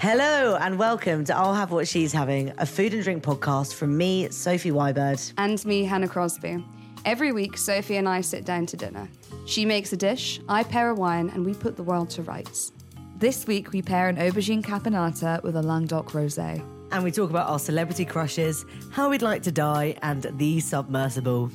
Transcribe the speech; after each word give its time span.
Hello 0.00 0.56
and 0.60 0.78
welcome 0.78 1.24
to 1.24 1.36
I'll 1.36 1.54
Have 1.54 1.72
What 1.72 1.88
She's 1.88 2.12
Having, 2.12 2.52
a 2.58 2.66
food 2.66 2.94
and 2.94 3.02
drink 3.02 3.24
podcast 3.24 3.74
from 3.74 3.96
me, 3.96 4.30
Sophie 4.30 4.70
Wyburd. 4.70 5.32
And 5.38 5.62
me, 5.66 5.82
Hannah 5.82 6.06
Crosby. 6.06 6.64
Every 7.04 7.32
week, 7.32 7.58
Sophie 7.58 7.96
and 7.96 8.08
I 8.08 8.20
sit 8.20 8.44
down 8.44 8.66
to 8.66 8.76
dinner. 8.76 9.08
She 9.44 9.64
makes 9.64 9.92
a 9.92 9.96
dish, 9.96 10.40
I 10.48 10.62
pair 10.62 10.90
a 10.90 10.94
wine, 10.94 11.30
and 11.30 11.44
we 11.44 11.52
put 11.52 11.74
the 11.74 11.82
world 11.82 12.10
to 12.10 12.22
rights. 12.22 12.70
This 13.16 13.48
week, 13.48 13.72
we 13.72 13.82
pair 13.82 14.08
an 14.08 14.18
aubergine 14.18 14.62
caponata 14.62 15.42
with 15.42 15.56
a 15.56 15.62
Languedoc 15.62 16.12
rosé. 16.12 16.64
And 16.92 17.02
we 17.02 17.10
talk 17.10 17.30
about 17.30 17.48
our 17.48 17.58
celebrity 17.58 18.04
crushes, 18.04 18.64
how 18.92 19.10
we'd 19.10 19.20
like 19.20 19.42
to 19.42 19.52
die, 19.52 19.96
and 20.02 20.22
the 20.38 20.60
submersible. 20.60 21.50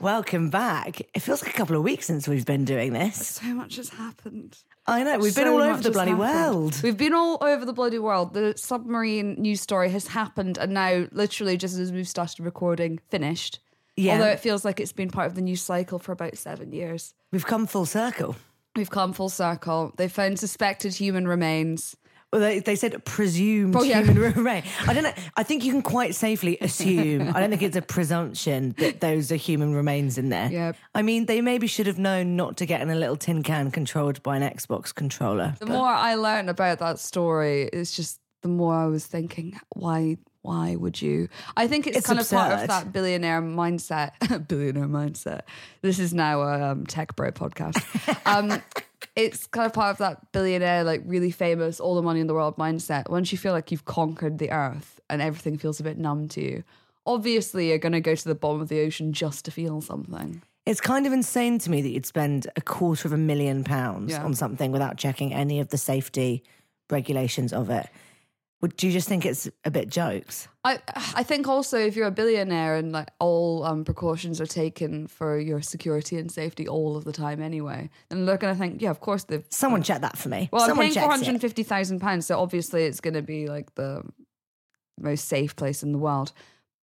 Welcome 0.00 0.50
back. 0.50 1.00
It 1.14 1.20
feels 1.20 1.42
like 1.42 1.54
a 1.54 1.56
couple 1.56 1.76
of 1.76 1.82
weeks 1.82 2.06
since 2.06 2.28
we've 2.28 2.44
been 2.44 2.64
doing 2.64 2.92
this. 2.92 3.26
So 3.40 3.46
much 3.46 3.76
has 3.76 3.88
happened. 3.88 4.56
I 4.86 5.02
know, 5.02 5.18
we've 5.18 5.34
been 5.34 5.48
all 5.48 5.62
over 5.62 5.80
the 5.82 5.90
bloody 5.90 6.10
happened. 6.10 6.52
world. 6.52 6.80
We've 6.82 6.96
been 6.96 7.14
all 7.14 7.38
over 7.40 7.64
the 7.64 7.72
bloody 7.72 7.98
world. 7.98 8.34
The 8.34 8.54
submarine 8.56 9.34
news 9.34 9.60
story 9.60 9.88
has 9.90 10.06
happened, 10.08 10.58
and 10.58 10.74
now, 10.74 11.06
literally, 11.12 11.56
just 11.56 11.78
as 11.78 11.90
we've 11.90 12.08
started 12.08 12.40
recording, 12.44 12.98
finished. 13.08 13.60
Yeah. 13.96 14.14
Although 14.14 14.30
it 14.30 14.40
feels 14.40 14.64
like 14.64 14.80
it's 14.80 14.92
been 14.92 15.10
part 15.10 15.28
of 15.28 15.36
the 15.36 15.40
news 15.40 15.62
cycle 15.62 15.98
for 15.98 16.12
about 16.12 16.36
seven 16.36 16.72
years. 16.72 17.14
We've 17.32 17.46
come 17.46 17.66
full 17.66 17.86
circle. 17.86 18.36
We've 18.76 18.90
come 18.90 19.12
full 19.12 19.28
circle. 19.28 19.92
They 19.96 20.08
found 20.08 20.38
suspected 20.38 20.94
human 20.94 21.28
remains. 21.28 21.96
Well, 22.34 22.40
they, 22.40 22.58
they 22.58 22.74
said 22.74 23.04
presumed 23.04 23.76
Oh, 23.76 23.84
yeah. 23.84 24.02
human 24.02 24.18
remain. 24.34 24.64
I 24.88 24.92
don't 24.92 25.04
know. 25.04 25.12
I 25.36 25.44
think 25.44 25.62
you 25.64 25.70
can 25.70 25.82
quite 25.82 26.16
safely 26.16 26.58
assume. 26.60 27.28
I 27.32 27.38
don't 27.38 27.48
think 27.48 27.62
it's 27.62 27.76
a 27.76 27.82
presumption 27.82 28.74
that 28.78 29.00
those 29.00 29.30
are 29.30 29.36
human 29.36 29.72
remains 29.72 30.18
in 30.18 30.30
there. 30.30 30.50
Yep. 30.50 30.76
I 30.96 31.02
mean, 31.02 31.26
they 31.26 31.40
maybe 31.40 31.68
should 31.68 31.86
have 31.86 31.96
known 31.96 32.34
not 32.34 32.56
to 32.56 32.66
get 32.66 32.80
in 32.80 32.90
a 32.90 32.96
little 32.96 33.14
tin 33.14 33.44
can 33.44 33.70
controlled 33.70 34.20
by 34.24 34.36
an 34.36 34.42
Xbox 34.42 34.92
controller. 34.92 35.54
The 35.60 35.66
but- 35.66 35.74
more 35.74 35.86
I 35.86 36.16
learned 36.16 36.50
about 36.50 36.80
that 36.80 36.98
story, 36.98 37.70
it's 37.72 37.94
just 37.94 38.18
the 38.42 38.48
more 38.48 38.74
I 38.74 38.86
was 38.86 39.06
thinking, 39.06 39.60
why 39.76 40.16
why 40.42 40.74
would 40.76 41.00
you? 41.00 41.28
I 41.56 41.68
think 41.68 41.86
it's, 41.86 41.98
It's 41.98 42.06
kind 42.08 42.18
of 42.18 42.28
part 42.28 42.60
of 42.60 42.66
that 42.68 42.92
billionaire 42.92 43.40
mindset. 43.40 44.10
billionaire 44.48 44.88
mindset. 44.88 45.42
This 45.82 46.00
is 46.00 46.12
now 46.12 46.42
a 46.42 46.72
um, 46.72 46.84
tech 46.84 47.14
bro 47.14 47.30
podcast. 47.30 47.80
Um, 48.26 48.60
it's 49.16 49.46
kind 49.46 49.66
of 49.66 49.72
part 49.72 49.90
of 49.92 49.98
that 49.98 50.32
billionaire, 50.32 50.84
like 50.84 51.02
really 51.06 51.30
famous, 51.30 51.80
all 51.80 51.94
the 51.94 52.02
money 52.02 52.20
in 52.20 52.26
the 52.26 52.34
world 52.34 52.56
mindset. 52.56 53.08
Once 53.10 53.32
you 53.32 53.38
feel 53.38 53.52
like 53.52 53.70
you've 53.70 53.84
conquered 53.84 54.38
the 54.38 54.50
earth 54.50 55.00
and 55.10 55.20
everything 55.22 55.58
feels 55.58 55.80
a 55.80 55.82
bit 55.82 55.98
numb 55.98 56.28
to 56.28 56.40
you, 56.42 56.64
obviously 57.06 57.68
you're 57.68 57.78
going 57.78 57.92
to 57.92 58.00
go 58.00 58.14
to 58.14 58.24
the 58.28 58.34
bottom 58.34 58.60
of 58.60 58.68
the 58.68 58.80
ocean 58.80 59.12
just 59.12 59.44
to 59.44 59.50
feel 59.50 59.80
something. 59.80 60.42
It's 60.66 60.80
kind 60.80 61.06
of 61.06 61.12
insane 61.12 61.58
to 61.58 61.70
me 61.70 61.82
that 61.82 61.90
you'd 61.90 62.06
spend 62.06 62.46
a 62.56 62.60
quarter 62.62 63.06
of 63.06 63.12
a 63.12 63.18
million 63.18 63.64
pounds 63.64 64.12
Yeah. 64.12 64.24
on 64.24 64.34
something 64.34 64.72
without 64.72 64.96
checking 64.96 65.34
any 65.34 65.60
of 65.60 65.68
the 65.68 65.76
safety 65.78 66.42
regulations 66.90 67.52
of 67.52 67.70
it. 67.70 67.86
Do 68.66 68.86
you 68.86 68.92
just 68.92 69.08
think 69.08 69.24
it's 69.26 69.48
a 69.64 69.70
bit 69.70 69.88
jokes? 69.88 70.48
I 70.64 70.78
I 71.14 71.22
think 71.22 71.48
also 71.48 71.78
if 71.78 71.96
you're 71.96 72.06
a 72.06 72.10
billionaire 72.12 72.76
and 72.76 72.92
like 72.92 73.10
all 73.18 73.64
um, 73.64 73.84
precautions 73.84 74.40
are 74.40 74.46
taken 74.46 75.06
for 75.06 75.38
your 75.38 75.60
security 75.60 76.18
and 76.18 76.30
safety 76.30 76.66
all 76.66 76.96
of 76.96 77.04
the 77.04 77.12
time 77.12 77.42
anyway, 77.42 77.90
then 78.08 78.24
they're 78.24 78.38
going 78.38 78.54
to 78.54 78.58
think, 78.58 78.80
yeah, 78.80 78.90
of 78.90 79.00
course 79.00 79.24
they've. 79.24 79.44
Someone 79.50 79.82
check 79.82 80.00
that 80.00 80.16
for 80.16 80.28
me. 80.28 80.48
Well, 80.52 80.70
I'm 80.70 80.76
paying 80.76 80.92
four 80.92 81.10
hundred 81.10 81.28
and 81.28 81.40
fifty 81.40 81.62
thousand 81.62 82.00
pounds, 82.00 82.26
so 82.26 82.38
obviously 82.38 82.84
it's 82.84 83.00
going 83.00 83.14
to 83.14 83.22
be 83.22 83.46
like 83.46 83.74
the 83.74 84.02
most 84.98 85.26
safe 85.28 85.56
place 85.56 85.82
in 85.82 85.92
the 85.92 85.98
world. 85.98 86.32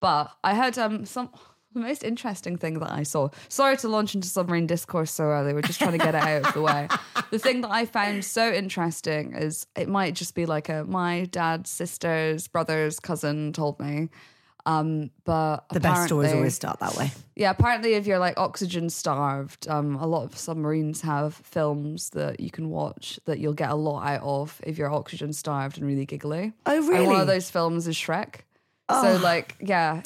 But 0.01 0.31
I 0.43 0.55
heard 0.55 0.77
um 0.77 1.05
some 1.05 1.29
the 1.73 1.79
most 1.87 2.03
interesting 2.03 2.57
thing 2.57 2.79
that 2.79 2.91
I 2.91 3.03
saw. 3.03 3.29
Sorry 3.49 3.77
to 3.77 3.87
launch 3.87 4.15
into 4.15 4.27
submarine 4.27 4.67
discourse 4.67 5.11
so 5.11 5.25
early. 5.25 5.53
We're 5.53 5.61
just 5.61 5.79
trying 5.79 5.93
to 5.93 5.97
get 5.97 6.15
it 6.15 6.21
out 6.23 6.45
of 6.47 6.53
the 6.53 6.61
way. 6.61 6.87
The 7.31 7.39
thing 7.39 7.61
that 7.61 7.71
I 7.71 7.85
found 7.85 8.25
so 8.25 8.51
interesting 8.51 9.33
is 9.33 9.67
it 9.75 9.87
might 9.89 10.13
just 10.15 10.35
be 10.35 10.45
like 10.45 10.69
a 10.69 10.83
my 10.85 11.25
dad's 11.25 11.69
sister's 11.69 12.47
brother's 12.47 12.99
cousin 12.99 13.53
told 13.53 13.79
me. 13.79 14.09
Um, 14.63 15.09
but 15.25 15.67
The 15.69 15.79
best 15.79 16.05
stories 16.05 16.33
always 16.33 16.53
start 16.53 16.79
that 16.81 16.95
way. 16.95 17.09
yeah, 17.35 17.49
apparently, 17.49 17.95
if 17.95 18.05
you're 18.05 18.19
like 18.19 18.37
oxygen 18.37 18.91
starved, 18.91 19.67
um, 19.67 19.95
a 19.95 20.05
lot 20.05 20.23
of 20.25 20.37
submarines 20.37 21.01
have 21.01 21.33
films 21.33 22.11
that 22.11 22.39
you 22.39 22.51
can 22.51 22.69
watch 22.69 23.19
that 23.25 23.39
you'll 23.39 23.53
get 23.55 23.71
a 23.71 23.75
lot 23.75 24.05
out 24.05 24.21
of 24.21 24.61
if 24.63 24.77
you're 24.77 24.91
oxygen 24.93 25.33
starved 25.33 25.79
and 25.79 25.87
really 25.87 26.05
giggly. 26.05 26.53
Oh, 26.67 26.93
And 26.93 27.07
one 27.07 27.21
of 27.21 27.25
those 27.25 27.49
films 27.49 27.87
is 27.87 27.95
Shrek. 27.95 28.41
Oh. 28.87 29.03
So, 29.17 29.23
like, 29.23 29.55
yeah. 29.59 30.03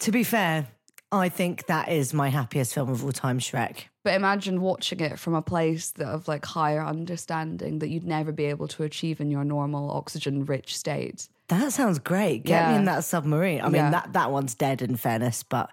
To 0.00 0.12
be 0.12 0.22
fair, 0.22 0.68
I 1.12 1.28
think 1.28 1.66
that 1.66 1.88
is 1.88 2.12
my 2.12 2.28
happiest 2.30 2.74
film 2.74 2.88
of 2.90 3.04
all 3.04 3.12
time, 3.12 3.38
Shrek. 3.38 3.84
But 4.02 4.14
imagine 4.14 4.60
watching 4.60 5.00
it 5.00 5.18
from 5.18 5.34
a 5.34 5.42
place 5.42 5.90
that 5.92 6.08
of 6.08 6.26
like 6.28 6.44
higher 6.44 6.84
understanding 6.84 7.78
that 7.78 7.88
you'd 7.88 8.04
never 8.04 8.32
be 8.32 8.46
able 8.46 8.68
to 8.68 8.82
achieve 8.82 9.20
in 9.20 9.30
your 9.30 9.44
normal 9.44 9.90
oxygen 9.90 10.44
rich 10.44 10.76
state. 10.76 11.28
That 11.48 11.72
sounds 11.72 12.00
great. 12.00 12.44
Get 12.44 12.70
me 12.70 12.76
in 12.76 12.86
that 12.86 13.04
submarine. 13.04 13.60
I 13.60 13.66
mean, 13.66 13.74
Yeah. 13.76 13.90
that, 13.90 14.12
that 14.14 14.32
one's 14.32 14.56
dead 14.56 14.82
in 14.82 14.96
fairness, 14.96 15.44
but 15.44 15.70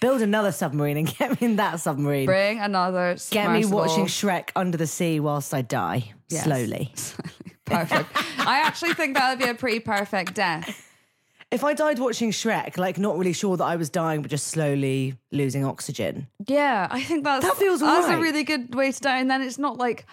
build 0.00 0.20
another 0.20 0.50
submarine 0.50 0.96
and 0.96 1.16
get 1.18 1.40
me 1.40 1.46
in 1.46 1.56
that 1.56 1.78
submarine. 1.80 2.26
Bring 2.26 2.58
another. 2.58 3.16
Get 3.30 3.52
me 3.52 3.64
watching 3.64 4.06
Shrek 4.06 4.50
under 4.56 4.76
the 4.76 4.88
sea 4.88 5.20
whilst 5.20 5.54
I 5.54 5.62
die 5.62 6.12
Yes. 6.28 6.42
slowly. 6.44 6.92
Perfect. 7.66 8.08
I 8.38 8.62
actually 8.64 8.94
think 8.94 9.14
that 9.16 9.30
would 9.30 9.38
be 9.44 9.48
a 9.48 9.54
pretty 9.54 9.78
perfect 9.78 10.34
death. 10.34 10.88
If 11.52 11.62
I 11.64 11.74
died 11.74 11.98
watching 11.98 12.30
Shrek, 12.32 12.76
like 12.78 12.98
not 12.98 13.16
really 13.18 13.32
sure 13.34 13.56
that 13.58 13.64
I 13.64 13.76
was 13.76 13.90
dying, 13.90 14.22
but 14.22 14.30
just 14.30 14.48
slowly 14.48 15.14
losing 15.30 15.64
oxygen, 15.64 16.26
Yeah, 16.48 16.88
I 16.90 17.02
think 17.02 17.24
that's 17.24 17.44
That 17.44 17.56
feels 17.56 17.80
that's 17.80 18.08
a 18.08 18.18
really 18.18 18.42
good 18.42 18.74
way 18.74 18.90
to 18.90 19.00
die. 19.00 19.18
And 19.18 19.30
then 19.30 19.42
it's 19.42 19.58
not 19.58 19.76
like, 19.76 20.06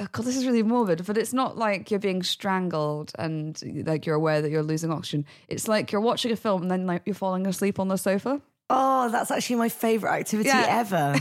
oh 0.00 0.06
God, 0.12 0.24
this 0.24 0.36
is 0.36 0.46
really 0.46 0.62
morbid, 0.62 1.04
but 1.04 1.18
it's 1.18 1.32
not 1.32 1.58
like 1.58 1.90
you're 1.90 1.98
being 2.00 2.22
strangled 2.22 3.10
and 3.18 3.60
like 3.86 4.06
you're 4.06 4.14
aware 4.14 4.40
that 4.40 4.50
you're 4.50 4.62
losing 4.62 4.92
oxygen. 4.92 5.26
It's 5.48 5.66
like 5.66 5.90
you're 5.90 6.00
watching 6.00 6.30
a 6.32 6.36
film 6.36 6.62
and 6.62 6.70
then 6.70 6.86
like 6.86 7.02
you're 7.06 7.14
falling 7.14 7.46
asleep 7.48 7.80
on 7.80 7.88
the 7.88 7.96
sofa. 7.98 8.40
oh, 8.70 9.08
that's 9.10 9.30
actually 9.32 9.56
my 9.56 9.68
favorite 9.70 10.12
activity 10.12 10.48
Yeah. 10.50 10.66
ever. 10.68 11.16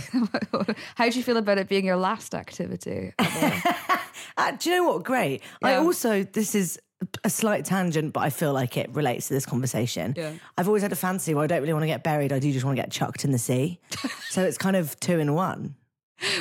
How 0.95 1.09
do 1.09 1.17
you 1.17 1.23
feel 1.23 1.37
about 1.37 1.57
it 1.57 1.67
being 1.67 1.85
your 1.85 1.97
last 1.97 2.35
activity? 2.35 3.13
Uh, 4.35 4.51
do 4.51 4.69
you 4.69 4.75
know 4.75 4.83
what? 4.87 5.03
Great. 5.03 5.41
I 5.63 5.75
also, 5.75 6.23
this 6.23 6.53
is 6.53 6.79
a 7.23 7.29
slight 7.29 7.65
tangent, 7.65 8.13
but 8.13 8.21
I 8.21 8.29
feel 8.29 8.53
like 8.53 8.77
it 8.77 8.89
relates 8.93 9.27
to 9.27 9.33
this 9.33 9.45
conversation. 9.45 10.13
Yeah. 10.17 10.33
I've 10.57 10.67
always 10.67 10.81
had 10.83 10.91
a 10.91 10.95
fancy 10.95 11.33
where 11.33 11.43
I 11.43 11.47
don't 11.47 11.61
really 11.61 11.73
want 11.73 11.83
to 11.83 11.87
get 11.87 12.03
buried. 12.03 12.33
I 12.33 12.39
do 12.39 12.51
just 12.51 12.65
want 12.65 12.77
to 12.77 12.81
get 12.81 12.91
chucked 12.91 13.23
in 13.23 13.31
the 13.31 13.37
sea. 13.37 13.79
so 14.29 14.43
it's 14.43 14.57
kind 14.57 14.75
of 14.75 14.99
two 14.99 15.19
in 15.19 15.33
one. 15.33 15.75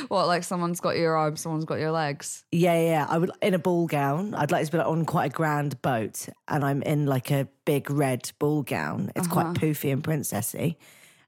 What, 0.07 0.25
like 0.25 0.43
someone's 0.43 0.79
got 0.79 0.97
your 0.97 1.15
arms, 1.15 1.41
someone's 1.41 1.65
got 1.65 1.79
your 1.79 1.91
legs? 1.91 2.43
Yeah, 2.51 2.73
yeah, 2.79 2.89
yeah. 2.89 3.05
I 3.07 3.19
would 3.19 3.29
in 3.43 3.53
a 3.53 3.59
ball 3.59 3.85
gown. 3.85 4.33
I'd 4.33 4.49
like 4.51 4.65
to 4.65 4.71
be 4.71 4.79
like, 4.79 4.87
on 4.87 5.05
quite 5.05 5.25
a 5.25 5.33
grand 5.33 5.79
boat, 5.83 6.27
and 6.47 6.65
I'm 6.65 6.81
in 6.81 7.05
like 7.05 7.29
a 7.29 7.47
big 7.65 7.91
red 7.91 8.31
ball 8.39 8.63
gown. 8.63 9.11
It's 9.15 9.27
quite 9.27 9.53
poofy 9.53 9.93
and 9.93 10.03
princessy. 10.03 10.77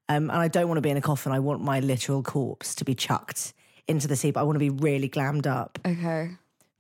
Um, 0.08 0.32
and 0.32 0.40
I 0.40 0.48
don't 0.48 0.68
want 0.68 0.78
to 0.78 0.82
be 0.82 0.90
in 0.90 0.98
a 0.98 1.02
coffin. 1.02 1.32
I 1.32 1.40
want 1.40 1.62
my 1.62 1.80
literal 1.80 2.24
corpse 2.24 2.74
to 2.76 2.86
be 2.86 2.96
chucked 2.96 3.54
into 3.88 4.08
the 4.08 4.16
sea, 4.16 4.32
but 4.32 4.40
I 4.40 4.44
want 4.44 4.56
to 4.56 4.60
be 4.60 4.72
really 4.72 5.10
glammed 5.10 5.46
up, 5.46 5.78
Okay. 5.86 6.32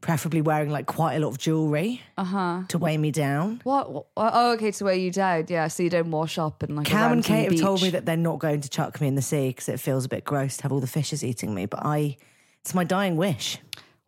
Preferably 0.02 0.42
wearing 0.42 0.70
like 0.70 0.86
quite 0.86 1.16
a 1.16 1.20
lot 1.20 1.28
of 1.30 1.38
jewelry 1.38 2.02
Uh-huh. 2.18 2.64
to 2.70 2.78
weigh 2.78 2.98
me 2.98 3.12
down. 3.12 3.60
What? 3.64 3.92
what- 3.92 4.06
Oh, 4.18 4.52
okay. 4.54 4.72
To 4.72 4.86
weigh 4.86 5.02
you 5.02 5.12
down. 5.12 5.46
yeah. 5.50 5.68
So 5.68 5.84
you 5.84 5.90
don't 5.90 6.12
wash 6.12 6.38
up 6.38 6.64
and 6.64 6.76
like 6.76 6.88
Cam 6.88 7.12
and 7.12 7.24
Kate 7.24 7.52
have 7.52 7.60
told 7.62 7.82
me 7.82 7.90
that 7.92 8.06
they're 8.06 8.16
not 8.18 8.40
going 8.40 8.62
to 8.62 8.70
chuck 8.70 9.02
me 9.02 9.08
in 9.08 9.16
the 9.16 9.22
sea 9.22 9.50
because 9.50 9.68
it 9.70 9.80
feels 9.80 10.06
a 10.06 10.10
bit 10.10 10.24
gross 10.24 10.58
to 10.58 10.64
have 10.64 10.72
all 10.72 10.80
the 10.80 10.88
fishes 10.88 11.24
eating 11.24 11.54
me. 11.54 11.66
But 11.66 11.86
I, 11.86 12.18
it's 12.62 12.74
my 12.74 12.84
dying 12.84 13.18
wish. 13.18 13.58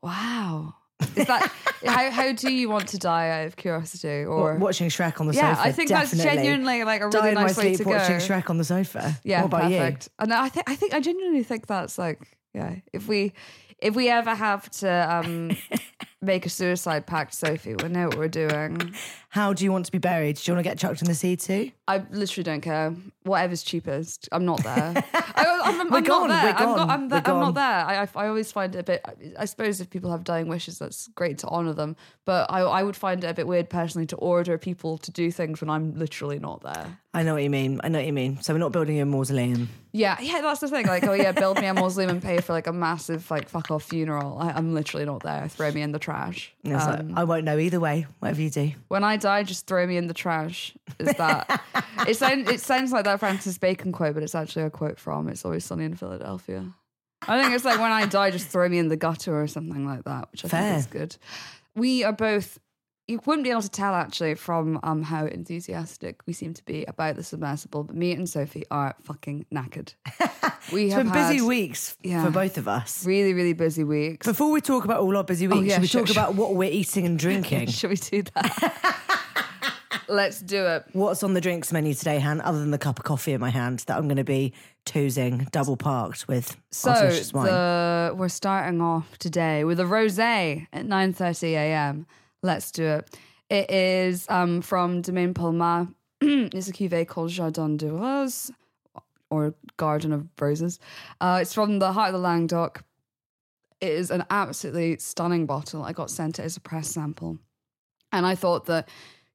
Wow. 0.01 0.75
Is 1.15 1.25
that 1.27 1.51
how? 1.85 2.11
How 2.11 2.31
do 2.31 2.53
you 2.53 2.69
want 2.69 2.89
to 2.89 2.97
die? 2.99 3.29
Out 3.29 3.47
of 3.47 3.55
curiosity, 3.55 4.23
or 4.23 4.55
watching 4.57 4.87
Shrek 4.89 5.19
on 5.19 5.25
the 5.27 5.33
yeah, 5.33 5.55
sofa. 5.55 5.61
Yeah, 5.63 5.69
I 5.69 5.71
think 5.71 5.89
that's 5.89 6.11
genuinely 6.15 6.83
like 6.83 7.01
a 7.01 7.07
really 7.09 7.33
nice 7.33 7.57
way 7.57 7.73
to 7.75 7.83
go. 7.83 7.89
watching 7.89 8.17
Shrek 8.17 8.49
on 8.51 8.57
the 8.59 8.63
sofa. 8.63 9.19
Yeah, 9.23 9.41
what 9.41 9.47
about 9.47 9.61
perfect. 9.63 10.09
And 10.19 10.31
I 10.31 10.49
think 10.49 10.69
I 10.69 10.75
think 10.75 10.93
I 10.93 10.99
genuinely 10.99 11.41
think 11.43 11.65
that's 11.65 11.97
like 11.97 12.37
yeah. 12.53 12.75
If 12.93 13.07
we 13.07 13.33
if 13.81 13.95
we 13.95 14.09
ever 14.09 14.33
have 14.35 14.69
to 14.71 14.89
um 14.89 15.57
make 16.21 16.45
a 16.45 16.49
suicide 16.49 17.05
pact, 17.05 17.33
Sophie, 17.33 17.75
we 17.75 17.89
know 17.89 18.07
what 18.07 18.17
we're 18.17 18.27
doing. 18.27 18.93
How 19.31 19.53
do 19.53 19.63
you 19.63 19.71
want 19.71 19.85
to 19.85 19.93
be 19.93 19.97
buried? 19.97 20.35
Do 20.35 20.51
you 20.51 20.55
want 20.55 20.65
to 20.65 20.69
get 20.69 20.77
chucked 20.77 21.01
in 21.01 21.07
the 21.07 21.15
sea 21.15 21.37
too? 21.37 21.71
I 21.87 22.03
literally 22.11 22.43
don't 22.43 22.59
care. 22.59 22.93
Whatever's 23.23 23.63
cheapest. 23.63 24.27
I'm 24.33 24.43
not 24.43 24.61
there. 24.61 24.93
I, 25.13 25.61
I'm, 25.63 25.81
I'm, 25.81 25.89
We're 25.89 25.97
I'm 25.99 26.03
gone, 26.03 26.27
not 26.27 26.41
there. 26.41 26.53
we're 26.53 26.59
I'm, 26.59 26.75
gone, 26.75 26.89
I'm, 26.89 27.09
we're 27.09 27.21
I'm 27.25 27.39
not 27.39 27.53
there. 27.53 27.63
I, 27.63 28.01
I, 28.03 28.07
I 28.15 28.27
always 28.27 28.51
find 28.51 28.75
it 28.75 28.79
a 28.79 28.83
bit. 28.83 29.05
I 29.39 29.45
suppose 29.45 29.79
if 29.79 29.89
people 29.89 30.11
have 30.11 30.25
dying 30.25 30.47
wishes, 30.49 30.79
that's 30.79 31.07
great 31.15 31.37
to 31.39 31.47
honor 31.47 31.71
them. 31.73 31.95
But 32.25 32.51
I, 32.51 32.59
I 32.59 32.83
would 32.83 32.97
find 32.97 33.23
it 33.23 33.27
a 33.27 33.33
bit 33.33 33.47
weird 33.47 33.69
personally 33.69 34.05
to 34.07 34.15
order 34.17 34.57
people 34.57 34.97
to 34.99 35.11
do 35.11 35.31
things 35.31 35.61
when 35.61 35.69
I'm 35.69 35.97
literally 35.97 36.37
not 36.39 36.61
there. 36.63 36.99
I 37.13 37.23
know 37.23 37.33
what 37.33 37.43
you 37.43 37.49
mean. 37.49 37.79
I 37.83 37.89
know 37.89 37.99
what 37.99 38.05
you 38.05 38.13
mean. 38.13 38.41
So 38.41 38.53
we're 38.53 38.59
not 38.59 38.71
building 38.71 38.99
a 39.01 39.05
mausoleum. 39.05 39.69
Yeah, 39.91 40.17
yeah, 40.21 40.39
that's 40.41 40.61
the 40.61 40.69
thing. 40.69 40.87
Like, 40.87 41.03
oh 41.05 41.11
yeah, 41.13 41.33
build 41.33 41.59
me 41.59 41.67
a 41.67 41.73
mausoleum 41.81 42.09
and 42.11 42.21
pay 42.23 42.39
for 42.39 42.53
like 42.53 42.67
a 42.67 42.73
massive 42.73 43.29
like 43.29 43.49
fuck 43.49 43.69
off 43.69 43.83
funeral. 43.83 44.37
I, 44.39 44.51
I'm 44.51 44.73
literally 44.73 45.05
not 45.05 45.21
there. 45.23 45.47
Throw 45.49 45.71
me 45.71 45.81
in 45.81 45.91
the 45.91 45.99
trash. 45.99 46.53
Um, 46.65 46.71
like, 46.71 47.05
I 47.15 47.23
won't 47.25 47.43
know 47.43 47.57
either 47.57 47.79
way. 47.81 48.07
Whatever 48.19 48.41
you 48.41 48.49
do. 48.49 48.71
when 48.87 49.03
I 49.03 49.17
die, 49.21 49.43
just 49.43 49.67
throw 49.67 49.85
me 49.87 49.97
in 49.97 50.07
the 50.07 50.13
trash. 50.13 50.73
Is 50.99 51.13
that? 51.15 51.61
it 52.07 52.15
sounds 52.17 52.49
it 52.49 52.59
sounds 52.59 52.91
like 52.91 53.05
that 53.05 53.19
Francis 53.19 53.57
Bacon 53.57 53.91
quote, 53.91 54.13
but 54.13 54.23
it's 54.23 54.35
actually 54.35 54.63
a 54.65 54.69
quote 54.69 54.99
from 54.99 55.27
"It's 55.29 55.45
Always 55.45 55.63
Sunny 55.65 55.85
in 55.85 55.95
Philadelphia." 55.95 56.65
I 57.27 57.41
think 57.41 57.53
it's 57.55 57.63
like 57.65 57.79
when 57.79 57.91
I 57.91 58.05
die, 58.07 58.31
just 58.31 58.47
throw 58.47 58.67
me 58.67 58.79
in 58.79 58.87
the 58.87 58.97
gutter 58.97 59.39
or 59.39 59.47
something 59.47 59.85
like 59.85 60.03
that, 60.05 60.29
which 60.31 60.43
I 60.43 60.47
Fair. 60.47 60.61
think 60.61 60.79
is 60.79 60.85
good. 60.87 61.17
We 61.75 62.03
are 62.03 62.11
both. 62.13 62.59
You 63.07 63.19
wouldn't 63.25 63.43
be 63.43 63.49
able 63.51 63.61
to 63.63 63.69
tell 63.69 63.93
actually 63.93 64.35
from 64.35 64.79
um, 64.83 65.01
how 65.03 65.25
enthusiastic 65.25 66.21
we 66.25 66.33
seem 66.33 66.53
to 66.53 66.63
be 66.63 66.85
about 66.85 67.17
the 67.17 67.23
submersible, 67.23 67.83
but 67.83 67.95
me 67.95 68.13
and 68.13 68.29
Sophie 68.29 68.63
are 68.71 68.95
fucking 69.03 69.45
knackered. 69.53 69.93
We 70.71 70.85
It's 70.85 70.93
have 70.93 71.05
been 71.05 71.11
busy 71.13 71.37
had 71.39 71.47
weeks 71.47 71.97
yeah. 72.03 72.23
for 72.23 72.29
both 72.29 72.57
of 72.59 72.67
us. 72.67 73.03
really, 73.03 73.33
really 73.33 73.53
busy 73.53 73.83
weeks. 73.83 74.27
Before 74.27 74.51
we 74.51 74.61
talk 74.61 74.85
about 74.85 74.99
all 74.99 75.17
our 75.17 75.23
busy 75.23 75.47
weeks, 75.47 75.59
Oh, 75.59 75.63
yeah, 75.63 75.73
should 75.73 75.81
we 75.81 75.87
sure, 75.87 76.01
talk 76.01 76.07
sure. 76.13 76.23
about 76.23 76.35
what 76.35 76.53
we're 76.53 76.69
eating 76.71 77.05
and 77.07 77.17
drinking? 77.25 77.67
Should 77.69 77.89
we 77.89 77.95
do 77.95 78.21
that? 78.35 78.95
Let's 80.07 80.41
do 80.41 80.65
it. 80.65 80.85
What's 80.93 81.23
on 81.23 81.33
the 81.33 81.41
drinks 81.41 81.71
menu 81.71 81.93
today, 81.93 82.19
Han, 82.19 82.41
other 82.41 82.59
than 82.59 82.71
the 82.71 82.77
cup 82.77 82.99
of 82.99 83.05
coffee 83.05 83.33
in 83.33 83.39
my 83.41 83.49
hand 83.49 83.79
that 83.87 83.97
I'm 83.97 84.05
going 84.05 84.17
to 84.17 84.23
be 84.23 84.53
toozing 84.85 85.49
double 85.51 85.77
parked 85.77 86.27
with 86.27 86.57
So 86.71 86.91
wine? 87.33 87.45
the 87.45 88.13
we're 88.15 88.29
starting 88.29 88.81
off 88.81 89.17
today 89.19 89.63
with 89.63 89.79
a 89.79 89.83
rosé 89.83 90.67
at 90.73 90.85
9:30 90.85 91.43
a.m. 91.53 92.07
Let's 92.41 92.71
do 92.71 92.83
it. 92.85 93.17
It 93.49 93.69
is 93.69 94.25
um, 94.29 94.61
from 94.61 95.01
Domaine 95.01 95.33
Palma. 95.33 95.87
it's 96.21 96.67
a 96.67 96.73
cuvée 96.73 97.07
called 97.07 97.29
Jardin 97.29 97.77
de 97.77 97.91
Roses 97.91 98.51
or 99.29 99.53
Garden 99.77 100.11
of 100.11 100.27
Roses. 100.39 100.79
Uh, 101.19 101.39
it's 101.41 101.53
from 101.53 101.79
the 101.79 101.93
heart 101.93 102.07
of 102.09 102.13
the 102.13 102.19
Languedoc. 102.19 102.83
It 103.79 103.89
is 103.91 104.11
an 104.11 104.25
absolutely 104.29 104.97
stunning 104.97 105.45
bottle. 105.45 105.83
I 105.83 105.93
got 105.93 106.09
sent 106.11 106.37
it 106.39 106.43
as 106.43 106.57
a 106.57 106.59
press 106.61 106.89
sample, 106.89 107.37
and 108.11 108.25
I 108.25 108.35
thought 108.35 108.65
that. 108.65 108.89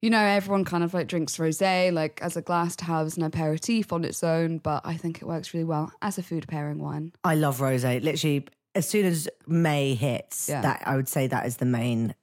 You 0.07 0.11
know, 0.11 0.21
everyone 0.23 0.65
kind 0.65 0.85
of 0.85 0.95
like 0.95 1.09
drinks 1.09 1.37
rosé 1.37 1.93
like 1.93 2.21
as 2.23 2.37
a 2.37 2.41
glass 2.41 2.77
to 2.77 2.85
have 2.85 3.09
as 3.09 3.17
an 3.17 3.25
aperitif 3.25 3.93
on 3.93 4.05
its 4.05 4.23
own, 4.23 4.59
but 4.59 4.83
I 4.85 4.97
think 4.97 5.17
it 5.21 5.25
works 5.25 5.53
really 5.53 5.65
well 5.65 5.91
as 6.01 6.17
a 6.17 6.23
food 6.23 6.47
pairing 6.47 6.79
wine. 6.79 7.13
I 7.25 7.35
love 7.35 7.59
rosé. 7.59 8.01
Literally, 8.01 8.47
as 8.77 8.89
soon 8.89 9.05
as 9.05 9.29
May 9.49 9.97
hits, 9.97 10.49
Yeah. 10.49 10.61
that 10.61 10.85
I 10.87 10.95
would 10.95 11.09
say 11.09 11.27
that 11.27 11.45
is 11.45 11.57
the 11.57 11.65
main 11.65 12.15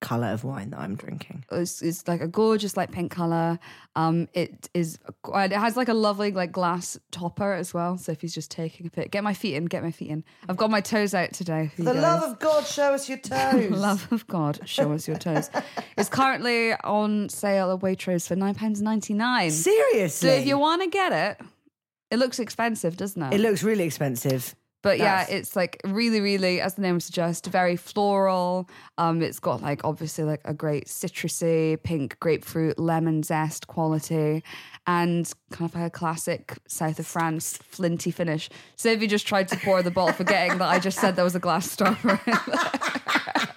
color 0.00 0.28
of 0.28 0.44
wine 0.44 0.70
that 0.70 0.80
I'm 0.80 0.96
drinking. 0.96 1.44
It's, 1.52 1.82
it's 1.82 2.08
like 2.08 2.20
a 2.20 2.26
gorgeous 2.26 2.76
like 2.76 2.90
pink 2.90 3.12
color. 3.12 3.58
Um, 3.96 4.28
it 4.32 4.68
is 4.72 4.98
it 5.34 5.52
has 5.52 5.76
like 5.76 5.88
a 5.88 5.94
lovely 5.94 6.32
like 6.32 6.52
glass 6.52 6.98
topper 7.10 7.52
as 7.52 7.74
well. 7.74 7.98
So 7.98 8.12
if 8.12 8.20
he's 8.20 8.34
just 8.34 8.50
taking 8.50 8.86
a 8.86 8.90
pic, 8.90 9.10
get 9.10 9.22
my 9.24 9.34
feet 9.34 9.54
in, 9.56 9.66
get 9.66 9.82
my 9.82 9.90
feet 9.90 10.08
in. 10.10 10.24
I've 10.48 10.56
got 10.56 10.70
my 10.70 10.80
toes 10.80 11.12
out 11.14 11.32
today. 11.32 11.70
For 11.76 11.82
you 11.82 11.92
guys. 11.92 12.22
of 12.22 12.38
God, 12.38 12.66
show 12.66 12.94
us 12.94 13.08
your 13.08 13.18
toes. 13.30 13.66
For 13.66 13.76
love 13.76 14.10
of 14.12 14.26
God, 14.26 14.60
show 14.64 14.92
us 14.92 15.06
your 15.06 15.16
toes. 15.18 15.50
it's 15.98 16.08
currently 16.08 16.72
on 16.84 17.28
sale 17.28 17.70
at 17.72 17.80
Waitrose 17.80 18.26
for 18.26 18.36
nine 18.36 18.54
pounds 18.54 18.80
ninety 18.80 19.12
nine. 19.14 19.50
Seriously, 19.50 20.28
So 20.28 20.34
if 20.34 20.46
you 20.46 20.58
want 20.58 20.82
to 20.82 20.88
get 20.88 21.12
it, 21.12 21.46
it 22.10 22.18
looks 22.18 22.38
expensive, 22.38 22.96
doesn't 22.96 23.22
it? 23.22 23.34
it 23.34 23.40
looks 23.40 23.62
really 23.62 23.84
expensive. 23.84 24.54
But 24.82 24.98
yeah, 24.98 25.26
it's 25.28 25.54
like 25.56 25.80
really, 25.84 26.20
really, 26.20 26.60
as 26.60 26.74
the 26.74 26.82
name 26.82 27.00
suggests, 27.00 27.46
very 27.46 27.76
floral. 27.76 28.68
Um, 28.96 29.20
it's 29.20 29.38
got 29.38 29.60
like 29.60 29.82
obviously 29.84 30.24
like 30.24 30.40
a 30.44 30.54
great 30.54 30.86
citrusy, 30.86 31.82
pink 31.82 32.18
grapefruit, 32.20 32.78
lemon 32.78 33.22
zest 33.22 33.66
quality, 33.66 34.42
and 34.86 35.30
kind 35.50 35.68
of 35.70 35.74
like 35.74 35.86
a 35.86 35.90
classic 35.90 36.56
south 36.66 36.98
of 36.98 37.06
France 37.06 37.58
flinty 37.68 38.10
finish. 38.10 38.48
So 38.76 38.90
if 38.90 39.02
you 39.02 39.08
just 39.08 39.26
tried 39.26 39.48
to 39.48 39.56
pour 39.56 39.82
the 39.82 39.90
bottle, 39.90 40.14
forgetting 40.14 40.58
that 40.58 40.68
I 40.68 40.78
just 40.78 40.98
said 40.98 41.14
there 41.14 41.24
was 41.24 41.34
a 41.34 41.40
glass 41.40 41.70
stopper. 41.70 42.20
in 42.26 42.32
there. 42.46 43.48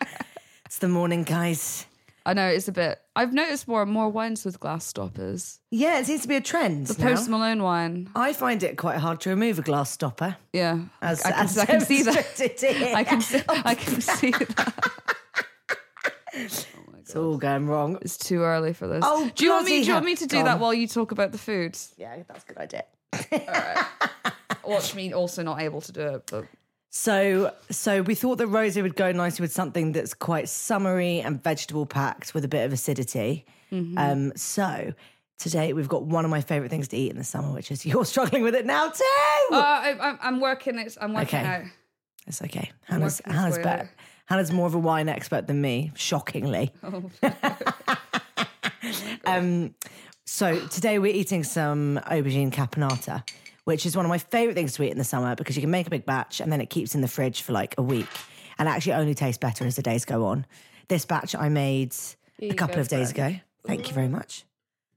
It's 0.65 0.79
the 0.79 0.89
morning, 0.89 1.23
guys. 1.23 1.85
I 2.25 2.33
know 2.33 2.47
it's 2.47 2.67
a 2.69 2.71
bit. 2.71 2.99
I've 3.15 3.33
noticed 3.33 3.67
more 3.67 3.81
and 3.81 3.91
more 3.91 4.07
wines 4.09 4.45
with 4.45 4.59
glass 4.59 4.85
stoppers. 4.85 5.59
Yeah, 5.71 5.99
it 5.99 6.05
seems 6.05 6.21
to 6.21 6.27
be 6.29 6.37
a 6.37 6.41
trend. 6.41 6.87
The 6.87 7.01
now. 7.03 7.09
Post 7.09 7.29
Malone 7.29 7.61
wine, 7.61 8.09
I 8.15 8.31
find 8.33 8.63
it 8.63 8.77
quite 8.77 8.97
hard 8.99 9.19
to 9.21 9.29
remove 9.29 9.59
a 9.59 9.61
glass 9.61 9.91
stopper. 9.91 10.37
yeah, 10.53 10.79
As, 11.01 11.21
I, 11.23 11.31
can, 11.31 11.43
as 11.43 11.57
I 11.59 11.65
can 11.65 11.81
see 11.81 12.01
that. 12.03 12.25
here. 12.59 12.95
I 12.95 13.03
can 13.03 13.19
see, 13.21 13.41
I 13.49 13.75
can 13.75 14.01
see 14.01 14.31
that. 14.31 14.91
It's 16.35 17.15
all 17.17 17.37
going 17.37 17.67
wrong. 17.67 17.99
It's 18.01 18.17
too 18.17 18.41
early 18.41 18.73
for 18.73 18.87
this. 18.87 19.03
Oh, 19.05 19.29
do 19.35 19.43
you 19.43 19.51
want 19.51 19.65
me? 19.65 19.81
Do 19.81 19.87
you 19.87 19.93
want 19.93 20.05
me 20.05 20.15
to 20.15 20.25
do 20.25 20.41
that 20.43 20.59
while 20.59 20.73
you 20.73 20.87
talk 20.87 21.11
about 21.11 21.31
the 21.31 21.37
food? 21.37 21.77
Yeah, 21.97 22.15
that's 22.27 22.43
a 22.43 22.47
good 22.47 22.57
idea. 22.57 22.85
Watch 24.65 24.95
me 24.95 25.13
also 25.13 25.43
not 25.43 25.61
able 25.61 25.81
to 25.81 25.91
do 25.91 26.01
it, 26.01 26.23
but 26.31 26.45
So, 26.95 27.51
so 27.71 28.03
we 28.03 28.13
thought 28.13 28.35
that 28.37 28.49
rosé 28.49 28.83
would 28.83 28.95
go 28.95 29.11
nicely 29.11 29.41
with 29.41 29.51
something 29.51 29.93
that's 29.93 30.13
quite 30.13 30.47
summery 30.47 31.21
and 31.21 31.41
vegetable 31.43 31.87
packed 31.87 32.35
with 32.35 32.45
a 32.45 32.47
bit 32.47 32.67
of 32.67 32.71
acidity. 32.71 33.47
Mm-hmm. 33.71 33.97
Um, 33.97 34.31
so 34.35 34.93
today 35.39 35.73
we've 35.73 35.89
got 35.89 36.03
one 36.03 36.23
of 36.23 36.29
my 36.29 36.41
favorite 36.41 36.69
things 36.69 36.87
to 36.89 36.97
eat 36.97 37.09
in 37.09 37.17
the 37.17 37.23
summer, 37.23 37.51
which 37.51 37.71
is 37.71 37.83
you're 37.85 38.05
struggling 38.05 38.43
with 38.43 38.53
it 38.53 38.67
now 38.67 38.89
too. 38.89 39.03
uh, 39.51 39.55
I, 39.55 39.97
I'm, 39.99 40.19
I'm 40.21 40.39
working 40.39 40.77
it. 40.77 40.95
I'm 41.01 41.15
working 41.15 41.39
Okay. 41.39 41.47
out. 41.47 41.63
it's 42.27 42.43
okay. 42.43 42.71
Hannah's, 42.83 43.23
Hannah's 43.25 43.57
better. 43.57 43.89
Hannah's 44.27 44.51
more 44.51 44.67
of 44.67 44.75
a 44.75 44.79
wine 44.79 45.09
expert 45.09 45.47
than 45.47 45.61
me, 45.61 45.91
shockingly. 45.95 46.71
Oh. 46.83 47.09
um, 49.25 49.73
so 50.25 50.59
today 50.67 50.99
we're 50.99 51.15
eating 51.15 51.43
some 51.43 51.99
aubergine 52.05 52.51
caponata, 52.51 53.27
which 53.65 53.85
is 53.85 53.95
one 53.95 54.05
of 54.05 54.09
my 54.09 54.17
favorite 54.17 54.55
things 54.55 54.73
to 54.73 54.83
eat 54.83 54.91
in 54.91 54.97
the 54.97 55.03
summer 55.03 55.35
because 55.35 55.55
you 55.55 55.61
can 55.61 55.71
make 55.71 55.87
a 55.87 55.89
big 55.89 56.05
batch 56.05 56.39
and 56.39 56.51
then 56.51 56.61
it 56.61 56.69
keeps 56.69 56.95
in 56.95 57.01
the 57.01 57.07
fridge 57.07 57.41
for 57.41 57.53
like 57.53 57.75
a 57.77 57.81
week 57.81 58.09
and 58.57 58.67
actually 58.67 58.93
only 58.93 59.13
tastes 59.13 59.37
better 59.37 59.65
as 59.65 59.75
the 59.75 59.81
days 59.81 60.05
go 60.05 60.25
on. 60.25 60.45
This 60.87 61.05
batch 61.05 61.35
I 61.35 61.49
made 61.49 61.95
a 62.41 62.53
couple 62.53 62.79
of 62.79 62.87
days 62.87 63.09
it. 63.09 63.17
ago. 63.17 63.35
Thank 63.65 63.87
you 63.87 63.93
very 63.93 64.09
much. 64.09 64.45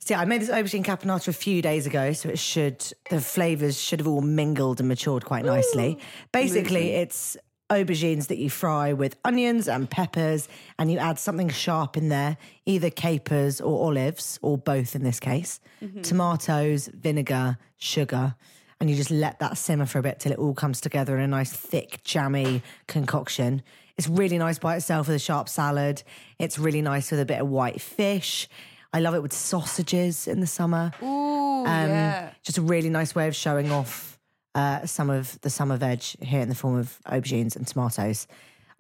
Yeah, 0.09 0.21
I 0.21 0.25
made 0.25 0.41
this 0.41 0.51
aubergine 0.51 0.85
caponata 0.85 1.29
a 1.29 1.33
few 1.33 1.61
days 1.63 1.85
ago, 1.87 2.13
so 2.13 2.29
it 2.29 2.39
should 2.39 2.93
the 3.11 3.21
flavors 3.21 3.81
should 3.81 3.99
have 3.99 4.07
all 4.07 4.21
mingled 4.21 4.79
and 4.79 4.89
matured 4.89 5.25
quite 5.25 5.45
nicely. 5.45 5.99
Basically, 6.31 6.91
it's 6.91 7.37
aubergines 7.71 8.29
that 8.29 8.39
you 8.39 8.49
fry 8.51 8.93
with 8.93 9.17
onions 9.25 9.69
and 9.69 9.91
peppers, 9.91 10.49
and 10.79 10.91
you 10.91 10.99
add 10.99 11.19
something 11.19 11.49
sharp 11.49 11.97
in 11.97 12.09
there, 12.09 12.37
either 12.65 12.91
capers 12.91 13.61
or 13.61 13.87
olives, 13.87 14.39
or 14.43 14.57
both 14.59 14.95
in 14.95 15.03
this 15.03 15.19
case. 15.21 15.61
Tomatoes, 16.03 16.89
vinegar, 16.95 17.59
sugar, 17.77 18.35
and 18.81 18.89
you 18.91 18.97
just 18.97 19.11
let 19.11 19.39
that 19.41 19.57
simmer 19.59 19.87
for 19.87 19.99
a 19.99 20.03
bit 20.03 20.21
till 20.21 20.33
it 20.33 20.39
all 20.39 20.55
comes 20.55 20.81
together 20.81 21.17
in 21.17 21.23
a 21.23 21.27
nice 21.29 21.53
thick 21.53 22.01
jammy 22.05 22.63
concoction. 22.87 23.63
It's 23.97 24.09
really 24.09 24.37
nice 24.39 24.59
by 24.59 24.77
itself 24.77 25.07
with 25.09 25.17
a 25.17 25.19
sharp 25.19 25.49
salad. 25.49 26.03
It's 26.39 26.59
really 26.59 26.83
nice 26.83 27.11
with 27.11 27.21
a 27.21 27.25
bit 27.25 27.41
of 27.41 27.49
white 27.49 27.81
fish. 27.81 28.49
I 28.93 29.01
love 29.01 29.15
it 29.15 29.23
with 29.23 29.33
sausages 29.33 30.29
in 30.29 30.41
the 30.41 30.47
summer. 30.47 30.93
Ooh, 31.03 31.65
Um, 31.67 31.89
yeah. 31.91 32.31
Just 32.43 32.59
a 32.59 32.63
really 32.63 32.91
nice 32.91 33.15
way 33.15 33.27
of 33.29 33.35
showing 33.35 33.73
off 33.73 34.16
uh, 34.57 34.85
some 34.87 35.11
of 35.11 35.41
the 35.43 35.51
summer 35.51 35.77
veg 35.77 36.03
here 36.03 36.41
in 36.41 36.49
the 36.49 36.55
form 36.55 36.77
of 36.77 36.99
aubergines 37.07 37.55
and 37.55 37.67
tomatoes. 37.67 38.27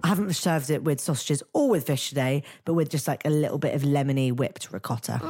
I 0.02 0.09
haven't 0.09 0.35
served 0.35 0.68
it 0.71 0.83
with 0.85 1.00
sausages 1.00 1.42
or 1.52 1.68
with 1.71 1.87
fish 1.87 2.09
today, 2.09 2.42
but 2.64 2.75
with 2.75 2.90
just 2.90 3.06
like 3.09 3.25
a 3.25 3.30
little 3.30 3.59
bit 3.59 3.75
of 3.75 3.83
lemony 3.83 4.33
whipped 4.33 4.73
ricotta. 4.73 5.21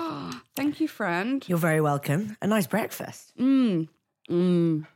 Thank 0.57 0.81
you, 0.81 0.89
friend. 0.89 1.45
You're 1.49 1.59
very 1.59 1.81
welcome. 1.81 2.37
A 2.41 2.47
nice 2.47 2.67
breakfast. 2.67 3.33
Mm. 3.39 3.89
Mm. 4.31 4.87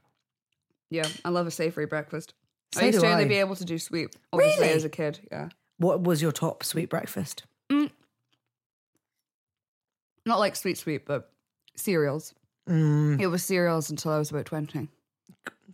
Yeah, 0.89 1.07
I 1.25 1.29
love 1.29 1.47
a 1.47 1.51
savory 1.53 1.87
breakfast. 1.87 2.35
So 2.73 2.81
I 2.81 2.85
used 2.87 3.01
to 3.01 3.07
only 3.11 3.27
be 3.27 3.37
able 3.37 3.57
to 3.57 3.65
do 3.65 3.79
sweet, 3.79 4.15
obviously, 4.33 4.63
Really? 4.63 4.75
as 4.75 4.85
a 4.85 4.89
kid. 4.89 5.21
Yeah. 5.31 5.49
What 5.79 6.03
was 6.03 6.21
your 6.23 6.33
top 6.33 6.63
sweet 6.65 6.89
breakfast? 6.91 7.45
Not 10.27 10.39
like 10.39 10.55
sweet, 10.57 10.79
sweet, 10.79 11.07
but 11.07 11.33
cereals. 11.77 12.35
Mm, 12.69 13.21
It 13.21 13.27
was 13.29 13.43
cereals 13.43 13.91
until 13.91 14.13
I 14.13 14.19
was 14.19 14.31
about 14.31 14.47
20. 14.47 14.89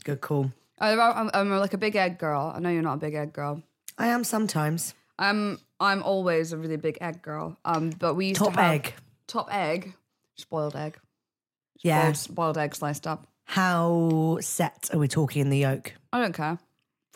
Good 0.05 0.21
call. 0.21 0.53
I- 0.79 0.93
I'm, 0.99 1.31
I'm 1.35 1.51
like 1.51 1.75
a 1.75 1.79
big 1.79 1.97
egg 1.97 2.19
girl. 2.19 2.53
I 2.55 2.61
know 2.61 2.69
you're 2.71 2.83
not 2.83 2.95
a 2.95 2.99
big 2.99 3.15
egg 3.15 3.33
girl. 3.33 3.63
I 3.99 4.09
am 4.09 4.25
sometimes. 4.25 4.95
I'm 5.19 5.59
I'm 5.81 6.03
always 6.03 6.53
a 6.53 6.59
really 6.59 6.77
big 6.77 6.99
egg 7.01 7.23
girl. 7.23 7.57
Um, 7.65 7.91
but 7.91 8.15
we 8.15 8.27
used 8.29 8.39
Top 8.41 8.53
to 8.55 8.61
have 8.61 8.73
egg. 8.75 8.95
top 9.27 9.49
egg, 9.53 9.95
just 10.37 10.51
boiled 10.51 10.77
egg, 10.77 10.99
Yeah. 11.83 12.05
boiled, 12.11 12.27
boiled 12.35 12.59
egg 12.59 12.75
sliced 12.75 13.07
up. 13.07 13.27
How 13.45 14.39
set 14.41 14.91
are 14.93 14.99
we 14.99 15.09
talking 15.09 15.41
in 15.43 15.51
the 15.51 15.59
yolk? 15.59 15.93
I 16.13 16.21
don't 16.21 16.35
care. 16.35 16.59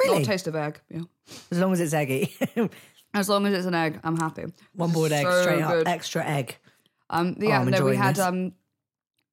Really? 0.02 0.18
Not 0.20 0.25
taste 0.26 0.47
of 0.47 0.56
egg. 0.56 0.80
Yeah. 0.88 1.02
As 1.50 1.59
long 1.59 1.73
as 1.73 1.80
it's 1.80 1.92
eggy. 1.92 2.35
As 3.12 3.28
long 3.28 3.44
as 3.44 3.52
it's 3.52 3.66
an 3.66 3.75
egg, 3.75 3.99
I'm 4.04 4.16
happy. 4.16 4.44
One 4.76 4.92
boiled 4.92 5.11
egg, 5.12 5.26
So 5.26 5.42
straight 5.42 5.66
good. 5.66 5.80
up, 5.87 5.88
extra 5.88 6.25
egg. 6.25 6.56
Um, 7.11 7.37
Oh, 7.40 7.44
yeah, 7.44 7.59
I'm 7.61 7.64
no, 7.68 7.70
we 7.70 7.76
enjoying 7.76 7.99
had 7.99 8.14
this. 8.14 8.25
um, 8.25 8.52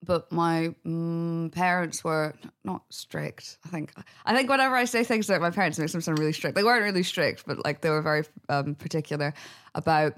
but 0.03 0.31
my 0.31 0.73
mm, 0.85 1.51
parents 1.51 2.03
were 2.03 2.33
not 2.63 2.83
strict. 2.89 3.57
I 3.65 3.69
think 3.69 3.93
I 4.25 4.35
think 4.35 4.49
whenever 4.49 4.75
I 4.75 4.85
say 4.85 5.03
things 5.03 5.29
about 5.29 5.41
my 5.41 5.51
parents, 5.51 5.77
it 5.77 5.81
makes 5.81 5.93
them 5.93 6.01
sound 6.01 6.19
really 6.19 6.33
strict. 6.33 6.55
They 6.55 6.63
weren't 6.63 6.83
really 6.83 7.03
strict, 7.03 7.45
but 7.45 7.63
like 7.63 7.81
they 7.81 7.89
were 7.89 8.01
very 8.01 8.23
um, 8.49 8.75
particular 8.75 9.33
about. 9.75 10.13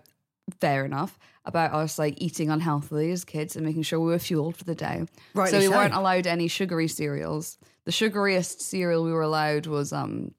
Fair 0.60 0.84
enough 0.84 1.20
about 1.46 1.74
us 1.74 2.00
like 2.00 2.16
eating 2.18 2.50
unhealthily 2.50 3.12
as 3.12 3.24
kids 3.24 3.56
and 3.56 3.66
making 3.66 3.84
sure 3.84 4.00
we 4.00 4.12
were 4.12 4.20
fueled 4.20 4.58
for 4.58 4.64
the 4.64 4.76
day. 4.76 5.06
Right, 5.34 5.50
so 5.50 5.60
we 5.60 5.66
so. 5.66 5.72
weren't 5.72 5.94
allowed 5.94 6.28
any 6.28 6.48
sugary 6.48 6.88
cereals. 6.88 7.58
The 7.86 7.92
sugariest 7.92 8.62
cereal 8.62 9.04
we 9.04 9.12
were 9.12 9.22
allowed 9.22 9.68
was 9.68 9.94
um, 9.94 10.34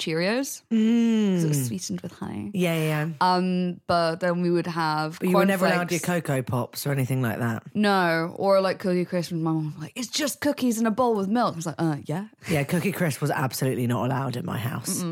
Cheerios. 0.00 0.62
'cause 0.70 1.44
It 1.44 1.48
was 1.48 1.66
sweetened 1.66 2.00
with 2.00 2.12
honey. 2.12 2.50
Yeah, 2.54 2.74
yeah. 2.74 3.06
yeah. 3.06 3.08
Um, 3.20 3.80
but 3.86 4.20
then 4.20 4.40
we 4.42 4.50
would 4.50 4.66
have. 4.66 5.18
But 5.20 5.28
you 5.28 5.36
were 5.36 5.44
never 5.46 5.66
allowed 5.66 5.90
your. 5.92 6.00
Cocoa 6.00 6.42
Pops 6.42 6.86
or 6.86 6.90
anything 6.92 7.22
like 7.22 7.38
that. 7.38 7.62
No, 7.74 8.34
or 8.36 8.60
like 8.60 8.78
Cookie 8.80 9.04
Crisp. 9.04 9.30
and 9.30 9.42
My 9.44 9.52
mom 9.52 9.66
was 9.74 9.82
like, 9.82 9.92
"It's 9.94 10.08
just 10.08 10.40
cookies 10.40 10.80
in 10.80 10.86
a 10.86 10.90
bowl 10.90 11.14
with 11.14 11.28
milk." 11.28 11.52
I 11.52 11.56
was 11.56 11.66
like, 11.66 11.74
"Uh, 11.78 11.96
yeah." 12.06 12.24
Yeah, 12.48 12.64
Cookie 12.64 12.92
Crisp 12.92 13.20
was 13.20 13.30
absolutely 13.30 13.86
not 13.86 14.06
allowed 14.06 14.36
in 14.36 14.44
my 14.44 14.58
house. 14.58 15.04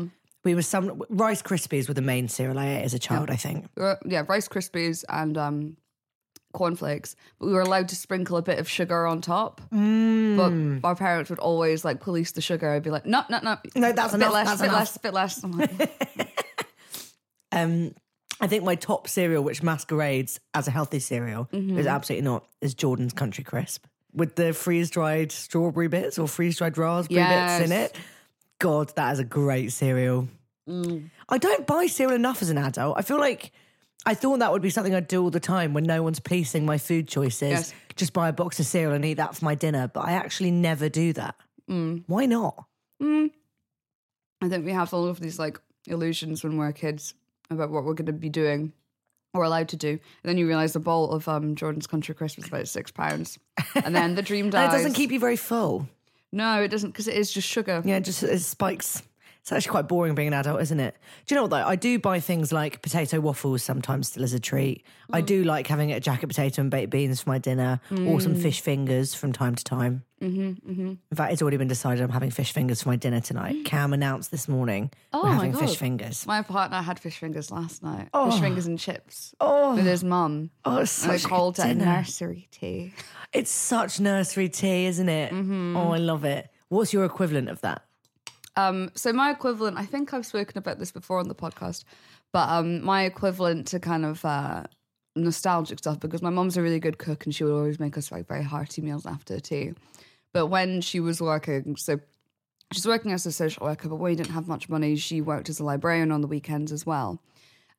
We 0.43 0.55
were 0.55 0.61
some 0.61 1.01
Rice 1.09 1.41
Krispies 1.41 1.87
were 1.87 1.93
the 1.93 2.01
main 2.01 2.27
cereal 2.29 2.57
I 2.57 2.67
ate 2.67 2.83
as 2.83 2.93
a 2.93 2.99
child. 2.99 3.29
I 3.29 3.35
think. 3.35 3.65
We 3.77 3.83
yeah, 4.05 4.23
Rice 4.27 4.47
Krispies 4.47 5.03
and 5.09 5.37
um, 5.37 5.77
cornflakes, 6.53 7.15
but 7.39 7.47
we 7.47 7.53
were 7.53 7.61
allowed 7.61 7.89
to 7.89 7.95
sprinkle 7.95 8.37
a 8.37 8.41
bit 8.41 8.59
of 8.59 8.67
sugar 8.67 9.05
on 9.05 9.21
top. 9.21 9.61
Mm. 9.73 10.81
But 10.81 10.87
our 10.87 10.95
parents 10.95 11.29
would 11.29 11.39
always 11.39 11.85
like 11.85 11.99
police 11.99 12.31
the 12.31 12.41
sugar. 12.41 12.69
I'd 12.69 12.83
be 12.83 12.89
like, 12.89 13.05
"No, 13.05 13.23
no, 13.29 13.39
no, 13.43 13.57
No, 13.75 13.91
that's 13.91 14.13
a 14.13 14.17
bit 14.17 14.25
enough, 14.25 14.33
less, 14.33 14.47
that's 14.47 14.61
bit 14.61 14.67
enough." 14.67 14.79
less, 14.79 14.97
bit 14.97 15.13
less." 15.13 15.43
I'm 15.43 15.51
like, 15.51 16.35
Um, 17.51 17.95
I 18.39 18.47
think 18.47 18.63
my 18.63 18.75
top 18.75 19.07
cereal, 19.07 19.43
which 19.43 19.63
masquerades 19.63 20.39
as 20.53 20.67
a 20.67 20.71
healthy 20.71 20.99
cereal, 20.99 21.49
is 21.51 21.87
absolutely 21.87 22.25
not, 22.25 22.45
is 22.61 22.73
Jordan's 22.73 23.11
Country 23.13 23.43
Crisp 23.43 23.85
with 24.13 24.35
the 24.35 24.53
freeze 24.53 24.89
dried 24.89 25.31
strawberry 25.31 25.87
bits 25.87 26.17
or 26.17 26.27
freeze 26.27 26.57
dried 26.57 26.77
raspberry 26.77 27.21
bits 27.21 27.65
in 27.65 27.71
it. 27.71 27.95
God, 28.59 28.93
that 28.95 29.13
is 29.13 29.19
a 29.19 29.23
great 29.23 29.71
cereal. 29.71 30.27
I 30.67 31.37
don't 31.37 31.65
buy 31.65 31.87
cereal 31.87 32.15
enough 32.15 32.41
as 32.41 32.49
an 32.49 32.57
adult. 32.57 32.97
I 32.97 33.01
feel 33.01 33.19
like 33.19 33.51
I 34.05 34.13
thought 34.13 34.39
that 34.39 34.51
would 34.51 34.61
be 34.61 34.69
something 34.69 34.95
I'd 34.95 35.07
do 35.07 35.21
all 35.21 35.29
the 35.29 35.39
time 35.39 35.73
when 35.73 35.83
no 35.83 36.01
one's 36.03 36.19
policing 36.19 36.65
my 36.65 36.77
food 36.77 37.07
choices. 37.07 37.49
Yes. 37.49 37.73
Just 37.95 38.13
buy 38.13 38.29
a 38.29 38.33
box 38.33 38.59
of 38.59 38.65
cereal 38.65 38.93
and 38.93 39.03
eat 39.05 39.15
that 39.15 39.35
for 39.35 39.45
my 39.45 39.55
dinner. 39.55 39.87
But 39.93 40.05
I 40.07 40.13
actually 40.13 40.51
never 40.51 40.87
do 40.89 41.13
that. 41.13 41.35
Why 41.67 42.25
not? 42.25 42.65
I 44.41 44.47
think 44.47 44.65
we 44.65 44.71
have 44.71 44.93
all 44.93 45.07
of 45.07 45.19
these 45.19 45.37
like 45.37 45.59
illusions 45.87 46.43
when 46.43 46.57
we're 46.57 46.71
kids 46.71 47.13
about 47.49 47.69
what 47.71 47.83
we're 47.83 47.93
going 47.93 48.05
to 48.07 48.13
be 48.13 48.29
doing 48.29 48.71
or 49.33 49.43
allowed 49.43 49.69
to 49.69 49.75
do. 49.77 49.89
And 49.89 49.99
then 50.23 50.37
you 50.37 50.47
realize 50.47 50.73
the 50.73 50.79
bowl 50.79 51.11
of 51.11 51.27
um, 51.27 51.55
Jordan's 51.55 51.87
Country 51.87 52.15
Crisp 52.15 52.39
is 52.39 52.47
about 52.47 52.67
six 52.67 52.89
pounds. 52.91 53.37
And 53.75 53.93
then 53.95 54.15
the 54.15 54.21
dream 54.21 54.45
And 54.45 54.51
dies. 54.53 54.73
it 54.73 54.77
doesn't 54.77 54.93
keep 54.93 55.11
you 55.11 55.19
very 55.19 55.35
full. 55.35 55.87
No, 56.31 56.61
it 56.61 56.69
doesn't 56.69 56.91
because 56.91 57.07
it 57.07 57.15
is 57.15 57.31
just 57.31 57.47
sugar. 57.47 57.81
Yeah, 57.85 57.99
just 57.99 58.23
it 58.23 58.39
spikes. 58.39 59.03
It's 59.49 59.65
actually 59.65 59.71
quite 59.71 59.87
boring 59.87 60.13
being 60.13 60.27
an 60.27 60.35
adult, 60.35 60.61
isn't 60.61 60.79
it? 60.79 60.95
Do 61.25 61.33
you 61.33 61.37
know 61.37 61.41
what 61.41 61.49
though? 61.49 61.67
I 61.67 61.75
do 61.75 61.97
buy 61.97 62.19
things 62.19 62.51
like 62.53 62.83
potato 62.83 63.19
waffles 63.19 63.63
sometimes 63.63 64.09
still 64.09 64.23
as 64.23 64.31
a 64.31 64.39
treat. 64.39 64.85
I 65.11 65.21
do 65.21 65.43
like 65.43 65.65
having 65.65 65.91
a 65.91 65.99
jacket 65.99 66.27
potato 66.27 66.61
and 66.61 66.69
baked 66.69 66.91
beans 66.91 67.21
for 67.21 67.31
my 67.31 67.39
dinner, 67.39 67.81
or 68.05 68.21
some 68.21 68.35
fish 68.35 68.61
fingers 68.61 69.15
from 69.15 69.33
time 69.33 69.55
to 69.55 69.63
time. 69.63 70.03
Mm-hmm, 70.21 70.71
mm-hmm. 70.71 70.87
In 70.89 71.15
fact, 71.15 71.33
it's 71.33 71.41
already 71.41 71.57
been 71.57 71.67
decided 71.67 72.03
I'm 72.03 72.11
having 72.11 72.29
fish 72.29 72.51
fingers 72.51 72.83
for 72.83 72.89
my 72.89 72.95
dinner 72.95 73.21
tonight. 73.21 73.55
Cam 73.65 73.91
announced 73.91 74.29
this 74.29 74.47
morning 74.47 74.91
Oh 75.13 75.23
we're 75.23 75.31
having 75.33 75.53
fish 75.55 75.77
fingers. 75.77 76.27
My 76.27 76.43
partner 76.43 76.77
had 76.83 76.99
fish 76.99 77.17
fingers 77.17 77.49
last 77.49 77.81
night. 77.81 78.09
Fish 78.13 78.39
fingers 78.39 78.67
and 78.67 78.77
chips 78.77 79.33
Oh, 79.39 79.73
with 79.75 79.85
his 79.87 80.03
mum. 80.03 80.51
oh, 80.63 80.77
it's 80.81 81.03
And 81.03 81.11
they 81.13 81.17
such 81.17 81.25
a 81.25 81.27
called 81.27 81.57
it 81.57 81.73
nursery 81.75 82.47
tea. 82.51 82.93
It's 83.33 83.49
such 83.49 83.99
nursery 83.99 84.49
tea, 84.49 84.85
isn't 84.85 85.09
it? 85.09 85.33
Mm-hmm. 85.33 85.75
Oh, 85.75 85.91
I 85.93 85.97
love 85.97 86.23
it. 86.23 86.49
What's 86.67 86.93
your 86.93 87.03
equivalent 87.05 87.49
of 87.49 87.61
that? 87.61 87.81
Um, 88.55 88.91
so 88.95 89.13
my 89.13 89.31
equivalent, 89.31 89.77
I 89.77 89.85
think 89.85 90.13
I've 90.13 90.25
spoken 90.25 90.57
about 90.57 90.79
this 90.79 90.91
before 90.91 91.19
on 91.19 91.27
the 91.27 91.35
podcast, 91.35 91.83
but 92.31 92.49
um, 92.49 92.83
my 92.83 93.03
equivalent 93.03 93.67
to 93.67 93.79
kind 93.79 94.05
of 94.05 94.23
uh, 94.25 94.63
nostalgic 95.15 95.79
stuff 95.79 95.99
because 95.99 96.21
my 96.21 96.29
mom's 96.29 96.57
a 96.57 96.61
really 96.61 96.79
good 96.79 96.97
cook 96.97 97.25
and 97.25 97.33
she 97.33 97.43
would 97.43 97.53
always 97.53 97.79
make 97.79 97.97
us 97.97 98.11
like 98.11 98.27
very 98.27 98.43
hearty 98.43 98.81
meals 98.81 99.05
after 99.05 99.39
tea. 99.39 99.73
But 100.33 100.47
when 100.47 100.81
she 100.81 100.99
was 100.99 101.21
working, 101.21 101.75
so 101.75 101.99
she's 102.71 102.85
working 102.87 103.11
as 103.11 103.25
a 103.25 103.31
social 103.31 103.65
worker, 103.65 103.89
but 103.89 103.95
when 103.95 104.11
we 104.11 104.15
didn't 104.15 104.33
have 104.33 104.47
much 104.47 104.69
money, 104.69 104.95
she 104.95 105.21
worked 105.21 105.49
as 105.49 105.59
a 105.59 105.63
librarian 105.63 106.11
on 106.11 106.21
the 106.21 106.27
weekends 106.27 106.71
as 106.71 106.85
well. 106.85 107.21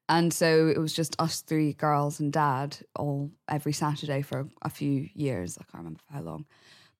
And 0.08 0.32
so 0.32 0.66
it 0.66 0.78
was 0.78 0.92
just 0.92 1.14
us 1.20 1.40
three 1.42 1.72
girls 1.72 2.18
and 2.18 2.32
dad 2.32 2.76
all 2.96 3.30
every 3.48 3.72
Saturday 3.72 4.22
for 4.22 4.48
a 4.62 4.68
few 4.68 5.08
years. 5.14 5.56
I 5.56 5.62
can't 5.70 5.84
remember 5.84 6.00
how 6.12 6.22
long. 6.22 6.46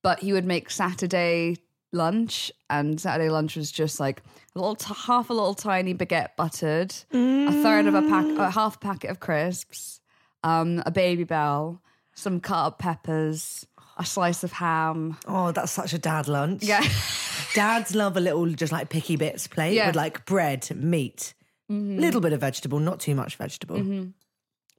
But 0.02 0.20
he 0.20 0.32
would 0.32 0.44
make 0.44 0.70
Saturday 0.70 1.56
lunch, 1.92 2.52
and 2.68 3.00
Saturday 3.00 3.30
lunch 3.30 3.56
was 3.56 3.70
just 3.72 3.98
like 4.00 4.22
a 4.54 4.58
little, 4.58 4.74
t- 4.76 4.94
half 5.06 5.30
a 5.30 5.32
little 5.32 5.54
tiny 5.54 5.94
baguette 5.94 6.36
buttered, 6.36 6.92
a 7.12 7.52
third 7.62 7.86
of 7.86 7.94
a 7.94 8.02
pack, 8.02 8.26
a 8.38 8.50
half 8.50 8.76
a 8.76 8.78
packet 8.78 9.10
of 9.10 9.20
crisps, 9.20 10.00
um, 10.44 10.82
a 10.86 10.90
Babybel, 10.92 11.80
some 12.14 12.40
cut 12.40 12.66
up 12.66 12.78
peppers, 12.78 13.66
a 13.98 14.04
slice 14.04 14.44
of 14.44 14.52
ham. 14.52 15.16
Oh, 15.26 15.52
that's 15.52 15.72
such 15.72 15.92
a 15.92 15.98
dad 15.98 16.28
lunch. 16.28 16.62
Yeah. 16.62 16.86
Dads 17.54 17.94
love 17.94 18.16
a 18.16 18.20
little 18.20 18.46
just 18.46 18.72
like 18.72 18.88
picky 18.90 19.16
bits 19.16 19.46
plate 19.46 19.74
Yeah. 19.74 19.88
with 19.88 19.96
like 19.96 20.24
bread, 20.26 20.68
meat, 20.76 21.34
a 21.68 21.72
little 21.72 22.20
bit 22.20 22.32
of 22.32 22.40
vegetable, 22.40 22.78
not 22.80 23.00
too 23.00 23.14
much 23.14 23.36
vegetable, 23.36 23.76
bit 23.76 23.82
of 23.84 23.86
Mm-hmm. 23.90 24.10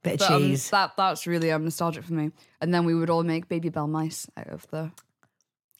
But, 0.04 0.22
um, 0.22 0.42
cheese. 0.42 0.70
that 0.70 0.92
that's 0.96 1.28
really 1.28 1.52
um, 1.52 1.62
nostalgic 1.64 2.02
for 2.04 2.12
me. 2.14 2.32
And 2.60 2.74
then 2.74 2.84
we 2.84 2.92
would 2.94 3.08
all 3.08 3.22
make 3.22 3.48
Babybel 3.48 3.88
mice 3.88 4.26
out 4.36 4.48
of 4.48 4.66
the. 4.70 4.90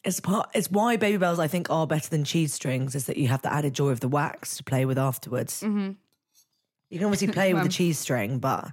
It's 0.03 0.19
part. 0.19 0.49
It's 0.53 0.69
why 0.69 0.97
Babybels 0.97 1.39
I 1.39 1.47
think 1.47 1.69
are 1.69 1.87
better 1.87 2.09
than 2.09 2.23
cheese 2.23 2.53
strings 2.53 2.93
is 2.93 3.05
that 3.05 3.17
you 3.17 3.29
have 3.29 3.41
the 3.41 3.53
added 3.53 3.73
joy 3.73 3.89
of 3.89 4.01
the 4.01 4.09
wax 4.09 4.57
to 4.57 4.63
play 4.63 4.85
with 4.85 4.97
afterwards. 4.97 5.61
Mm-hmm. 5.61 5.91
You 6.89 6.99
can 6.99 7.05
obviously 7.05 7.29
play 7.29 7.53
with 7.53 7.63
the 7.69 7.69
cheese 7.69 7.99
string, 7.99 8.39
but 8.39 8.71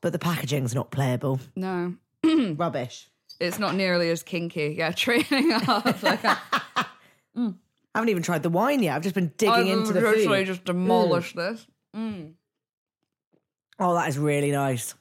but 0.00 0.12
the 0.12 0.18
packaging's 0.18 0.74
not 0.74 0.90
playable. 0.90 1.40
No, 1.56 1.94
Rubbish. 2.24 3.08
it's 3.40 3.58
not 3.58 3.74
nearly 3.74 4.10
as 4.10 4.22
kinky. 4.22 4.74
Yeah, 4.78 4.90
training 4.92 5.52
up. 5.52 5.84
Like, 6.02 6.24
I 6.24 6.36
mm. 7.36 7.54
I 7.94 7.98
haven't 7.98 8.10
even 8.10 8.22
tried 8.22 8.42
the 8.42 8.50
wine 8.50 8.82
yet. 8.82 8.94
I've 8.94 9.02
just 9.02 9.14
been 9.14 9.32
digging 9.36 9.68
into 9.68 9.92
the 9.92 10.00
food. 10.00 10.46
just 10.46 10.64
demolish 10.64 11.34
mm. 11.34 11.36
this. 11.36 11.66
Mm. 11.96 12.34
Oh, 13.78 13.94
that 13.94 14.08
is 14.08 14.18
really 14.18 14.52
nice. 14.52 14.94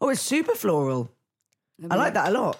Oh, 0.00 0.08
it's 0.08 0.20
super 0.20 0.54
floral. 0.54 1.10
I 1.90 1.96
like 1.96 2.14
that 2.14 2.30
a 2.30 2.32
lot. 2.32 2.58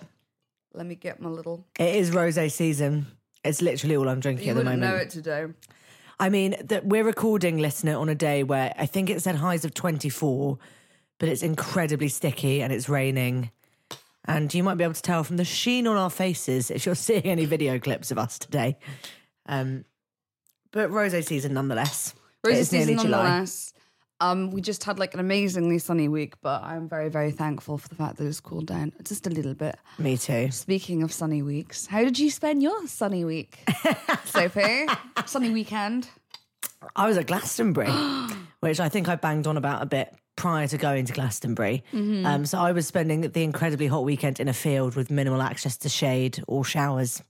Let 0.75 0.87
me 0.87 0.95
get 0.95 1.21
my 1.21 1.29
little. 1.29 1.67
It 1.79 1.97
is 1.97 2.11
rosé 2.11 2.51
season. 2.51 3.07
It's 3.45 3.61
literally 3.61 3.97
all 3.97 4.09
I'm 4.09 4.21
drinking 4.21 4.47
You 4.47 4.53
at 4.53 4.57
the 4.57 4.65
moment. 4.65 4.83
know 4.83 4.97
it 4.97 5.11
today. 5.11 5.47
I 6.21 6.29
mean, 6.29 6.55
that 6.65 6.87
we're 6.87 7.05
recording 7.05 7.59
listener 7.59 7.97
on 7.97 8.09
a 8.09 8.15
day 8.15 8.43
where 8.45 8.73
I 8.79 8.87
think 8.87 9.11
it 9.11 9.21
said 9.23 9.35
highs 9.37 9.65
of 9.65 9.75
24, 9.75 10.59
but 11.19 11.29
it's 11.29 11.43
incredibly 11.43 12.09
sticky 12.09 12.63
and 12.63 12.73
it's 12.73 12.89
raining. 12.89 13.51
And 14.25 14.53
you 14.55 14.63
might 14.63 14.77
be 14.77 14.85
able 14.85 14.95
to 14.95 15.03
tell 15.03 15.25
from 15.25 15.37
the 15.37 15.45
sheen 15.45 15.87
on 15.89 15.97
our 15.97 16.11
faces 16.11 16.71
if 16.71 16.87
you're 16.87 16.95
seeing 17.09 17.25
any 17.25 17.45
video 17.45 17.79
clips 17.79 18.11
of 18.11 18.19
us 18.19 18.39
today. 18.39 18.79
Um, 19.47 19.85
but 20.71 20.91
rosé 20.91 21.25
season 21.25 21.55
nonetheless. 21.55 22.15
Nearly 22.45 22.65
season 22.65 22.99
July. 22.99 23.23
nonetheless. 23.25 23.75
Um, 24.23 24.53
we 24.53 24.61
just 24.61 24.85
had 24.85 25.01
like 25.01 25.15
an 25.15 25.21
amazingly 25.21 25.81
sunny 25.81 26.07
week, 26.07 26.35
but 26.43 26.63
I'm 26.63 26.89
very, 26.89 27.09
very 27.09 27.33
thankful 27.33 27.77
for 27.77 27.89
the 27.89 27.97
fact 27.97 28.19
that 28.19 28.27
it's 28.27 28.39
cooled 28.39 28.67
down 28.67 28.93
just 29.03 29.27
a 29.27 29.31
little 29.31 29.55
bit. 29.55 29.77
Me 29.99 30.17
too. 30.17 30.53
Speaking 30.53 31.03
of 31.03 31.13
sunny 31.13 31.43
weeks, 31.43 31.87
how 31.87 32.05
did 32.05 32.21
you 32.21 32.31
spend 32.31 32.63
your 32.63 32.87
sunny 32.87 33.25
week, 33.25 33.59
Sophie? 34.25 34.87
sunny 35.27 35.51
weekend. 35.51 36.09
I 36.95 37.09
was 37.09 37.17
at 37.17 37.27
Glastonbury, 37.27 37.91
which 38.61 38.79
I 38.79 38.89
think 38.89 39.09
I 39.09 39.17
banged 39.17 39.49
on 39.49 39.57
about 39.57 39.83
a 39.83 39.87
bit 39.87 40.15
prior 40.37 40.69
to 40.69 40.79
going 40.79 41.05
to 41.07 41.13
Glastonbury. 41.13 41.83
Mm-hmm. 41.93 42.25
Um, 42.25 42.47
so 42.47 42.59
I 42.59 42.71
was 42.71 42.87
spending 42.87 43.23
the 43.23 43.43
incredibly 43.43 43.89
hot 43.89 44.05
weekend 44.05 44.39
in 44.39 44.47
a 44.47 44.53
field 44.53 44.95
with 44.95 45.11
minimal 45.11 45.43
access 45.43 45.77
to 45.79 45.89
shade 45.89 46.41
or 46.47 46.65
showers. 46.65 47.25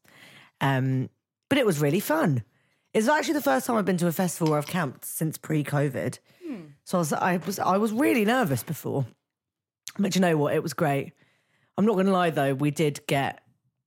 Um, 0.60 1.08
but 1.48 1.56
it 1.56 1.64
was 1.64 1.80
really 1.80 2.00
fun. 2.00 2.44
It's 2.92 3.08
actually 3.08 3.34
the 3.34 3.40
first 3.40 3.66
time 3.66 3.76
I've 3.76 3.86
been 3.86 3.96
to 3.96 4.08
a 4.08 4.12
festival 4.12 4.50
where 4.50 4.58
I've 4.58 4.66
camped 4.66 5.06
since 5.06 5.38
pre-COVID. 5.38 6.18
So 6.84 6.98
I 6.98 7.00
was, 7.00 7.12
I 7.12 7.36
was 7.38 7.58
I 7.58 7.76
was 7.76 7.92
really 7.92 8.24
nervous 8.24 8.62
before, 8.62 9.06
but 9.98 10.14
you 10.14 10.20
know 10.20 10.36
what? 10.36 10.54
It 10.54 10.62
was 10.62 10.72
great. 10.74 11.12
I'm 11.78 11.86
not 11.86 11.94
going 11.94 12.06
to 12.06 12.12
lie 12.12 12.30
though, 12.30 12.54
we 12.54 12.70
did 12.70 13.00
get 13.06 13.40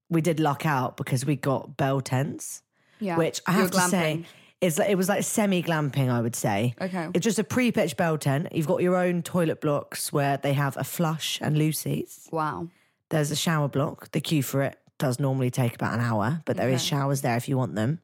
we 0.10 0.22
did 0.22 0.40
luck 0.40 0.66
out 0.66 0.98
because 0.98 1.26
we 1.26 1.36
got 1.36 1.78
bell 1.78 2.00
tents 2.02 2.62
Yeah, 3.00 3.18
which 3.18 3.42
I 3.48 3.52
have 3.54 3.72
to 3.72 3.80
say 3.82 4.26
is 4.62 4.80
like, 4.80 4.90
it 4.90 4.96
was 4.96 5.10
like 5.10 5.24
semi 5.24 5.62
glamping. 5.64 6.10
I 6.10 6.22
would 6.22 6.36
say. 6.36 6.74
Okay. 6.82 7.10
It's 7.14 7.24
just 7.24 7.40
a 7.40 7.44
pre 7.44 7.72
pitched 7.72 7.98
bell 7.98 8.18
tent. 8.18 8.48
You've 8.52 8.68
got 8.68 8.82
your 8.82 8.96
own 8.96 9.22
toilet 9.22 9.62
blocks 9.62 10.12
where 10.14 10.38
they 10.38 10.54
have 10.54 10.78
a 10.78 10.84
flush 10.84 11.40
and 11.42 11.58
loo 11.58 11.72
seats. 11.72 12.28
Wow. 12.32 12.68
There's 13.10 13.32
a 13.32 13.36
shower 13.36 13.68
block. 13.68 14.12
The 14.12 14.22
queue 14.22 14.42
for 14.44 14.64
it 14.64 14.78
does 14.98 15.20
normally 15.20 15.52
take 15.52 15.76
about 15.76 15.94
an 15.94 16.00
hour, 16.00 16.42
but 16.46 16.58
there 16.58 16.70
is 16.70 16.82
Okay. 16.82 16.96
showers 16.96 17.22
there 17.22 17.36
if 17.38 17.48
you 17.50 17.58
want 17.58 17.76
them. 17.76 18.00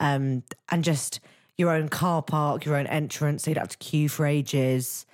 Um, 0.00 0.42
and 0.68 0.84
just 0.84 1.20
your 1.58 1.70
own 1.70 1.88
car 1.88 2.22
park, 2.22 2.64
your 2.64 2.76
own 2.76 2.86
entrance. 2.86 3.44
So 3.44 3.50
you'd 3.50 3.58
have 3.58 3.68
to 3.68 3.78
queue 3.78 4.08
for 4.08 4.26
ages. 4.26 5.06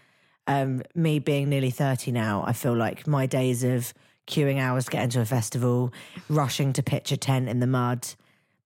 Um, 0.46 0.82
me 0.94 1.18
being 1.20 1.49
nearly 1.49 1.70
30 1.70 2.11
now, 2.12 2.42
I 2.46 2.52
feel 2.52 2.75
like 2.76 3.06
my 3.06 3.26
days 3.26 3.62
of 3.62 3.94
queuing 4.26 4.58
hours 4.61 4.87
to 4.87 4.90
get 4.90 5.04
into 5.04 5.20
a 5.20 5.25
festival, 5.25 5.92
rushing 6.28 6.72
to 6.75 6.82
pitch 6.82 7.12
a 7.12 7.16
tent 7.16 7.49
in 7.49 7.61
the 7.61 7.66
mud, 7.66 8.06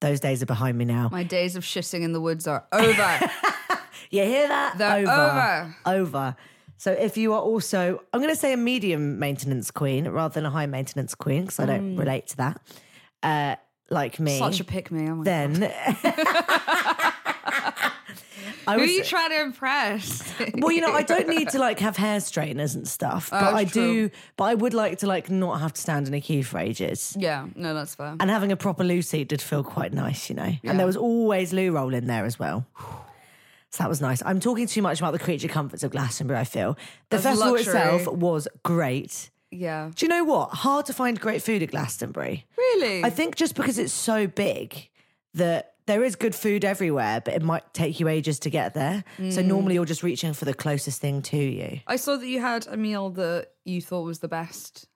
those 0.00 0.20
days 0.20 0.42
are 0.42 0.46
behind 0.46 0.76
me 0.78 0.84
now. 0.84 1.08
My 1.10 1.22
days 1.22 1.56
of 1.56 1.64
shitting 1.64 2.02
in 2.02 2.12
the 2.12 2.20
woods 2.20 2.46
are 2.46 2.66
over. 2.72 3.30
You 4.10 4.22
hear 4.22 4.46
that? 4.46 4.78
They're 4.78 4.98
over. 5.00 5.74
Over. 5.84 6.36
So 6.76 6.92
if 6.92 7.16
you 7.16 7.32
are 7.32 7.40
also, 7.40 8.02
I'm 8.12 8.20
going 8.20 8.32
to 8.32 8.38
say 8.38 8.52
a 8.52 8.56
medium 8.56 9.18
maintenance 9.18 9.72
queen 9.72 10.06
rather 10.06 10.32
than 10.34 10.44
a 10.46 10.50
high 10.50 10.66
maintenance 10.66 11.14
queen 11.16 11.42
because 11.42 11.58
I 11.58 11.66
don't 11.66 11.96
relate 11.96 12.28
to 12.28 12.36
that. 12.36 12.60
Uh, 13.22 13.56
like 13.90 14.20
me, 14.20 14.38
Mm. 14.38 14.38
Such 14.38 14.60
a 14.60 14.64
pick 14.64 14.92
me. 14.92 15.10
Oh 15.10 15.24
then. 15.24 15.54
I 18.66 18.76
Who 18.76 18.82
are 18.82 18.86
you 18.86 19.04
trying 19.04 19.30
to 19.30 19.40
impress? 19.42 20.22
well, 20.54 20.72
you 20.72 20.80
know, 20.80 20.92
I 20.92 21.02
don't 21.02 21.28
need 21.28 21.50
to 21.50 21.58
like 21.58 21.78
have 21.80 21.96
hair 21.96 22.20
straighteners 22.20 22.74
and 22.74 22.86
stuff, 22.86 23.30
but 23.30 23.52
oh, 23.52 23.56
I 23.56 23.64
true. 23.64 24.08
do. 24.08 24.14
But 24.36 24.44
I 24.44 24.54
would 24.54 24.74
like 24.74 24.98
to 24.98 25.06
like 25.06 25.30
not 25.30 25.60
have 25.60 25.72
to 25.74 25.80
stand 25.80 26.08
in 26.08 26.14
a 26.14 26.20
queue 26.20 26.42
for 26.42 26.58
ages. 26.58 27.16
yeah, 27.18 27.46
no, 27.54 27.74
that's 27.74 27.94
fair. 27.94 28.16
And 28.18 28.30
having 28.30 28.52
a 28.52 28.56
proper 28.56 28.84
loo 28.84 29.02
seat 29.02 29.28
did 29.28 29.40
feel 29.40 29.62
quite 29.62 29.92
nice, 29.92 30.28
you 30.28 30.36
know. 30.36 30.52
Yeah. 30.62 30.70
And 30.70 30.78
there 30.78 30.86
was 30.86 30.96
always 30.96 31.52
loo 31.52 31.72
roll 31.72 31.94
in 31.94 32.06
there 32.06 32.24
as 32.24 32.38
well. 32.38 32.66
So 33.70 33.82
that 33.82 33.88
was 33.88 34.00
nice. 34.00 34.22
I'm 34.24 34.40
talking 34.40 34.66
too 34.66 34.82
much 34.82 35.00
about 35.00 35.12
the 35.12 35.18
creature 35.18 35.48
comforts 35.48 35.82
of 35.82 35.90
Glastonbury, 35.90 36.40
I 36.40 36.44
feel. 36.44 36.74
The 37.10 37.18
That's 37.18 37.24
festival 37.24 37.52
luxury. 37.52 37.74
itself 37.74 38.06
was 38.06 38.48
great. 38.62 39.30
Yeah. 39.50 39.90
Do 39.94 40.06
you 40.06 40.08
know 40.08 40.24
what? 40.24 40.50
Hard 40.50 40.86
to 40.86 40.92
find 40.92 41.20
great 41.20 41.42
food 41.42 41.62
at 41.62 41.70
Glastonbury. 41.70 42.46
Really? 42.56 43.04
I 43.04 43.10
think 43.10 43.36
just 43.36 43.54
because 43.54 43.78
it's 43.78 43.92
so 43.92 44.26
big 44.26 44.88
that 45.34 45.74
there 45.86 46.02
is 46.04 46.16
good 46.16 46.34
food 46.34 46.64
everywhere, 46.64 47.20
but 47.24 47.34
it 47.34 47.42
might 47.42 47.72
take 47.72 48.00
you 48.00 48.08
ages 48.08 48.38
to 48.40 48.50
get 48.50 48.74
there. 48.74 49.04
So 49.18 49.40
Mm. 49.42 49.46
normally 49.46 49.74
you're 49.74 49.84
just 49.84 50.02
reaching 50.02 50.32
for 50.32 50.44
the 50.44 50.54
closest 50.54 51.00
thing 51.00 51.22
to 51.22 51.36
you. 51.36 51.80
I 51.86 51.96
saw 51.96 52.16
that 52.16 52.26
you 52.26 52.40
had 52.40 52.66
a 52.66 52.76
meal 52.76 53.10
that 53.10 53.52
you 53.64 53.80
thought 53.80 54.02
was 54.02 54.18
the 54.18 54.28
best 54.28 54.86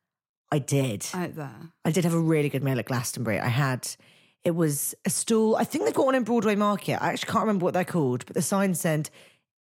I 0.53 0.59
did. 0.59 1.07
out 1.15 1.37
there. 1.37 1.71
I 1.85 1.93
did 1.93 2.03
have 2.05 2.15
a 2.15 2.19
really 2.21 2.49
good 2.49 2.65
meal 2.65 2.79
at 2.79 2.87
Glastonbury. 2.87 3.39
I 3.39 3.49
had, 3.49 3.89
it 4.43 4.57
was 4.57 4.95
a 5.05 5.11
stall. 5.11 5.55
I 5.57 5.63
think 5.65 5.85
they've 5.85 5.95
got 5.95 6.07
one 6.07 6.17
in 6.17 6.25
Broadway 6.25 6.57
Market. 6.57 7.01
I 7.01 7.13
actually 7.13 7.31
can't 7.31 7.43
remember 7.43 7.65
what 7.65 7.75
they're 7.75 7.85
called, 7.85 8.27
but 8.27 8.35
the 8.35 8.43
sign 8.43 8.75
said 8.75 9.11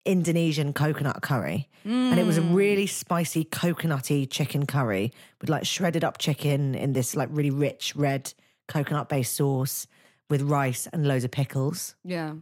Indonesian 0.06 0.74
coconut 0.74 1.22
curry. 1.22 1.68
And 1.84 2.20
it 2.20 2.26
was 2.26 2.38
a 2.40 2.42
really 2.42 2.88
spicy 2.88 3.46
coconutty 3.46 4.28
chicken 4.30 4.66
curry 4.66 5.12
with 5.40 5.50
like 5.52 5.66
shredded 5.66 6.04
up 6.04 6.18
chicken 6.18 6.74
in 6.74 6.94
this 6.94 7.16
like 7.16 7.30
really 7.32 7.52
rich 7.52 7.96
red 7.96 8.34
coconut 8.68 9.08
based 9.08 9.36
sauce 9.36 9.86
with 10.30 10.42
rice 10.42 10.88
and 10.88 11.08
loads 11.08 11.24
of 11.24 11.32
pickles. 11.32 11.96
Yeah. 12.04 12.34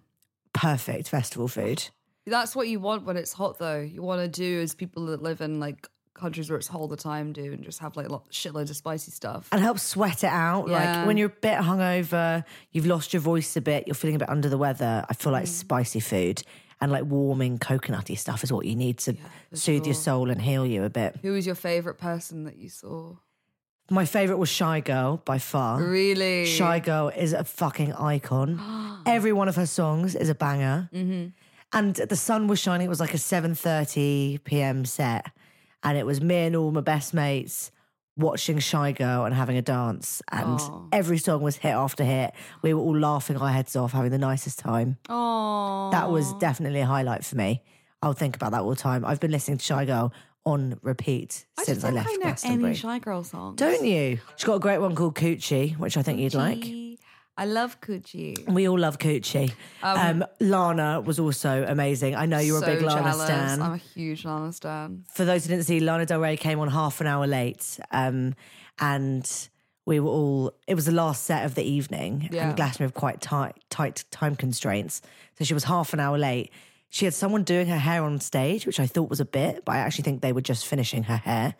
Perfect 0.53 1.09
festival 1.09 1.47
food. 1.47 1.89
That's 2.25 2.55
what 2.55 2.67
you 2.67 2.79
want 2.79 3.03
when 3.05 3.17
it's 3.17 3.33
hot, 3.33 3.59
though. 3.59 3.79
You 3.81 4.01
want 4.01 4.21
to 4.21 4.27
do 4.27 4.61
as 4.61 4.73
people 4.75 5.07
that 5.07 5.21
live 5.21 5.41
in 5.41 5.59
like 5.59 5.87
countries 6.13 6.49
where 6.49 6.57
it's 6.59 6.67
hot 6.67 6.79
all 6.79 6.87
the 6.87 6.95
time 6.95 7.33
do, 7.33 7.51
and 7.51 7.63
just 7.63 7.79
have 7.79 7.97
like 7.97 8.07
lot, 8.09 8.29
shitloads 8.29 8.69
of 8.69 8.77
spicy 8.77 9.11
stuff. 9.11 9.49
and 9.51 9.61
help 9.61 9.79
sweat 9.79 10.23
it 10.23 10.27
out. 10.31 10.69
Yeah. 10.69 10.97
Like 10.99 11.07
when 11.07 11.17
you're 11.17 11.27
a 11.27 11.41
bit 11.41 11.57
hungover, 11.59 12.45
you've 12.71 12.85
lost 12.85 13.13
your 13.13 13.19
voice 13.21 13.57
a 13.57 13.61
bit, 13.61 13.87
you're 13.87 13.95
feeling 13.95 14.15
a 14.15 14.19
bit 14.19 14.29
under 14.29 14.47
the 14.47 14.57
weather. 14.57 15.03
I 15.09 15.13
feel 15.15 15.31
Mm. 15.31 15.35
like 15.35 15.47
spicy 15.47 15.99
food 15.99 16.43
and 16.79 16.91
like 16.91 17.03
warming 17.05 17.57
coconutty 17.57 18.17
stuff 18.17 18.43
is 18.43 18.53
what 18.53 18.65
you 18.67 18.75
need 18.75 18.99
to 18.99 19.15
soothe 19.53 19.85
your 19.85 19.95
soul 19.95 20.29
and 20.29 20.39
heal 20.41 20.65
you 20.67 20.83
a 20.83 20.89
bit. 20.89 21.17
Who 21.23 21.31
was 21.33 21.45
your 21.45 21.55
favorite 21.55 21.97
person 21.97 22.43
that 22.45 22.57
you 22.57 22.69
saw? 22.69 23.15
My 23.89 24.05
favorite 24.05 24.37
was 24.37 24.49
Shygirl 24.49 25.23
by 25.25 25.37
far. 25.39 25.81
Really? 25.81 26.45
Shygirl 26.45 27.15
is 27.17 27.33
a 27.33 27.43
fucking 27.43 27.93
icon. 27.93 29.01
Every 29.05 29.33
one 29.33 29.47
of 29.49 29.55
her 29.57 29.65
songs 29.65 30.15
is 30.15 30.29
a 30.29 30.35
banger. 30.35 30.89
Mm-hmm. 30.93 31.27
And 31.73 31.95
the 31.95 32.15
sun 32.15 32.47
was 32.47 32.59
shining. 32.59 32.85
It 32.85 32.89
was 32.89 32.99
like 32.99 33.13
a 33.13 33.17
7.30 33.17 34.43
p.m. 34.43 34.85
set. 34.85 35.31
And 35.83 35.97
it 35.97 36.05
was 36.05 36.21
me 36.21 36.35
and 36.45 36.55
all 36.55 36.71
my 36.71 36.81
best 36.81 37.13
mates 37.13 37.71
watching 38.15 38.57
Shygirl 38.57 39.25
and 39.25 39.33
having 39.35 39.57
a 39.57 39.61
dance. 39.61 40.21
And 40.31 40.59
Aw. 40.59 40.83
every 40.91 41.17
song 41.17 41.41
was 41.41 41.57
hit 41.57 41.71
after 41.71 42.03
hit. 42.03 42.31
We 42.61 42.73
were 42.73 42.79
all 42.81 42.97
laughing 42.97 43.37
our 43.37 43.49
heads 43.49 43.75
off, 43.75 43.91
having 43.91 44.11
the 44.11 44.17
nicest 44.19 44.59
time. 44.59 44.97
Oh, 45.09 45.89
That 45.91 46.09
was 46.11 46.33
definitely 46.35 46.81
a 46.81 46.85
highlight 46.85 47.25
for 47.25 47.35
me. 47.35 47.61
I'll 48.01 48.13
think 48.13 48.35
about 48.35 48.51
that 48.51 48.61
all 48.61 48.69
the 48.69 48.75
time. 48.75 49.03
I've 49.03 49.19
been 49.19 49.31
listening 49.31 49.57
to 49.57 49.73
Shygirl 49.73 50.11
on 50.45 50.77
repeat 50.81 51.45
I 51.57 51.63
since 51.63 51.83
I, 51.83 51.89
left 51.91 52.09
I 52.09 52.13
know 52.13 52.19
Glastonbury. 52.21 52.71
any 52.71 52.79
Shygirl 52.79 53.25
songs. 53.25 53.55
Don't 53.57 53.85
you? 53.85 54.19
She's 54.35 54.45
got 54.45 54.55
a 54.55 54.59
great 54.59 54.79
one 54.79 54.93
called 54.95 55.15
Coochie, 55.15 55.77
which 55.77 55.95
I 55.97 56.01
think 56.01 56.19
you'd 56.19 56.33
like. 56.33 56.65
I 57.35 57.45
love 57.45 57.81
Coochie. 57.81 58.47
We 58.47 58.67
all 58.67 58.77
love 58.77 58.99
Coochie. 58.99 59.53
Um, 59.81 60.23
Lana 60.39 61.01
was 61.01 61.17
also 61.19 61.65
amazing. 61.67 62.13
I 62.15 62.27
know 62.27 62.37
you're 62.37 62.59
so 62.59 62.67
a 62.71 62.75
big 62.75 62.83
Lana 62.83 63.01
jealous. 63.01 63.23
stan. 63.23 63.61
I'm 63.61 63.73
a 63.73 63.77
huge 63.77 64.23
Lana 64.25 64.53
stan. 64.53 65.05
For 65.13 65.25
those 65.25 65.43
who 65.45 65.49
didn't 65.49 65.65
see, 65.65 65.79
Lana 65.79 66.05
Del 66.05 66.19
Rey 66.19 66.37
came 66.37 66.59
on 66.59 66.67
half 66.69 67.01
an 67.01 67.07
hour 67.07 67.25
late, 67.25 67.79
um, 67.91 68.35
and 68.79 69.49
we 69.85 69.99
were 69.99 70.09
all. 70.11 70.53
It 70.67 70.75
was 70.75 70.85
the 70.85 70.91
last 70.91 71.23
set 71.23 71.43
of 71.45 71.55
the 71.55 71.63
evening, 71.63 72.29
Yeah. 72.31 72.47
and 72.49 72.55
Glastonbury 72.55 72.87
have 72.89 72.93
quite 72.93 73.19
tight, 73.19 73.57
tight 73.71 74.03
time 74.11 74.35
constraints, 74.35 75.01
so 75.37 75.43
she 75.43 75.53
was 75.55 75.63
half 75.63 75.93
an 75.93 75.99
hour 75.99 76.17
late. 76.19 76.51
She 76.93 77.05
had 77.05 77.15
someone 77.15 77.41
doing 77.41 77.65
her 77.69 77.79
hair 77.79 78.03
on 78.03 78.19
stage, 78.19 78.67
which 78.67 78.79
I 78.79 78.85
thought 78.85 79.09
was 79.09 79.19
a 79.19 79.25
bit, 79.25 79.65
but 79.65 79.71
I 79.71 79.79
actually 79.79 80.03
think 80.03 80.21
they 80.21 80.31
were 80.31 80.41
just 80.41 80.67
finishing 80.67 81.01
her 81.05 81.17
hair. 81.17 81.55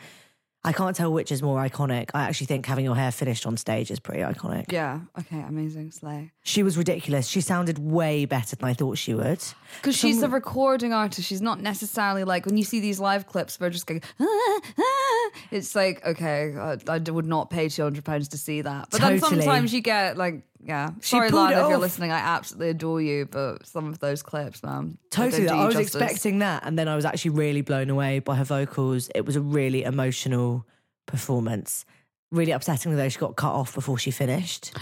I 0.64 0.74
can't 0.74 0.96
tell 0.96 1.12
which 1.12 1.32
is 1.32 1.42
more 1.42 1.60
iconic. 1.60 2.12
I 2.14 2.22
actually 2.22 2.46
think 2.46 2.68
having 2.68 2.86
your 2.86 2.96
hair 2.96 3.12
finished 3.12 3.48
on 3.48 3.58
stage 3.58 3.90
is 3.90 4.00
pretty 4.00 4.22
iconic. 4.22 4.72
Yeah. 4.72 5.00
Okay. 5.20 5.42
Amazing. 5.42 5.90
Slay. 5.90 6.32
She 6.44 6.62
was 6.62 6.78
ridiculous. 6.78 7.28
She 7.28 7.42
sounded 7.42 7.80
way 7.80 8.26
better 8.26 8.56
than 8.56 8.70
I 8.70 8.76
thought 8.76 9.00
she 9.00 9.16
would. 9.16 9.44
Because 9.78 9.98
she's 9.98 10.22
a 10.22 10.30
recording 10.30 10.94
artist. 10.94 11.28
She's 11.28 11.42
not 11.42 11.60
necessarily 11.60 12.26
like 12.26 12.46
when 12.46 12.56
you 12.56 12.64
see 12.64 12.80
these 12.80 13.00
live 13.00 13.26
clips 13.26 13.60
we're 13.60 13.72
just 13.72 13.88
going, 13.88 14.04
ah, 14.20 14.62
ah, 14.78 15.32
it's 15.50 15.74
like, 15.74 16.06
okay, 16.06 16.56
I, 16.56 16.78
I 16.88 17.00
would 17.00 17.26
not 17.26 17.50
pay 17.50 17.66
£200 17.66 18.30
to 18.30 18.38
see 18.38 18.62
that. 18.62 18.92
But 18.92 19.02
then 19.02 19.20
sometimes 19.20 19.74
you 19.74 19.82
get 19.82 20.16
like, 20.16 20.44
yeah. 20.66 20.92
She 21.02 21.10
Sorry, 21.12 21.30
Lana, 21.30 21.64
if 21.64 21.70
you're 21.70 21.78
listening, 21.78 22.12
I 22.12 22.20
absolutely 22.20 22.70
adore 22.70 23.02
you, 23.02 23.26
but 23.26 23.66
some 23.68 23.90
of 23.90 24.00
those 24.00 24.24
clips, 24.24 24.64
man. 24.64 24.98
Totally. 25.12 25.48
do 25.48 25.54
I 25.54 25.66
was 25.66 25.76
justice. 25.76 25.96
expecting 25.96 26.40
that. 26.40 26.64
And 26.66 26.78
then 26.80 26.88
I 26.88 26.96
was 26.96 27.06
actually 27.06 27.32
really 27.32 27.62
blown 27.62 27.90
away 27.90 28.20
by 28.20 28.36
her 28.36 28.44
vocals. 28.46 29.10
It 29.14 29.26
was 29.26 29.36
a 29.36 29.42
really 29.42 29.84
emotional 29.84 30.66
performance. 31.06 31.86
Really 32.32 32.52
upsetting 32.52 32.96
though, 32.96 33.10
she 33.10 33.20
got 33.20 33.36
cut 33.36 33.54
off 33.54 33.76
before 33.76 33.98
she 34.00 34.10
finished. 34.12 34.74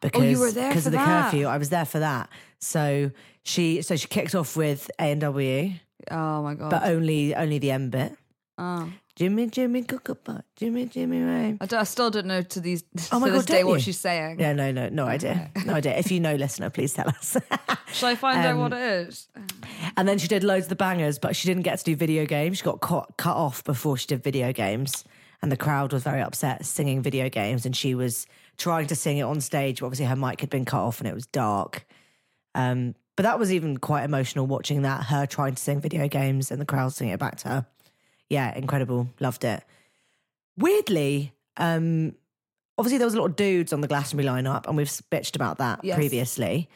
Because, 0.00 0.20
Oh, 0.22 0.24
you 0.24 0.38
were 0.38 0.52
there 0.52 0.68
because 0.68 0.84
for 0.84 0.88
of 0.88 0.92
the 0.92 0.98
that? 0.98 1.30
curfew. 1.30 1.46
I 1.46 1.56
was 1.58 1.70
there 1.70 1.84
for 1.86 1.98
that. 2.00 2.28
So 2.58 3.10
she 3.44 3.80
so 3.82 3.96
she 3.96 4.08
kicked 4.08 4.34
off 4.34 4.56
with 4.56 4.90
A 4.98 5.04
and 5.12 5.20
W, 5.22 5.72
Oh 6.10 6.42
my 6.42 6.54
God. 6.54 6.70
but 6.70 6.82
only 6.84 7.34
only 7.34 7.58
the 7.58 7.70
end 7.70 7.90
bit. 7.92 8.12
Oh. 8.58 8.92
Jimmy, 9.16 9.48
Jimmy, 9.48 9.82
Cookapot, 9.82 10.42
Jimmy, 10.54 10.86
Jimmy, 10.86 11.20
Ray. 11.20 11.58
I, 11.60 11.76
I 11.76 11.82
still 11.82 12.08
don't 12.08 12.26
know 12.26 12.40
to 12.40 12.60
these 12.60 12.84
Oh 13.10 13.18
my 13.18 13.26
to 13.26 13.32
God, 13.32 13.38
this 13.40 13.46
day 13.46 13.64
what 13.64 13.74
you? 13.74 13.80
she's 13.80 13.98
saying. 13.98 14.38
Yeah, 14.38 14.52
no, 14.52 14.70
no, 14.70 14.88
no 14.90 15.06
idea. 15.06 15.50
No 15.66 15.74
idea. 15.74 15.96
If 15.98 16.12
you 16.12 16.20
know, 16.20 16.36
listener, 16.36 16.70
please 16.70 16.94
tell 16.94 17.08
us. 17.08 17.36
Shall 17.92 18.10
I 18.10 18.14
find 18.14 18.38
out 18.38 18.52
Um, 18.52 18.58
what 18.60 18.72
it 18.72 18.78
is? 19.08 19.26
And 19.96 20.06
then 20.06 20.18
she 20.18 20.28
did 20.28 20.44
loads 20.44 20.66
of 20.66 20.68
the 20.70 20.76
bangers, 20.76 21.18
but 21.18 21.34
she 21.34 21.48
didn't 21.48 21.64
get 21.64 21.80
to 21.80 21.84
do 21.84 21.96
video 21.96 22.26
games. 22.26 22.58
She 22.58 22.64
got 22.64 22.80
cut, 22.80 23.16
cut 23.16 23.34
off 23.36 23.64
before 23.64 23.96
she 23.96 24.06
did 24.06 24.22
video 24.22 24.52
games. 24.52 25.04
And 25.42 25.50
the 25.50 25.56
crowd 25.56 25.92
was 25.92 26.04
very 26.04 26.20
upset 26.20 26.64
singing 26.64 27.02
video 27.02 27.28
games. 27.28 27.66
And 27.66 27.74
she 27.74 27.96
was 27.96 28.24
trying 28.56 28.86
to 28.86 28.94
sing 28.94 29.18
it 29.18 29.22
on 29.22 29.40
stage, 29.40 29.80
but 29.80 29.86
obviously 29.86 30.06
her 30.06 30.14
mic 30.16 30.40
had 30.40 30.50
been 30.50 30.64
cut 30.64 30.82
off 30.82 31.00
and 31.00 31.08
it 31.08 31.14
was 31.14 31.26
dark. 31.26 31.86
Um, 32.54 32.94
but 33.16 33.24
that 33.24 33.38
was 33.40 33.52
even 33.52 33.78
quite 33.78 34.04
emotional 34.04 34.46
watching 34.46 34.82
that, 34.82 35.04
her 35.06 35.26
trying 35.26 35.56
to 35.56 35.62
sing 35.62 35.80
video 35.80 36.06
games 36.06 36.52
and 36.52 36.60
the 36.60 36.64
crowd 36.66 36.92
singing 36.92 37.14
it 37.14 37.18
back 37.20 37.36
to 37.38 37.48
her. 37.48 37.66
Yeah, 38.30 38.54
incredible. 38.56 39.08
Loved 39.20 39.44
it. 39.44 39.62
Weirdly, 40.56 41.32
um, 41.56 42.14
obviously 42.76 42.98
there 42.98 43.06
was 43.06 43.14
a 43.14 43.18
lot 43.18 43.26
of 43.30 43.36
dudes 43.36 43.72
on 43.72 43.80
the 43.80 43.88
Glastonbury 43.88 44.28
lineup, 44.28 44.66
and 44.66 44.76
we've 44.76 44.88
bitched 44.88 45.36
about 45.36 45.58
that 45.58 45.80
Yes. 45.84 45.96
previously. 45.96 46.68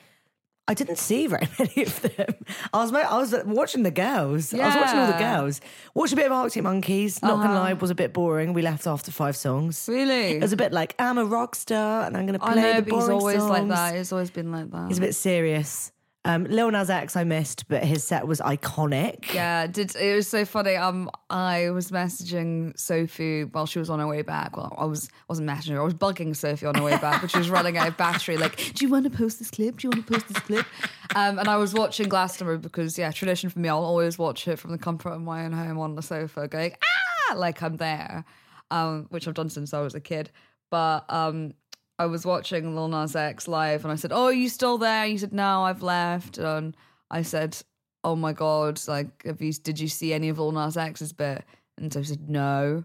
I 0.68 0.74
didn't 0.74 0.96
see 0.98 1.26
very 1.26 1.48
many 1.58 1.82
of 1.82 2.00
them. 2.02 2.34
I 2.72 2.78
was 2.82 2.92
I 2.94 3.18
was 3.18 3.34
watching 3.44 3.82
the 3.82 3.90
girls. 3.90 4.52
Yeah. 4.52 4.62
I 4.62 4.66
was 4.68 4.76
watching 4.76 4.98
all 5.00 5.06
the 5.08 5.18
girls. 5.18 5.60
Watched 5.92 6.12
a 6.12 6.16
bit 6.16 6.26
of 6.26 6.32
Arctic 6.32 6.62
Monkeys. 6.62 7.20
Not 7.20 7.38
gonna 7.38 7.50
Uh-huh. 7.54 7.60
lie, 7.64 7.72
was 7.72 7.90
a 7.90 7.96
bit 7.96 8.12
boring. 8.12 8.52
We 8.52 8.62
left 8.62 8.86
after 8.86 9.10
five 9.10 9.36
songs. 9.36 9.86
Really? 9.90 10.36
It 10.36 10.40
was 10.42 10.52
a 10.52 10.56
bit 10.56 10.72
like 10.72 10.94
I'm 11.00 11.18
a 11.18 11.24
rock 11.24 11.56
star 11.56 12.04
and 12.06 12.16
I'm 12.16 12.26
gonna 12.26 12.38
I 12.40 12.52
play 12.52 12.62
know, 12.62 12.72
the 12.80 12.82
but 12.82 12.94
he's 12.94 13.04
boring 13.06 13.18
always 13.18 13.42
like 13.42 13.68
that. 13.68 13.96
He's 13.96 14.12
always 14.12 14.30
been 14.30 14.52
like 14.52 14.70
that. 14.70 14.86
He's 14.88 14.98
a 14.98 15.00
bit 15.00 15.16
serious. 15.16 15.90
Um, 16.24 16.44
Lil 16.44 16.70
Nas 16.70 16.88
X 16.88 17.16
I 17.16 17.24
missed, 17.24 17.66
but 17.66 17.82
his 17.82 18.04
set 18.04 18.28
was 18.28 18.40
iconic. 18.40 19.32
Yeah, 19.34 19.66
did 19.66 19.96
it 19.96 20.14
was 20.14 20.28
so 20.28 20.44
funny. 20.44 20.76
Um, 20.76 21.10
I 21.30 21.70
was 21.70 21.90
messaging 21.90 22.78
Sophie 22.78 23.42
while 23.42 23.66
she 23.66 23.80
was 23.80 23.90
on 23.90 23.98
her 23.98 24.06
way 24.06 24.22
back. 24.22 24.56
Well, 24.56 24.72
I 24.78 24.84
was 24.84 25.10
wasn't 25.28 25.50
messaging 25.50 25.72
her. 25.72 25.80
I 25.80 25.84
was 25.84 25.94
bugging 25.94 26.36
Sophie 26.36 26.66
on 26.66 26.76
her 26.76 26.82
way 26.82 26.96
back, 26.98 27.22
but 27.22 27.30
she 27.32 27.38
was 27.38 27.50
running 27.50 27.76
out 27.76 27.88
of 27.88 27.96
battery. 27.96 28.36
Like, 28.36 28.56
do 28.56 28.84
you 28.84 28.90
want 28.90 29.02
to 29.04 29.10
post 29.10 29.40
this 29.40 29.50
clip? 29.50 29.78
Do 29.78 29.88
you 29.88 29.90
want 29.90 30.06
to 30.06 30.12
post 30.12 30.28
this 30.28 30.38
clip? 30.38 30.66
Um, 31.16 31.40
and 31.40 31.48
I 31.48 31.56
was 31.56 31.74
watching 31.74 32.08
Glastonbury 32.08 32.58
because 32.58 32.96
yeah, 32.96 33.10
tradition 33.10 33.50
for 33.50 33.58
me. 33.58 33.68
I'll 33.68 33.84
always 33.84 34.16
watch 34.16 34.46
it 34.46 34.60
from 34.60 34.70
the 34.70 34.78
comfort 34.78 35.10
of 35.10 35.22
my 35.22 35.44
own 35.44 35.52
home 35.52 35.80
on 35.80 35.96
the 35.96 36.02
sofa, 36.02 36.46
going 36.46 36.72
ah, 37.30 37.34
like 37.34 37.60
I'm 37.64 37.78
there, 37.78 38.24
um, 38.70 39.06
which 39.10 39.26
I've 39.26 39.34
done 39.34 39.50
since 39.50 39.74
I 39.74 39.80
was 39.80 39.96
a 39.96 40.00
kid. 40.00 40.30
But 40.70 41.04
um, 41.10 41.54
I 41.98 42.06
was 42.06 42.24
watching 42.26 42.74
Lil 42.74 42.88
Nas 42.88 43.14
X 43.14 43.46
live, 43.46 43.84
and 43.84 43.92
I 43.92 43.96
said, 43.96 44.12
"Oh, 44.12 44.24
are 44.24 44.32
you 44.32 44.48
still 44.48 44.78
there?" 44.78 45.06
He 45.06 45.18
said, 45.18 45.32
"No, 45.32 45.64
I've 45.64 45.82
left." 45.82 46.38
And 46.38 46.76
I 47.10 47.22
said, 47.22 47.56
"Oh 48.02 48.16
my 48.16 48.32
god, 48.32 48.80
like, 48.88 49.24
have 49.24 49.40
you? 49.40 49.52
Did 49.52 49.78
you 49.78 49.88
see 49.88 50.12
any 50.12 50.28
of 50.28 50.38
Lil 50.38 50.52
Nas 50.52 50.76
X's 50.76 51.12
bit?" 51.12 51.44
And 51.76 51.92
so 51.92 52.00
he 52.00 52.06
said, 52.06 52.28
"No." 52.28 52.84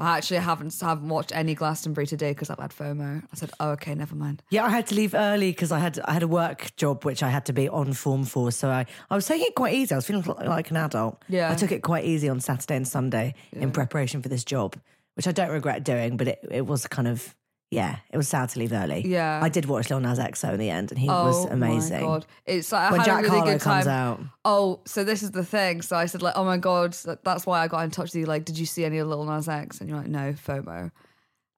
I 0.00 0.16
actually 0.16 0.38
haven't 0.38 0.78
haven't 0.80 1.08
watched 1.08 1.34
any 1.34 1.56
Glastonbury 1.56 2.06
today 2.06 2.30
because 2.30 2.50
I've 2.50 2.58
had 2.60 2.70
FOMO. 2.70 3.20
I 3.20 3.36
said, 3.36 3.50
"Oh, 3.58 3.70
okay, 3.70 3.94
never 3.96 4.14
mind." 4.14 4.42
Yeah, 4.48 4.64
I 4.64 4.68
had 4.70 4.86
to 4.88 4.94
leave 4.94 5.12
early 5.12 5.50
because 5.50 5.72
I 5.72 5.80
had 5.80 5.98
I 6.04 6.12
had 6.12 6.22
a 6.22 6.28
work 6.28 6.74
job 6.76 7.04
which 7.04 7.20
I 7.22 7.30
had 7.30 7.46
to 7.46 7.52
be 7.52 7.68
on 7.68 7.92
form 7.94 8.24
for. 8.24 8.52
So 8.52 8.68
I, 8.70 8.86
I 9.10 9.16
was 9.16 9.26
taking 9.26 9.48
it 9.48 9.56
quite 9.56 9.74
easy. 9.74 9.94
I 9.94 9.98
was 9.98 10.06
feeling 10.06 10.22
like 10.22 10.70
an 10.70 10.76
adult. 10.76 11.20
Yeah. 11.28 11.50
I 11.50 11.56
took 11.56 11.72
it 11.72 11.82
quite 11.82 12.04
easy 12.04 12.28
on 12.28 12.38
Saturday 12.38 12.76
and 12.76 12.86
Sunday 12.86 13.34
in 13.50 13.72
preparation 13.72 14.22
for 14.22 14.28
this 14.28 14.44
job, 14.44 14.76
which 15.14 15.26
I 15.26 15.32
don't 15.32 15.50
regret 15.50 15.82
doing. 15.82 16.16
But 16.16 16.28
it, 16.28 16.44
it 16.48 16.66
was 16.66 16.86
kind 16.86 17.08
of 17.08 17.34
yeah, 17.70 17.98
it 18.10 18.16
was 18.16 18.28
sad 18.28 18.48
to 18.50 18.58
leave 18.58 18.72
early. 18.72 19.06
Yeah. 19.06 19.40
I 19.42 19.48
did 19.50 19.66
watch 19.66 19.90
Lil 19.90 20.00
Nas 20.00 20.18
X 20.18 20.40
though 20.40 20.52
in 20.52 20.58
the 20.58 20.70
end, 20.70 20.90
and 20.90 20.98
he 20.98 21.08
oh 21.08 21.26
was 21.26 21.44
amazing. 21.46 22.02
Oh 22.02 22.06
my 22.08 22.14
god, 22.14 22.26
it's 22.46 22.72
like 22.72 22.82
I 22.82 22.90
When 22.92 23.00
had 23.00 23.06
Jack 23.06 23.18
a 23.18 23.22
really 23.22 23.36
Harlow 23.38 23.52
good 23.52 23.60
time. 23.60 23.74
comes 23.74 23.86
out. 23.86 24.20
Oh, 24.44 24.80
so 24.86 25.04
this 25.04 25.22
is 25.22 25.32
the 25.32 25.44
thing. 25.44 25.82
So 25.82 25.96
I 25.96 26.06
said 26.06 26.22
like, 26.22 26.34
oh 26.36 26.44
my 26.44 26.56
god, 26.56 26.96
that's 27.24 27.44
why 27.44 27.60
I 27.60 27.68
got 27.68 27.84
in 27.84 27.90
touch 27.90 28.06
with 28.06 28.16
you. 28.16 28.26
Like, 28.26 28.44
did 28.46 28.58
you 28.58 28.66
see 28.66 28.84
any 28.84 28.98
of 28.98 29.08
Little 29.08 29.24
Nas 29.24 29.48
X? 29.48 29.80
And 29.80 29.88
you're 29.90 29.98
like, 29.98 30.08
no, 30.08 30.32
FOMO. 30.32 30.90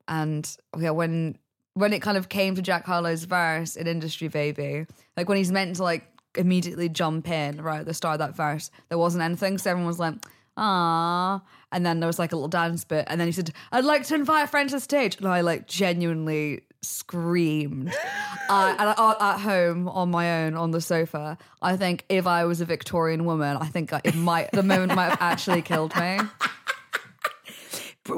And 0.08 0.56
yeah, 0.78 0.90
when 0.90 1.38
when 1.74 1.92
it 1.92 2.00
kind 2.02 2.16
of 2.18 2.28
came 2.28 2.56
to 2.56 2.62
Jack 2.62 2.84
Harlow's 2.86 3.24
verse 3.24 3.76
in 3.76 3.86
Industry 3.86 4.26
Baby, 4.26 4.86
like 5.16 5.28
when 5.28 5.38
he's 5.38 5.52
meant 5.52 5.76
to 5.76 5.84
like 5.84 6.06
immediately 6.36 6.88
jump 6.88 7.28
in 7.28 7.60
right 7.62 7.80
at 7.80 7.86
the 7.86 7.94
start 7.94 8.20
of 8.20 8.26
that 8.26 8.36
verse, 8.36 8.70
there 8.88 8.98
wasn't 8.98 9.22
anything. 9.22 9.58
So 9.58 9.70
everyone 9.70 9.86
was 9.86 10.00
like, 10.00 10.14
ah. 10.56 11.42
And 11.72 11.86
then 11.86 12.00
there 12.00 12.06
was 12.06 12.18
like 12.18 12.32
a 12.32 12.36
little 12.36 12.48
dance 12.48 12.84
bit, 12.84 13.06
and 13.08 13.20
then 13.20 13.28
he 13.28 13.32
said, 13.32 13.52
"I'd 13.70 13.84
like 13.84 14.04
to 14.06 14.14
invite 14.14 14.44
a 14.44 14.48
friend 14.48 14.68
to 14.70 14.76
the 14.76 14.80
stage," 14.80 15.16
and 15.18 15.28
I 15.28 15.40
like 15.40 15.68
genuinely 15.68 16.62
screamed. 16.82 17.88
uh, 18.48 18.74
and 18.78 18.94
I, 18.96 19.16
at 19.20 19.38
home 19.38 19.88
on 19.88 20.10
my 20.10 20.44
own 20.44 20.54
on 20.54 20.70
the 20.70 20.80
sofa, 20.80 21.38
I 21.62 21.76
think 21.76 22.04
if 22.08 22.26
I 22.26 22.44
was 22.44 22.60
a 22.60 22.64
Victorian 22.64 23.24
woman, 23.24 23.56
I 23.56 23.66
think 23.66 23.92
it 24.04 24.14
might 24.14 24.50
the 24.52 24.62
moment 24.62 24.94
might 24.94 25.10
have 25.10 25.22
actually 25.22 25.62
killed 25.62 25.94
me. 25.96 26.18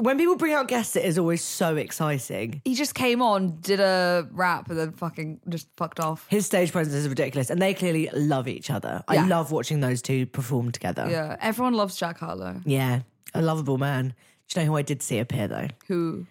When 0.01 0.17
people 0.17 0.35
bring 0.35 0.53
out 0.53 0.67
guests, 0.67 0.95
it 0.95 1.05
is 1.05 1.17
always 1.17 1.43
so 1.43 1.75
exciting. 1.75 2.61
He 2.65 2.75
just 2.75 2.95
came 2.95 3.21
on, 3.21 3.57
did 3.61 3.79
a 3.79 4.27
rap, 4.31 4.69
and 4.69 4.77
then 4.79 4.91
fucking 4.91 5.41
just 5.49 5.67
fucked 5.77 5.99
off. 5.99 6.25
His 6.29 6.45
stage 6.45 6.71
presence 6.71 6.95
is 6.95 7.07
ridiculous, 7.07 7.49
and 7.49 7.61
they 7.61 7.73
clearly 7.73 8.09
love 8.13 8.47
each 8.47 8.69
other. 8.69 9.03
I 9.07 9.25
love 9.25 9.51
watching 9.51 9.79
those 9.79 10.01
two 10.01 10.25
perform 10.25 10.71
together. 10.71 11.07
Yeah, 11.09 11.37
everyone 11.41 11.73
loves 11.73 11.95
Jack 11.95 12.17
Harlow. 12.19 12.61
Yeah, 12.65 13.01
a 13.33 13.41
lovable 13.41 13.77
man. 13.77 14.13
Do 14.49 14.59
you 14.59 14.65
know 14.65 14.71
who 14.71 14.77
I 14.77 14.81
did 14.81 15.01
see 15.01 15.19
appear 15.19 15.47
though? 15.47 15.67
Who? 15.87 16.25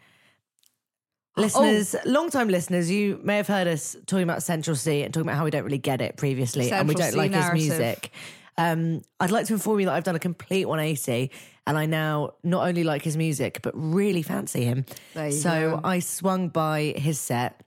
Listeners, 1.37 1.95
Oh. 1.95 1.99
long-time 2.05 2.49
listeners, 2.49 2.91
you 2.91 3.19
may 3.23 3.39
have 3.39 3.47
heard 3.47 3.67
us 3.67 3.97
talking 4.07 4.23
about 4.25 4.43
Central 4.43 4.77
Cee 4.77 5.03
and 5.03 5.15
talking 5.15 5.27
about 5.27 5.39
how 5.39 5.45
we 5.45 5.51
don't 5.51 5.65
really 5.65 5.79
get 5.79 6.03
it 6.03 6.19
previously, 6.19 6.71
and 6.71 6.87
we 6.87 6.95
don't 6.95 7.13
C 7.13 7.17
like 7.17 7.31
narrative. 7.31 7.55
his 7.59 7.69
music. 7.71 8.11
Um, 8.59 9.01
I'd 9.19 9.31
like 9.31 9.47
to 9.47 9.55
inform 9.55 9.81
you 9.81 9.87
that 9.87 9.95
I've 9.95 10.05
done 10.05 10.15
a 10.15 10.19
complete 10.19 10.67
180, 10.67 11.31
and 11.67 11.79
I 11.79 11.87
now 11.87 12.33
not 12.43 12.67
only 12.67 12.85
like 12.85 13.03
his 13.03 13.17
music 13.17 13.61
but 13.63 13.73
really 13.75 14.23
fancy 14.23 14.65
him. 14.65 14.85
So 15.15 15.51
go. 15.51 15.81
I 15.85 15.99
swung 16.01 16.49
by 16.49 16.95
his 16.97 17.19
set 17.21 17.61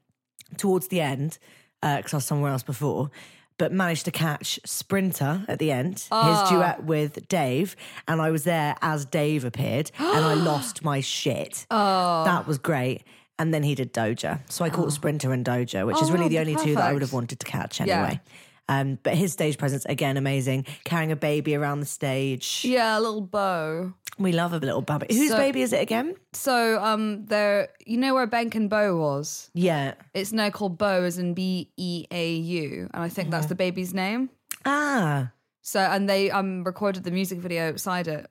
towards 0.57 0.87
the 0.89 1.01
end 1.01 1.37
because 1.81 2.13
I 2.13 2.17
was 2.17 2.25
somewhere 2.25 2.51
else 2.51 2.63
before. 2.63 3.11
But 3.57 3.71
managed 3.71 4.03
to 4.03 4.11
catch 4.11 4.59
Sprinter 4.65 5.45
at 5.47 5.59
the 5.59 5.71
end, 5.71 6.05
Ah. 6.11 6.41
his 6.41 6.49
duet 6.49 6.83
with 6.83 7.25
Dave, 7.29 7.77
and 8.05 8.21
I 8.21 8.29
was 8.29 8.43
there 8.43 8.75
as 8.81 9.05
Dave 9.05 9.45
appeared, 9.45 9.91
and 9.97 10.25
I 10.25 10.33
lost 10.33 10.83
my 10.83 10.99
shit. 10.99 11.65
Oh. 11.71 12.25
That 12.25 12.47
was 12.47 12.57
great. 12.57 13.03
And 13.39 13.53
then 13.53 13.63
he 13.63 13.73
did 13.73 13.93
Doja. 13.93 14.41
So 14.51 14.65
I 14.65 14.69
caught 14.69 14.91
Sprinter 14.91 15.31
and 15.31 15.45
Doja, 15.45 15.85
which 15.85 16.01
is 16.01 16.09
Oh, 16.09 16.13
really 16.13 16.27
the 16.27 16.39
only 16.39 16.55
two 16.57 16.75
that 16.75 16.83
I 16.83 16.91
would 16.91 17.01
have 17.01 17.13
wanted 17.13 17.39
to 17.39 17.45
catch 17.45 17.79
Yeah. 17.79 18.17
Um, 18.67 18.97
but 19.03 19.13
his 19.15 19.31
stage 19.31 19.57
presence, 19.57 19.85
again, 19.85 20.17
amazing. 20.17 20.65
Carrying 20.85 21.11
a 21.11 21.15
baby 21.15 21.55
around 21.55 21.81
the 21.81 21.85
stage. 21.85 22.61
Yeah, 22.65 22.97
a 22.97 22.99
little 22.99 23.21
bow. 23.21 23.93
We 24.17 24.31
love 24.31 24.53
a 24.53 24.57
little 24.59 24.81
baby. 24.81 25.07
Whose 25.13 25.29
So- 25.31 25.37
baby 25.37 25.61
is 25.61 25.71
it 25.73 25.81
again? 25.81 26.15
So, 26.33 26.81
um, 26.83 27.25
there, 27.25 27.69
you 27.85 27.97
know 27.97 28.13
where 28.13 28.25
Bank 28.25 28.55
and 28.55 28.69
Bow 28.69 28.95
was? 28.97 29.51
Yeah. 29.53 29.93
It's 30.13 30.31
now 30.31 30.49
called 30.49 30.77
Bow, 30.77 31.03
as 31.03 31.17
in 31.19 31.33
B 31.33 31.69
E 31.77 32.05
A 32.11 32.33
U, 32.35 32.89
and 32.93 33.03
I 33.03 33.09
think 33.09 33.29
that's 33.29 33.47
the 33.47 33.55
baby's 33.55 33.93
name. 33.93 34.29
Ah. 34.65 35.31
So, 35.61 35.79
and 35.79 36.07
they 36.09 36.31
um 36.31 36.63
recorded 36.63 37.03
the 37.03 37.11
music 37.11 37.39
video 37.39 37.69
outside 37.69 38.07
it 38.07 38.29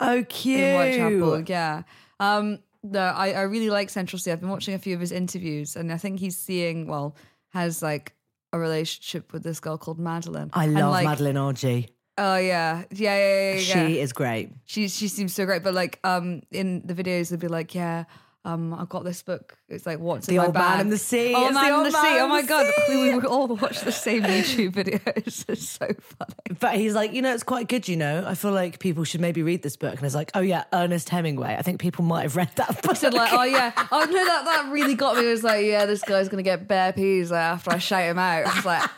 Oh, 0.00 0.24
cute. 0.28 0.60
in 0.60 0.74
Whitechapel. 0.76 1.42
Yeah. 1.48 1.82
Um, 2.20 2.60
no, 2.82 3.00
I, 3.00 3.32
I 3.32 3.40
really 3.42 3.70
like 3.70 3.90
Central 3.90 4.18
Cee. 4.20 4.30
I've 4.30 4.40
been 4.40 4.48
watching 4.50 4.74
a 4.74 4.78
few 4.78 4.94
of 4.94 5.00
his 5.00 5.10
interviews, 5.12 5.74
and 5.76 5.92
I 5.92 5.96
think 5.98 6.20
he's 6.20 6.36
seeing 6.38 6.86
well 6.86 7.14
has 7.50 7.82
like 7.82 8.12
a 8.56 8.58
relationship 8.58 9.32
with 9.32 9.42
this 9.42 9.60
girl 9.60 9.78
called 9.78 9.98
Madeline. 9.98 10.50
I 10.52 10.66
love 10.66 10.90
like, 10.90 11.04
Madeline 11.04 11.36
Argy. 11.36 11.88
Oh 12.18 12.36
yeah, 12.36 12.84
yeah, 12.90 13.18
yeah, 13.18 13.18
yeah. 13.18 13.52
yeah. 13.54 13.86
She 13.86 14.00
is 14.00 14.12
great. 14.12 14.50
she 14.64 14.88
she 14.88 15.08
seems 15.08 15.34
so 15.34 15.44
great. 15.44 15.62
But 15.62 15.74
like 15.74 16.00
um 16.02 16.42
in 16.50 16.82
the 16.86 16.94
videos 16.94 17.30
they'd 17.30 17.38
be 17.38 17.48
like, 17.48 17.74
yeah, 17.74 18.04
um 18.46 18.72
I've 18.72 18.88
got 18.88 19.04
this 19.04 19.22
book. 19.22 19.58
It's 19.68 19.84
like 19.84 19.98
what's 19.98 20.26
The 20.26 20.34
in 20.34 20.38
my 20.38 20.44
Old 20.46 20.54
Man 20.54 20.62
bag? 20.62 20.80
in 20.80 20.88
the 20.90 20.98
Sea. 20.98 21.34
Oh 21.34 21.46
It's 21.46 21.54
man 21.54 21.62
the 21.64 21.68
in 21.68 21.74
Old 21.74 21.86
the 21.86 21.90
Man 21.92 22.02
sea. 22.04 22.20
Oh 22.20 22.28
my 22.28 22.42
god, 22.42 22.66
Sea. 22.86 22.96
we, 23.12 23.18
we 23.18 23.26
all 23.26 23.48
watch 23.48 23.80
the 23.80 23.92
same 23.92 24.22
YouTube 24.22 24.72
videos. 24.72 25.44
It's 25.48 25.68
so 25.68 25.86
funny. 26.00 26.58
But 26.60 26.76
he's 26.76 26.94
like, 26.94 27.12
you 27.12 27.20
know, 27.22 27.34
it's 27.34 27.42
quite 27.42 27.68
good, 27.68 27.86
you 27.88 27.96
know. 27.96 28.24
I 28.26 28.34
feel 28.34 28.52
like 28.52 28.78
people 28.78 29.04
should 29.04 29.20
maybe 29.20 29.42
read 29.42 29.62
this 29.62 29.76
book. 29.76 29.94
And 29.94 30.02
it's 30.04 30.14
like, 30.14 30.30
oh, 30.34 30.40
yeah, 30.40 30.64
Ernest 30.72 31.08
Hemingway. 31.10 31.56
I 31.58 31.62
think 31.62 31.80
people 31.80 32.04
might 32.04 32.22
have 32.22 32.36
read 32.36 32.50
that 32.56 32.80
book. 32.82 32.92
I 32.92 32.94
said 32.94 33.12
like, 33.14 33.32
oh 33.32 33.42
yeah, 33.44 33.72
oh 33.92 34.04
no, 34.04 34.24
that 34.24 34.44
that 34.44 34.68
really 34.72 34.94
got 34.94 35.16
me. 35.16 35.26
It 35.26 35.30
was 35.30 35.44
like, 35.44 35.66
yeah, 35.66 35.84
this 35.86 36.02
guy's 36.02 36.28
gonna 36.28 36.42
get 36.42 36.66
bare 36.68 36.92
peas 36.92 37.32
after 37.32 37.70
I 37.72 37.78
shout 37.78 38.04
him 38.04 38.18
out. 38.18 38.46
I 38.46 38.54
was 38.56 38.64
like, 38.64 38.90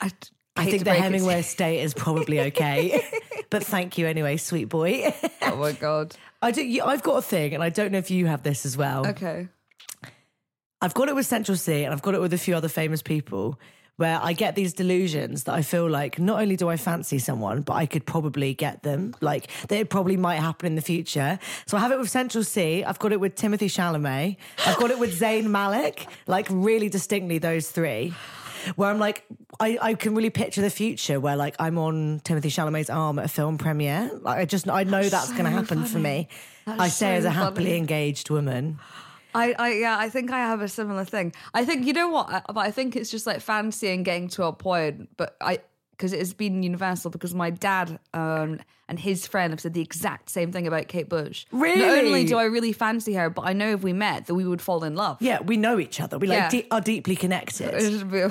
I, 0.00 0.10
I 0.56 0.64
hate 0.64 0.70
think 0.70 0.80
the 0.80 0.84
break 0.86 0.96
it 0.96 0.98
to 0.98 1.04
Hemingway 1.04 1.40
estate 1.40 1.80
is 1.80 1.94
probably 1.94 2.40
okay. 2.40 3.02
but 3.50 3.64
thank 3.64 3.98
you 3.98 4.06
anyway, 4.06 4.36
sweet 4.36 4.68
boy. 4.68 5.14
Oh 5.42 5.56
my 5.56 5.72
god. 5.72 6.14
I 6.42 6.52
do. 6.52 6.80
I've 6.84 7.02
got 7.02 7.16
a 7.16 7.22
thing, 7.22 7.54
and 7.54 7.62
I 7.62 7.70
don't 7.70 7.90
know 7.90 7.98
if 7.98 8.08
you 8.10 8.26
have 8.26 8.44
this 8.44 8.64
as 8.64 8.76
well. 8.76 9.04
Okay. 9.04 9.48
I've 10.80 10.94
got 10.94 11.08
it 11.08 11.14
with 11.16 11.26
Central 11.26 11.56
Cee, 11.56 11.82
and 11.82 11.92
I've 11.92 12.02
got 12.02 12.14
it 12.14 12.20
with 12.20 12.32
a 12.32 12.38
few 12.38 12.54
other 12.54 12.68
famous 12.68 13.02
people. 13.02 13.58
Where 13.96 14.18
I 14.22 14.32
get 14.32 14.54
these 14.54 14.72
delusions 14.72 15.44
that 15.44 15.54
I 15.54 15.60
feel 15.60 15.90
like 15.90 16.18
not 16.18 16.40
only 16.40 16.56
do 16.56 16.70
I 16.70 16.78
fancy 16.78 17.18
someone, 17.18 17.60
but 17.60 17.74
I 17.74 17.84
could 17.84 18.06
probably 18.06 18.54
get 18.54 18.82
them. 18.82 19.14
Like 19.20 19.48
that 19.68 19.78
it 19.78 19.90
probably 19.90 20.16
might 20.16 20.36
happen 20.36 20.68
in 20.68 20.74
the 20.76 20.80
future. 20.82 21.38
So 21.66 21.76
I 21.76 21.80
have 21.80 21.92
it 21.92 21.98
with 21.98 22.08
Central 22.08 22.42
Cee. 22.42 22.82
I've 22.82 22.98
got 22.98 23.12
it 23.12 23.20
with 23.20 23.34
Timothée 23.34 23.68
Chalamet. 23.68 24.36
I've 24.66 24.78
got 24.78 24.90
it 24.90 24.98
with 24.98 25.18
Zayn 25.20 25.50
Malik. 25.50 26.06
Like 26.26 26.46
really 26.48 26.88
distinctly 26.88 27.36
those 27.38 27.70
three. 27.70 28.14
Where 28.76 28.90
I'm 28.90 28.98
like, 28.98 29.24
I, 29.58 29.78
I 29.80 29.94
can 29.94 30.14
really 30.14 30.30
picture 30.30 30.60
the 30.60 30.70
future 30.70 31.20
where 31.20 31.36
like 31.36 31.56
I'm 31.58 31.78
on 31.78 32.20
Timothée 32.20 32.46
Chalamet's 32.46 32.90
arm 32.90 33.18
at 33.18 33.26
a 33.26 33.28
film 33.28 33.58
premiere. 33.58 34.10
Like 34.22 34.38
I 34.38 34.44
just 34.44 34.68
I 34.68 34.84
know 34.84 35.02
that's, 35.02 35.30
going 35.32 35.44
to 35.44 35.50
happen 35.50 35.84
for 35.84 35.98
me. 35.98 36.28
I 36.66 36.88
say 36.88 37.16
as 37.16 37.24
a 37.24 37.30
happily 37.30 37.66
funny. 37.66 37.76
engaged 37.78 38.30
woman. 38.30 38.78
I, 39.34 39.54
I 39.58 39.72
yeah, 39.74 39.96
I 39.98 40.08
think 40.08 40.32
I 40.32 40.38
have 40.38 40.60
a 40.60 40.68
similar 40.68 41.04
thing. 41.04 41.32
I 41.54 41.64
think 41.64 41.86
you 41.86 41.92
know 41.92 42.08
what, 42.08 42.44
but 42.48 42.58
I 42.58 42.70
think 42.70 42.96
it's 42.96 43.10
just 43.10 43.26
like 43.26 43.40
fancy 43.40 43.88
and 43.88 44.04
getting 44.04 44.28
to 44.30 44.44
a 44.44 44.52
point. 44.52 45.08
But 45.16 45.36
I 45.40 45.60
because 46.00 46.14
it 46.14 46.18
has 46.18 46.32
been 46.32 46.62
universal. 46.62 47.10
Because 47.10 47.34
my 47.34 47.50
dad 47.50 47.98
um, 48.14 48.58
and 48.88 48.98
his 48.98 49.26
friend 49.26 49.52
have 49.52 49.60
said 49.60 49.74
the 49.74 49.82
exact 49.82 50.30
same 50.30 50.50
thing 50.50 50.66
about 50.66 50.88
Kate 50.88 51.10
Bush. 51.10 51.44
Really? 51.52 51.78
Not 51.80 51.98
only 51.98 52.24
do 52.24 52.38
I 52.38 52.44
really 52.44 52.72
fancy 52.72 53.12
her, 53.14 53.28
but 53.28 53.42
I 53.42 53.52
know 53.52 53.70
if 53.74 53.82
we 53.82 53.92
met 53.92 54.26
that 54.26 54.34
we 54.34 54.46
would 54.46 54.62
fall 54.62 54.82
in 54.82 54.94
love. 54.96 55.18
Yeah, 55.20 55.42
we 55.42 55.58
know 55.58 55.78
each 55.78 56.00
other. 56.00 56.18
We 56.18 56.26
like 56.26 56.38
Yeah. 56.38 56.48
de- 56.48 56.66
are 56.70 56.80
deeply 56.80 57.16
connected. 57.16 57.70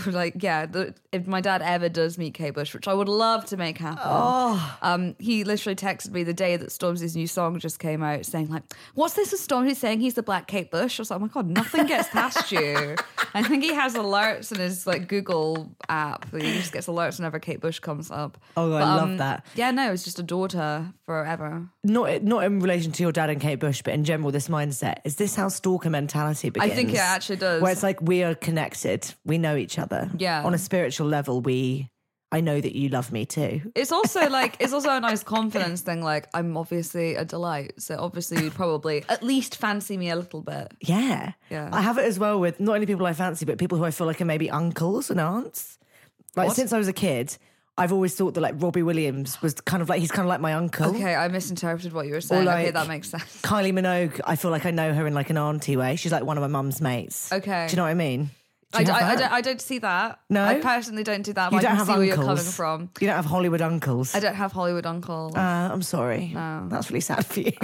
Like, 0.08 0.42
yeah, 0.42 0.66
the, 0.66 0.96
if 1.12 1.28
my 1.28 1.42
dad 1.42 1.62
ever 1.62 1.88
does 1.90 2.18
meet 2.18 2.34
Kate 2.34 2.54
Bush, 2.56 2.74
which 2.74 2.88
I 2.88 2.94
would 2.94 3.08
love 3.08 3.46
to 3.46 3.58
make 3.58 3.78
happen, 3.78 4.02
Oh. 4.04 4.78
um, 4.82 5.16
he 5.20 5.44
literally 5.44 5.76
texted 5.76 6.10
me 6.12 6.24
the 6.24 6.34
day 6.34 6.58
that 6.58 6.70
Stormzy's 6.70 7.16
new 7.16 7.28
song 7.28 7.60
just 7.60 7.78
came 7.80 8.02
out, 8.04 8.26
saying 8.26 8.50
like, 8.50 8.64
"What's 8.96 9.14
this? 9.14 9.32
With 9.32 9.48
Stormzy 9.48 9.76
saying 9.76 10.02
he's 10.02 10.16
the 10.16 10.24
Black 10.24 10.48
Kate 10.48 10.72
Bush?" 10.72 11.00
I 11.00 11.02
was 11.04 11.12
like, 11.12 11.18
"Oh 11.20 11.22
my 11.24 11.28
god, 11.30 11.48
nothing 11.48 11.86
gets 11.86 12.10
past 12.10 12.52
you." 12.52 12.96
I 13.34 13.44
think 13.44 13.64
he 13.64 13.74
has 13.76 13.94
alerts 13.94 14.52
in 14.52 14.58
his 14.60 14.86
like 14.88 15.08
Google 15.08 15.72
app. 15.88 16.30
He 16.34 16.40
just 16.58 16.74
gets 16.74 16.88
alerts 16.88 17.18
whenever 17.20 17.40
Kate 17.40 17.59
Bush 17.60 17.80
comes 17.80 18.12
up. 18.12 18.38
Oh, 18.58 18.74
I 18.74 18.84
love 18.96 19.10
um, 19.10 19.18
that. 19.18 19.46
Yeah, 19.56 19.72
no, 19.72 19.92
it's 19.92 20.04
just 20.04 20.20
adored 20.20 20.54
her 20.54 20.94
forever. 21.06 21.70
Not 21.84 22.24
not 22.24 22.44
in 22.44 22.60
relation 22.60 22.92
to 22.94 23.04
your 23.04 23.12
dad 23.12 23.30
and 23.30 23.42
Kate 23.42 23.60
Bush, 23.60 23.82
but 23.82 23.94
in 23.94 24.04
general, 24.04 24.32
this 24.32 24.48
mindset 24.48 24.98
is 25.04 25.16
this 25.16 25.36
how 25.36 25.50
stalker 25.50 25.90
mentality 25.90 26.50
begins? 26.50 26.72
I 26.72 26.76
think 26.76 26.94
it 26.94 26.98
actually 26.98 27.38
does. 27.38 27.62
Where 27.62 27.72
it's 27.72 27.84
like 27.84 28.02
we 28.02 28.24
are 28.24 28.36
connected, 28.36 29.14
we 29.26 29.38
know 29.38 29.56
each 29.56 29.80
other. 29.80 30.10
Yeah. 30.18 30.44
On 30.44 30.54
a 30.54 30.58
spiritual 30.60 31.08
level, 31.08 31.42
we. 31.42 31.90
I 32.32 32.42
know 32.42 32.62
that 32.62 32.78
you 32.78 32.90
love 32.90 33.12
me 33.12 33.26
too. 33.26 33.72
It's 33.74 33.92
also 33.92 34.30
like 34.30 34.58
it's 34.60 34.72
also 34.72 34.92
a 34.92 35.00
nice 35.00 35.24
confidence 35.24 35.82
thing. 35.82 36.04
Like 36.04 36.28
I'm 36.34 36.58
obviously 36.58 37.16
a 37.16 37.26
delight, 37.26 37.74
so 37.82 37.98
obviously 37.98 38.44
you'd 38.44 38.54
probably 38.54 39.04
at 39.10 39.24
least 39.24 39.56
fancy 39.56 39.98
me 39.98 40.12
a 40.12 40.16
little 40.16 40.42
bit. 40.42 40.72
Yeah. 40.80 41.32
Yeah. 41.50 41.70
I 41.74 41.82
have 41.82 41.98
it 41.98 42.06
as 42.06 42.20
well 42.20 42.40
with 42.40 42.60
not 42.60 42.76
only 42.76 42.86
people 42.86 43.08
I 43.08 43.14
fancy, 43.14 43.46
but 43.46 43.58
people 43.58 43.80
who 43.80 43.84
I 43.84 43.90
feel 43.90 44.06
like 44.06 44.22
are 44.22 44.26
maybe 44.26 44.48
uncles 44.50 45.10
and 45.10 45.20
aunts. 45.20 45.79
Like 46.36 46.48
What? 46.48 46.56
since 46.56 46.72
I 46.74 46.78
was 46.78 46.88
a 46.88 46.94
kid, 46.94 47.36
I've 47.78 47.94
always 47.94 48.14
thought 48.16 48.34
that 48.34 48.42
like 48.42 48.56
Robbie 48.58 48.84
Williams 48.84 49.42
was 49.42 49.54
kind 49.56 49.82
of 49.82 49.90
like 49.90 50.00
he's 50.02 50.12
kind 50.12 50.26
of 50.26 50.30
like 50.30 50.42
my 50.42 50.54
uncle. 50.54 50.90
Okay, 50.96 51.16
I 51.16 51.28
misinterpreted 51.30 51.94
what 51.94 52.08
you 52.08 52.14
were 52.14 52.22
saying. 52.22 52.48
okay, 52.48 52.66
like- 52.66 52.74
that 52.74 52.88
makes 52.88 53.10
sense. 53.10 53.24
Kylie 53.42 53.72
Minogue, 53.74 54.20
I 54.26 54.36
feel 54.36 54.52
like 54.52 54.66
I 54.66 54.72
know 54.72 54.94
her 54.94 55.08
in 55.08 55.14
like 55.14 55.30
an 55.30 55.38
auntie 55.38 55.78
way. 55.78 55.96
She's 55.96 56.12
like 56.12 56.24
one 56.24 56.38
of 56.38 56.42
my 56.42 56.48
mum's 56.48 56.82
mates. 56.82 57.32
Okay. 57.32 57.68
Do 57.68 57.72
you 57.74 57.78
know 57.78 57.84
what 57.84 57.90
I 57.90 57.94
mean? 57.94 58.30
I, 58.72 58.84
d- 58.84 58.92
I- 58.92 59.16
don't, 59.16 59.32
I 59.32 59.42
don't 59.42 59.60
see 59.62 59.80
that. 59.80 60.20
No? 60.30 60.44
I 60.46 60.60
personally 60.60 61.04
don't 61.04 61.24
do 61.24 61.34
that. 61.34 61.52
you 61.52 61.60
don't 61.60 61.66
I 61.66 61.70
can 61.70 61.78
have 61.78 61.88
see 61.88 61.94
where 61.94 62.04
you're 62.04 62.16
coming 62.18 62.44
from. 62.44 62.90
You 63.00 63.08
don't 63.08 63.16
have 63.16 63.26
Hollywood 63.26 63.62
uncles. 63.62 64.14
I 64.14 64.20
don't 64.20 64.36
have 64.36 64.52
Hollywood 64.52 64.86
uncles. 64.86 65.36
Uh, 65.36 65.40
I'm 65.72 65.82
sorry. 65.82 66.28
No. 66.36 66.68
That's 66.70 66.92
really 66.92 67.02
sad 67.02 67.26
for 67.26 67.40
you. 67.40 67.52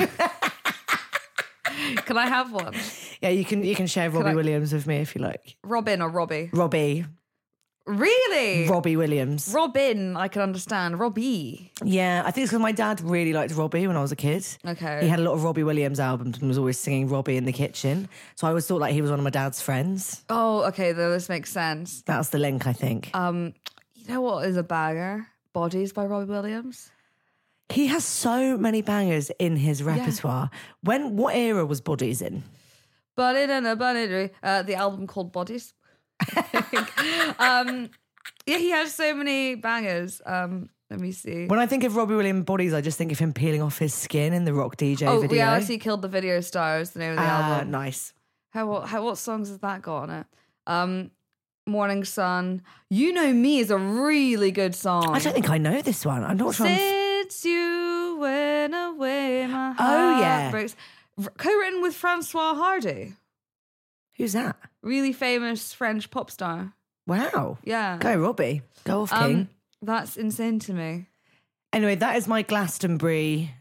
Can 2.06 2.18
I 2.18 2.28
have 2.28 2.52
one? 2.54 2.74
yeah, 3.22 3.30
you 3.30 3.44
can 3.44 3.64
you 3.64 3.76
can 3.76 3.86
share 3.88 4.10
Robbie 4.10 4.30
I- 4.30 4.36
Williams 4.36 4.72
with 4.72 4.88
me 4.88 4.98
if 4.98 5.14
you 5.16 5.22
like. 5.22 5.58
Robin 5.64 6.02
or 6.02 6.10
Robbie? 6.10 6.50
Robbie. 6.54 7.06
Really? 7.88 8.68
Robbie 8.68 8.98
Williams. 8.98 9.52
Robin, 9.54 10.18
I 10.18 10.28
can 10.28 10.42
understand. 10.42 11.00
Robbie. 11.00 11.72
Yeah, 11.84 12.24
I 12.26 12.32
think 12.32 12.46
it's 12.46 12.52
because 12.52 12.62
my 12.62 12.72
dad 12.72 13.00
really 13.02 13.32
liked 13.32 13.54
Robbie 13.54 13.86
when 13.86 13.96
I 13.96 14.02
was 14.02 14.12
a 14.12 14.16
kid. 14.16 14.46
Okay. 14.66 15.02
He 15.04 15.08
had 15.08 15.20
a 15.20 15.24
lot 15.24 15.34
of 15.34 15.44
Robbie 15.44 15.62
Williams 15.64 16.00
albums 16.00 16.40
and 16.40 16.48
was 16.48 16.58
always 16.58 16.80
singing 16.80 17.08
Robbie 17.10 17.38
in 17.38 17.46
the 17.46 17.54
kitchen. 17.54 18.10
So 18.36 18.48
I 18.48 18.50
always 18.50 18.66
thought 18.66 18.82
like 18.82 18.94
he 18.94 19.02
was 19.04 19.12
one 19.12 19.20
of 19.20 19.24
my 19.24 19.30
dad's 19.30 19.62
friends. 19.62 20.26
Oh, 20.30 20.64
okay. 20.64 20.94
Though 20.94 21.12
this 21.12 21.30
makes 21.30 21.52
sense. 21.52 22.02
That's 22.02 22.30
the 22.30 22.40
link, 22.40 22.66
I 22.66 22.74
think. 22.74 23.12
Um, 23.14 23.54
you 23.94 24.08
know 24.08 24.22
what 24.22 24.48
is 24.48 24.58
a 24.58 24.64
banger? 24.64 25.28
Bodies 25.54 25.94
by 25.94 26.06
Robbie 26.06 26.26
Williams. 26.32 26.90
he 27.70 27.86
has 27.88 28.04
so 28.04 28.58
many 28.58 28.82
bangers 28.82 29.30
in 29.38 29.56
his 29.58 29.84
repertoire. 29.84 30.50
When 30.82 31.18
what 31.18 31.36
era 31.36 31.66
was 31.66 31.82
Bodies 31.82 32.22
in? 32.22 32.44
Bunny 33.16 33.42
and 33.44 33.68
a 33.68 33.76
bunny. 33.76 34.32
Uh, 34.44 34.64
the 34.64 34.74
album 34.76 35.06
called 35.08 35.32
Bodies. 35.32 35.74
Um, 37.40 37.90
yeah, 38.46 38.58
he 38.58 38.70
has 38.72 38.94
so 38.94 39.14
many 39.16 39.56
bangers. 39.56 40.22
Um, 40.26 40.70
let 40.90 41.00
me 41.00 41.12
see. 41.12 41.48
When 41.48 41.60
I 41.60 41.66
think 41.66 41.84
of 41.84 41.96
Robbie 41.96 42.16
Williams 42.16 42.46
Bodies, 42.46 42.74
I 42.74 42.82
just 42.82 42.98
think 42.98 43.12
of 43.12 43.20
him 43.20 43.34
peeling 43.34 43.62
off 43.62 43.78
his 43.80 43.94
skin 43.94 44.34
in 44.34 44.46
the 44.46 44.54
Rock 44.54 44.78
DJ 44.78 45.08
oh, 45.08 45.20
video. 45.22 45.36
reality 45.36 45.78
killed 45.78 46.02
the 46.02 46.08
video 46.08 46.42
stars. 46.42 46.92
The 46.92 47.00
name 47.00 47.12
of 47.12 47.18
the 47.18 47.24
Ah, 47.24 47.54
album. 47.56 47.72
nice. 47.72 48.14
How 48.52 48.68
what 48.68 48.88
how 48.88 49.04
what 49.04 49.18
songs 49.18 49.50
has 49.50 49.60
that 49.60 49.82
got 49.82 50.04
on 50.04 50.10
it? 50.12 50.26
Um, 50.68 51.12
Morning 51.68 52.04
Sun. 52.06 52.62
You 52.90 53.12
know 53.12 53.34
me 53.34 53.60
is 53.60 53.72
a 53.72 53.78
really 53.78 54.52
good 54.52 54.76
song. 54.76 55.10
I 55.16 55.20
don't 55.20 55.34
think 55.34 55.50
I 55.50 55.58
know 55.58 55.82
this 55.82 56.06
one. 56.06 56.24
I'm 56.24 56.38
not 56.38 56.56
sure. 56.56 56.68
I'm 56.68 56.78
Since 56.78 57.44
you 57.46 58.18
went 58.20 58.74
away, 58.76 59.48
my 59.48 59.72
heart 59.72 59.78
Oh, 59.80 60.20
yeah. 60.20 60.52
breaks. 60.52 60.76
Co-written 61.38 61.82
with 61.82 61.96
Francois 61.96 62.54
Hardy, 62.56 63.14
Who's 64.18 64.34
that? 64.34 64.58
Really 64.86 65.12
famous 65.12 65.74
French 65.74 66.10
pop 66.10 66.32
star. 66.32 66.74
Wow. 67.08 67.58
Yeah. 67.64 67.98
Go, 67.98 68.16
Robbie. 68.18 68.62
Go 68.86 69.02
off, 69.02 69.12
King. 69.12 69.36
Um, 69.36 69.50
that's 69.82 70.16
insane 70.16 70.60
to 70.60 70.74
me. 70.74 71.08
Anyway, 71.74 71.96
that 71.96 72.16
is 72.16 72.28
my 72.28 72.42
Glastonbury. 72.42 73.54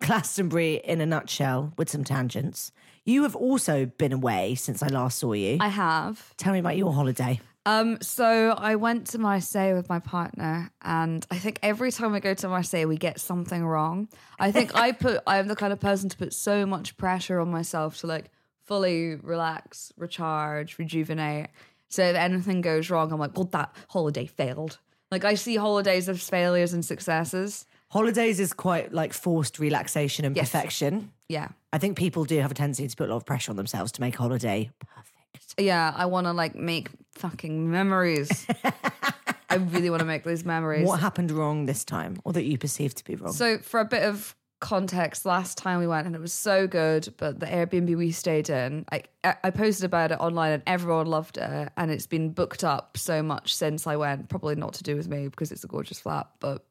Glastonbury 0.00 0.74
in 0.84 1.00
a 1.00 1.06
nutshell 1.06 1.72
with 1.78 1.88
some 1.88 2.04
tangents. 2.04 2.72
You 3.04 3.22
have 3.22 3.34
also 3.34 3.86
been 3.86 4.12
away 4.12 4.56
since 4.56 4.82
I 4.82 4.88
last 4.88 5.18
saw 5.18 5.32
you. 5.32 5.58
I 5.60 5.68
have. 5.68 6.36
Tell 6.36 6.52
me 6.52 6.58
about 6.58 6.76
your 6.76 6.92
holiday. 6.92 7.40
Um, 7.64 7.98
so 8.02 8.50
I 8.58 8.74
went 8.74 9.06
to 9.08 9.18
Marseille 9.18 9.74
with 9.74 9.88
my 9.88 10.00
partner, 10.00 10.70
and 10.82 11.24
I 11.30 11.38
think 11.38 11.60
every 11.62 11.92
time 11.92 12.12
we 12.12 12.18
go 12.18 12.34
to 12.34 12.48
Marseille, 12.48 12.86
we 12.86 12.96
get 12.96 13.20
something 13.20 13.64
wrong. 13.64 14.08
I 14.40 14.50
think 14.50 14.74
I 14.74 14.90
put 14.92 15.20
I'm 15.26 15.46
the 15.46 15.54
kind 15.54 15.72
of 15.72 15.78
person 15.78 16.08
to 16.08 16.16
put 16.16 16.32
so 16.32 16.66
much 16.66 16.96
pressure 16.96 17.38
on 17.38 17.50
myself 17.50 17.98
to 17.98 18.08
like 18.08 18.30
fully 18.72 19.16
relax, 19.16 19.92
recharge, 19.98 20.78
rejuvenate. 20.78 21.48
So 21.90 22.02
if 22.04 22.16
anything 22.16 22.62
goes 22.62 22.88
wrong, 22.88 23.12
I'm 23.12 23.18
like, 23.20 23.36
well, 23.36 23.44
that 23.52 23.74
holiday 23.90 24.24
failed. 24.24 24.78
Like 25.10 25.26
I 25.26 25.34
see 25.34 25.56
holidays 25.56 26.08
as 26.08 26.26
failures 26.26 26.72
and 26.72 26.82
successes. 26.82 27.66
Holidays 27.90 28.40
is 28.40 28.54
quite 28.54 28.90
like 28.94 29.12
forced 29.12 29.58
relaxation 29.58 30.24
and 30.24 30.34
Yes. 30.34 30.50
perfection. 30.50 31.12
Yeah. 31.28 31.48
I 31.70 31.76
think 31.76 31.98
people 31.98 32.24
do 32.24 32.38
have 32.40 32.50
a 32.50 32.54
tendency 32.54 32.88
to 32.88 32.96
put 32.96 33.10
a 33.10 33.12
lot 33.12 33.18
of 33.18 33.26
pressure 33.26 33.50
on 33.52 33.56
themselves 33.56 33.92
to 33.92 34.00
make 34.00 34.16
holiday 34.16 34.70
perfect. 34.80 35.54
Yeah, 35.58 35.92
I 35.94 36.06
want 36.06 36.26
to 36.26 36.32
like 36.32 36.54
make 36.54 36.88
fucking 37.12 37.70
memories. 37.70 38.46
I 39.50 39.56
really 39.56 39.90
want 39.90 40.00
to 40.00 40.06
make 40.06 40.24
those 40.24 40.46
memories. 40.46 40.86
What 40.88 41.00
happened 41.00 41.30
wrong 41.30 41.66
this 41.66 41.84
time, 41.84 42.16
or 42.24 42.32
that 42.32 42.44
you 42.44 42.56
perceived 42.56 42.96
to 42.96 43.04
be 43.04 43.16
wrong? 43.16 43.34
So, 43.34 43.58
for 43.58 43.80
a 43.80 43.84
bit 43.84 44.02
of 44.04 44.34
context, 44.62 45.26
last 45.26 45.58
time 45.58 45.80
we 45.80 45.86
went 45.86 46.06
and 46.06 46.16
it 46.16 46.20
was 46.20 46.32
so 46.32 46.66
good, 46.66 47.12
but 47.18 47.40
the 47.40 47.46
Airbnb 47.46 47.96
we 47.96 48.12
stayed 48.12 48.48
in, 48.48 48.86
I, 48.90 49.02
I 49.24 49.50
posted 49.50 49.84
about 49.84 50.12
it 50.12 50.20
online 50.20 50.52
and 50.52 50.62
everyone 50.66 51.06
loved 51.06 51.36
it. 51.36 51.72
And 51.76 51.90
it's 51.90 52.06
been 52.06 52.30
booked 52.30 52.64
up 52.64 52.96
so 52.96 53.22
much 53.22 53.54
since 53.54 53.86
I 53.86 53.96
went. 53.96 54.28
Probably 54.28 54.54
not 54.54 54.74
to 54.74 54.82
do 54.82 54.96
with 54.96 55.08
me 55.08 55.28
because 55.28 55.52
it's 55.52 55.64
a 55.64 55.66
gorgeous 55.66 56.00
flat, 56.00 56.28
but 56.40 56.64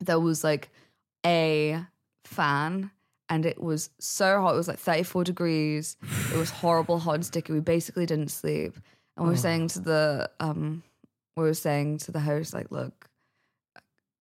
there 0.00 0.20
was 0.20 0.42
like 0.44 0.70
a 1.24 1.86
fan 2.24 2.90
and 3.28 3.46
it 3.46 3.62
was 3.62 3.90
so 4.00 4.40
hot. 4.40 4.54
It 4.54 4.58
was 4.58 4.68
like 4.68 4.80
34 4.80 5.24
degrees. 5.24 5.96
It 6.34 6.36
was 6.36 6.50
horrible, 6.50 6.98
hot 6.98 7.14
and 7.14 7.26
sticky. 7.26 7.52
We 7.52 7.60
basically 7.60 8.06
didn't 8.06 8.32
sleep. 8.32 8.76
And 9.16 9.26
we 9.26 9.32
were 9.32 9.38
saying 9.38 9.68
to 9.68 9.80
the 9.80 10.30
um 10.40 10.82
we 11.36 11.44
were 11.44 11.54
saying 11.54 11.98
to 11.98 12.12
the 12.12 12.20
host, 12.20 12.52
like, 12.52 12.70
look, 12.70 13.09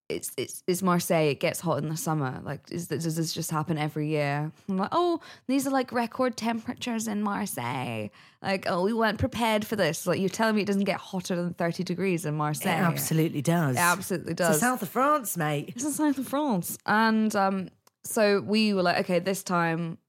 it's 0.09 0.31
it's 0.37 0.63
it's 0.67 0.81
Marseille. 0.81 1.29
It 1.29 1.39
gets 1.39 1.59
hot 1.59 1.77
in 1.77 1.87
the 1.89 1.95
summer. 1.95 2.41
Like, 2.43 2.61
is 2.71 2.87
does 2.87 3.15
this 3.15 3.31
just 3.31 3.51
happen 3.51 3.77
every 3.77 4.07
year? 4.07 4.51
I'm 4.67 4.77
like, 4.77 4.89
oh, 4.91 5.21
these 5.47 5.67
are 5.67 5.69
like 5.69 5.91
record 5.91 6.35
temperatures 6.35 7.07
in 7.07 7.21
Marseille. 7.21 8.09
Like, 8.41 8.65
oh, 8.67 8.83
we 8.83 8.93
weren't 8.93 9.19
prepared 9.19 9.65
for 9.65 9.75
this. 9.75 10.07
Like, 10.07 10.19
you're 10.19 10.29
telling 10.29 10.55
me 10.55 10.61
it 10.63 10.65
doesn't 10.65 10.83
get 10.85 10.97
hotter 10.99 11.35
than 11.35 11.53
30 11.53 11.83
degrees 11.83 12.25
in 12.25 12.33
it 12.33 12.37
Marseille? 12.37 12.69
absolutely 12.71 13.41
does. 13.41 13.75
It 13.75 13.79
absolutely 13.79 14.31
It's 14.31 14.41
the 14.41 14.47
does. 14.47 14.59
south 14.59 14.81
of 14.81 14.89
France, 14.89 15.37
mate. 15.37 15.73
It's 15.75 15.83
the 15.83 15.91
south 15.91 16.17
of 16.17 16.27
France, 16.27 16.77
and 16.85 17.35
um, 17.35 17.69
so 18.03 18.41
we 18.41 18.73
were 18.73 18.81
like, 18.81 18.99
okay, 19.01 19.19
this 19.19 19.43
time 19.43 19.99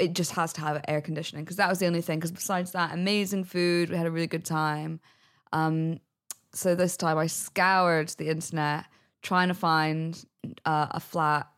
it 0.00 0.12
just 0.14 0.32
has 0.32 0.52
to 0.54 0.60
have 0.60 0.82
air 0.88 1.00
conditioning 1.00 1.44
because 1.44 1.56
that 1.56 1.68
was 1.68 1.78
the 1.78 1.86
only 1.86 2.00
thing. 2.00 2.18
Because 2.18 2.32
besides 2.32 2.72
that, 2.72 2.94
amazing 2.94 3.44
food, 3.44 3.90
we 3.90 3.96
had 3.96 4.06
a 4.06 4.10
really 4.10 4.26
good 4.26 4.44
time. 4.44 5.00
Um, 5.52 6.00
so 6.54 6.74
this 6.74 6.96
time 6.96 7.18
I 7.18 7.26
scoured 7.26 8.08
the 8.16 8.28
internet 8.28 8.86
trying 9.22 9.48
to 9.48 9.54
find 9.54 10.24
uh, 10.64 10.86
a 10.90 11.00
flat, 11.00 11.48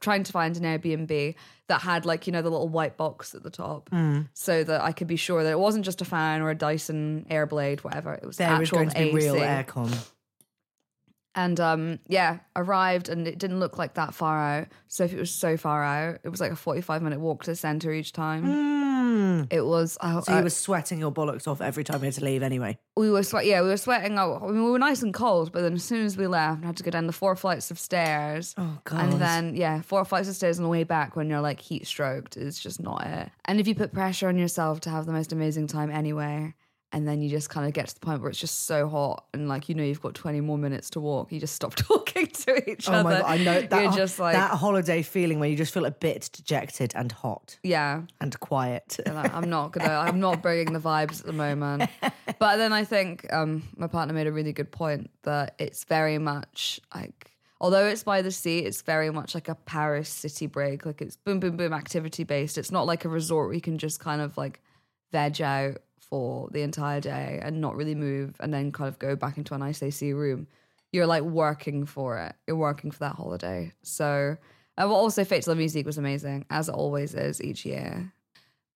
trying 0.00 0.22
to 0.24 0.32
find 0.32 0.56
an 0.56 0.62
Airbnb 0.62 1.34
that 1.68 1.80
had 1.80 2.04
like 2.06 2.26
you 2.26 2.32
know 2.32 2.42
the 2.42 2.50
little 2.50 2.68
white 2.68 2.96
box 2.96 3.34
at 3.34 3.42
the 3.42 3.50
top, 3.50 3.88
so 4.34 4.64
that 4.64 4.80
I 4.82 4.92
could 4.92 5.06
be 5.06 5.16
sure 5.16 5.42
that 5.42 5.50
it 5.50 5.58
wasn't 5.58 5.84
just 5.84 6.00
a 6.02 6.04
fan 6.04 6.40
or 6.42 6.50
a 6.50 6.54
Dyson 6.54 7.26
Airblade, 7.30 7.80
whatever. 7.80 8.14
It 8.14 8.24
was 8.26 8.36
There 8.36 8.48
actual 8.48 8.78
going 8.78 8.90
to 8.90 8.94
be 8.98 9.12
real 9.12 9.34
aircon. 9.64 10.10
And 11.36 11.58
um, 11.58 11.98
yeah, 12.06 12.38
arrived 12.54 13.08
and 13.08 13.26
it 13.26 13.38
didn't 13.38 13.58
look 13.58 13.76
like 13.76 13.94
that 13.94 14.14
far 14.14 14.38
out. 14.38 14.68
So 14.88 15.02
if 15.04 15.12
it 15.12 15.18
was 15.18 15.30
so 15.32 15.56
far 15.56 15.82
out. 15.82 16.20
It 16.22 16.28
was 16.28 16.40
like 16.40 16.52
a 16.52 16.56
45 16.56 17.02
minute 17.02 17.18
walk 17.20 17.42
to 17.44 17.50
the 17.50 17.56
centre 17.56 17.92
each 17.92 18.12
time. 18.12 18.44
Mm. 18.44 19.52
It 19.52 19.62
was, 19.66 19.98
I, 20.00 20.20
So 20.20 20.32
I- 20.32 20.38
you 20.38 20.44
were 20.44 20.50
sweating 20.50 20.98
your 20.98 21.10
bollocks 21.12 21.46
off 21.48 21.60
every 21.60 21.82
time 21.84 22.00
you 22.00 22.04
had 22.06 22.14
to 22.14 22.24
leave 22.24 22.42
anyway. 22.42 22.78
we 22.96 23.10
were 23.10 23.22
sweat. 23.24 23.46
Yeah, 23.46 23.62
we 23.62 23.68
were 23.68 23.76
sweating. 23.76 24.16
out. 24.16 24.42
I 24.42 24.46
mean, 24.46 24.64
we 24.64 24.70
were 24.70 24.78
nice 24.78 25.02
and 25.02 25.12
cold, 25.12 25.50
but 25.52 25.62
then 25.62 25.74
as 25.74 25.84
soon 25.84 26.06
as 26.06 26.16
we 26.16 26.26
left, 26.28 26.62
I 26.62 26.66
had 26.66 26.76
to 26.76 26.82
go 26.84 26.90
down 26.92 27.06
the 27.08 27.12
four 27.12 27.34
flights 27.36 27.70
of 27.70 27.78
stairs. 27.78 28.54
Oh, 28.56 28.78
God. 28.84 29.00
And 29.00 29.12
then 29.20 29.56
yeah, 29.56 29.80
four 29.82 30.04
flights 30.04 30.28
of 30.28 30.36
stairs 30.36 30.58
on 30.58 30.62
the 30.62 30.68
way 30.70 30.84
back 30.84 31.16
when 31.16 31.28
you're 31.28 31.40
like 31.40 31.60
heat 31.60 31.86
stroked 31.86 32.36
is 32.36 32.58
just 32.60 32.80
not 32.80 33.04
it. 33.06 33.30
And 33.44 33.58
if 33.60 33.66
you 33.66 33.74
put 33.74 33.92
pressure 33.92 34.28
on 34.28 34.38
yourself 34.38 34.80
to 34.82 34.90
have 34.90 35.06
the 35.06 35.12
most 35.12 35.32
amazing 35.32 35.66
time 35.66 35.90
anyway, 35.90 36.54
and 36.94 37.06
then 37.08 37.20
you 37.20 37.28
just 37.28 37.50
kind 37.50 37.66
of 37.66 37.72
get 37.72 37.88
to 37.88 37.94
the 37.94 38.00
point 38.00 38.20
where 38.22 38.30
it's 38.30 38.38
just 38.38 38.66
so 38.66 38.88
hot 38.88 39.24
and 39.34 39.48
like 39.48 39.68
you 39.68 39.74
know 39.74 39.82
you've 39.82 40.00
got 40.00 40.14
20 40.14 40.40
more 40.40 40.56
minutes 40.56 40.88
to 40.90 41.00
walk 41.00 41.32
you 41.32 41.40
just 41.40 41.54
stop 41.54 41.74
talking 41.90 42.26
to 42.28 42.70
each 42.70 42.88
Oh 42.88 42.92
other 42.92 43.04
my 43.10 43.18
god, 43.20 43.24
I 43.26 43.36
know 43.38 43.60
that 43.62 43.82
you're 43.82 43.92
just 43.92 44.18
like 44.18 44.34
that 44.34 44.52
holiday 44.52 45.02
feeling 45.02 45.40
where 45.40 45.48
you 45.48 45.56
just 45.56 45.74
feel 45.74 45.84
a 45.84 45.90
bit 45.90 46.30
dejected 46.32 46.92
and 46.94 47.10
hot 47.10 47.58
yeah 47.62 48.02
and 48.20 48.38
quiet. 48.40 48.96
I- 49.06 49.30
I'm 49.34 49.50
not 49.50 49.72
gonna. 49.72 49.92
I'm 49.92 50.20
not 50.20 50.40
bringing 50.40 50.72
the 50.72 50.80
vibes 50.80 51.20
at 51.20 51.26
the 51.26 51.32
moment. 51.32 51.90
But 52.38 52.56
then 52.56 52.72
I 52.72 52.84
think 52.84 53.30
um, 53.32 53.62
my 53.76 53.86
partner 53.86 54.14
made 54.14 54.26
a 54.26 54.32
really 54.32 54.52
good 54.52 54.70
point 54.70 55.10
that 55.22 55.54
it's 55.58 55.84
very 55.84 56.18
much 56.18 56.80
like, 56.94 57.30
although 57.60 57.86
it's 57.86 58.02
by 58.02 58.22
the 58.22 58.30
sea, 58.30 58.60
it's 58.60 58.82
very 58.82 59.10
much 59.10 59.34
like 59.34 59.48
a 59.48 59.54
Paris 59.54 60.08
city 60.08 60.46
break. 60.46 60.84
Like 60.86 61.00
it's 61.02 61.16
boom, 61.16 61.38
boom, 61.40 61.56
boom, 61.56 61.72
activity 61.72 62.24
based. 62.24 62.56
It's 62.58 62.70
not 62.72 62.86
like 62.86 63.04
a 63.04 63.08
resort 63.08 63.48
where 63.48 63.54
you 63.54 63.60
can 63.60 63.78
just 63.78 64.00
kind 64.00 64.20
of 64.20 64.36
like 64.36 64.60
veg 65.12 65.40
out 65.42 65.76
for 66.14 66.48
the 66.52 66.62
entire 66.62 67.00
day 67.00 67.40
and 67.42 67.60
not 67.60 67.74
really 67.74 67.96
move, 67.96 68.36
and 68.38 68.54
then 68.54 68.70
kind 68.70 68.86
of 68.86 69.00
go 69.00 69.16
back 69.16 69.36
into 69.36 69.52
a 69.52 69.58
nice 69.58 69.82
AC 69.82 70.12
room. 70.12 70.46
You're 70.92 71.08
like 71.08 71.24
working 71.24 71.86
for 71.86 72.18
it. 72.18 72.36
You're 72.46 72.56
working 72.56 72.92
for 72.92 73.00
that 73.00 73.16
holiday. 73.16 73.72
So. 73.82 74.36
Uh, 74.76 74.86
well, 74.88 74.94
also, 74.94 75.24
Fête 75.24 75.44
de 75.44 75.50
la 75.50 75.56
Musique 75.56 75.86
was 75.86 75.98
amazing, 75.98 76.44
as 76.50 76.68
it 76.68 76.74
always 76.74 77.14
is 77.14 77.40
each 77.42 77.64
year. 77.64 78.12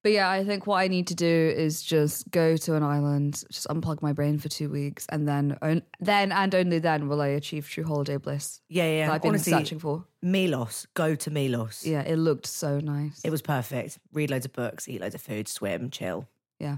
But 0.05 0.13
yeah, 0.13 0.29
I 0.31 0.45
think 0.45 0.67
what 0.67 0.77
I 0.79 0.87
need 0.89 1.09
to 1.09 1.15
do 1.17 1.53
is 1.57 1.83
just 1.83 2.31
go 2.31 2.57
to 2.57 2.75
an 2.77 2.85
island, 2.85 3.43
just 3.53 3.67
unplug 3.69 4.01
my 4.01 4.13
brain 4.13 4.39
for 4.39 4.49
two 4.49 4.69
weeks, 4.71 5.07
and 5.11 5.27
then, 5.27 5.59
on- 5.61 5.83
then 6.01 6.31
and 6.33 6.55
only 6.55 6.79
then 6.79 7.09
will 7.09 7.21
I 7.21 7.29
achieve 7.29 7.69
true 7.69 7.83
holiday 7.85 8.17
bliss. 8.17 8.61
Yeah, 8.69 8.89
yeah. 8.99 9.13
I've 9.13 9.23
been 9.23 9.31
Honestly, 9.31 9.53
searching 9.53 9.81
for. 9.81 10.05
Milos, 10.23 10.87
go 10.95 11.15
to 11.17 11.31
Milos. 11.33 11.85
Yeah, 11.85 12.03
it 12.03 12.17
looked 12.17 12.47
so 12.47 12.79
nice. 12.79 13.21
It 13.25 13.31
was 13.31 13.43
perfect. 13.43 13.99
Read 14.13 14.31
loads 14.31 14.47
of 14.47 14.53
books, 14.53 14.89
eat 14.89 15.01
loads 15.01 15.17
of 15.17 15.21
food, 15.21 15.49
swim, 15.49 15.91
chill. 15.91 16.29
yeah, 16.61 16.77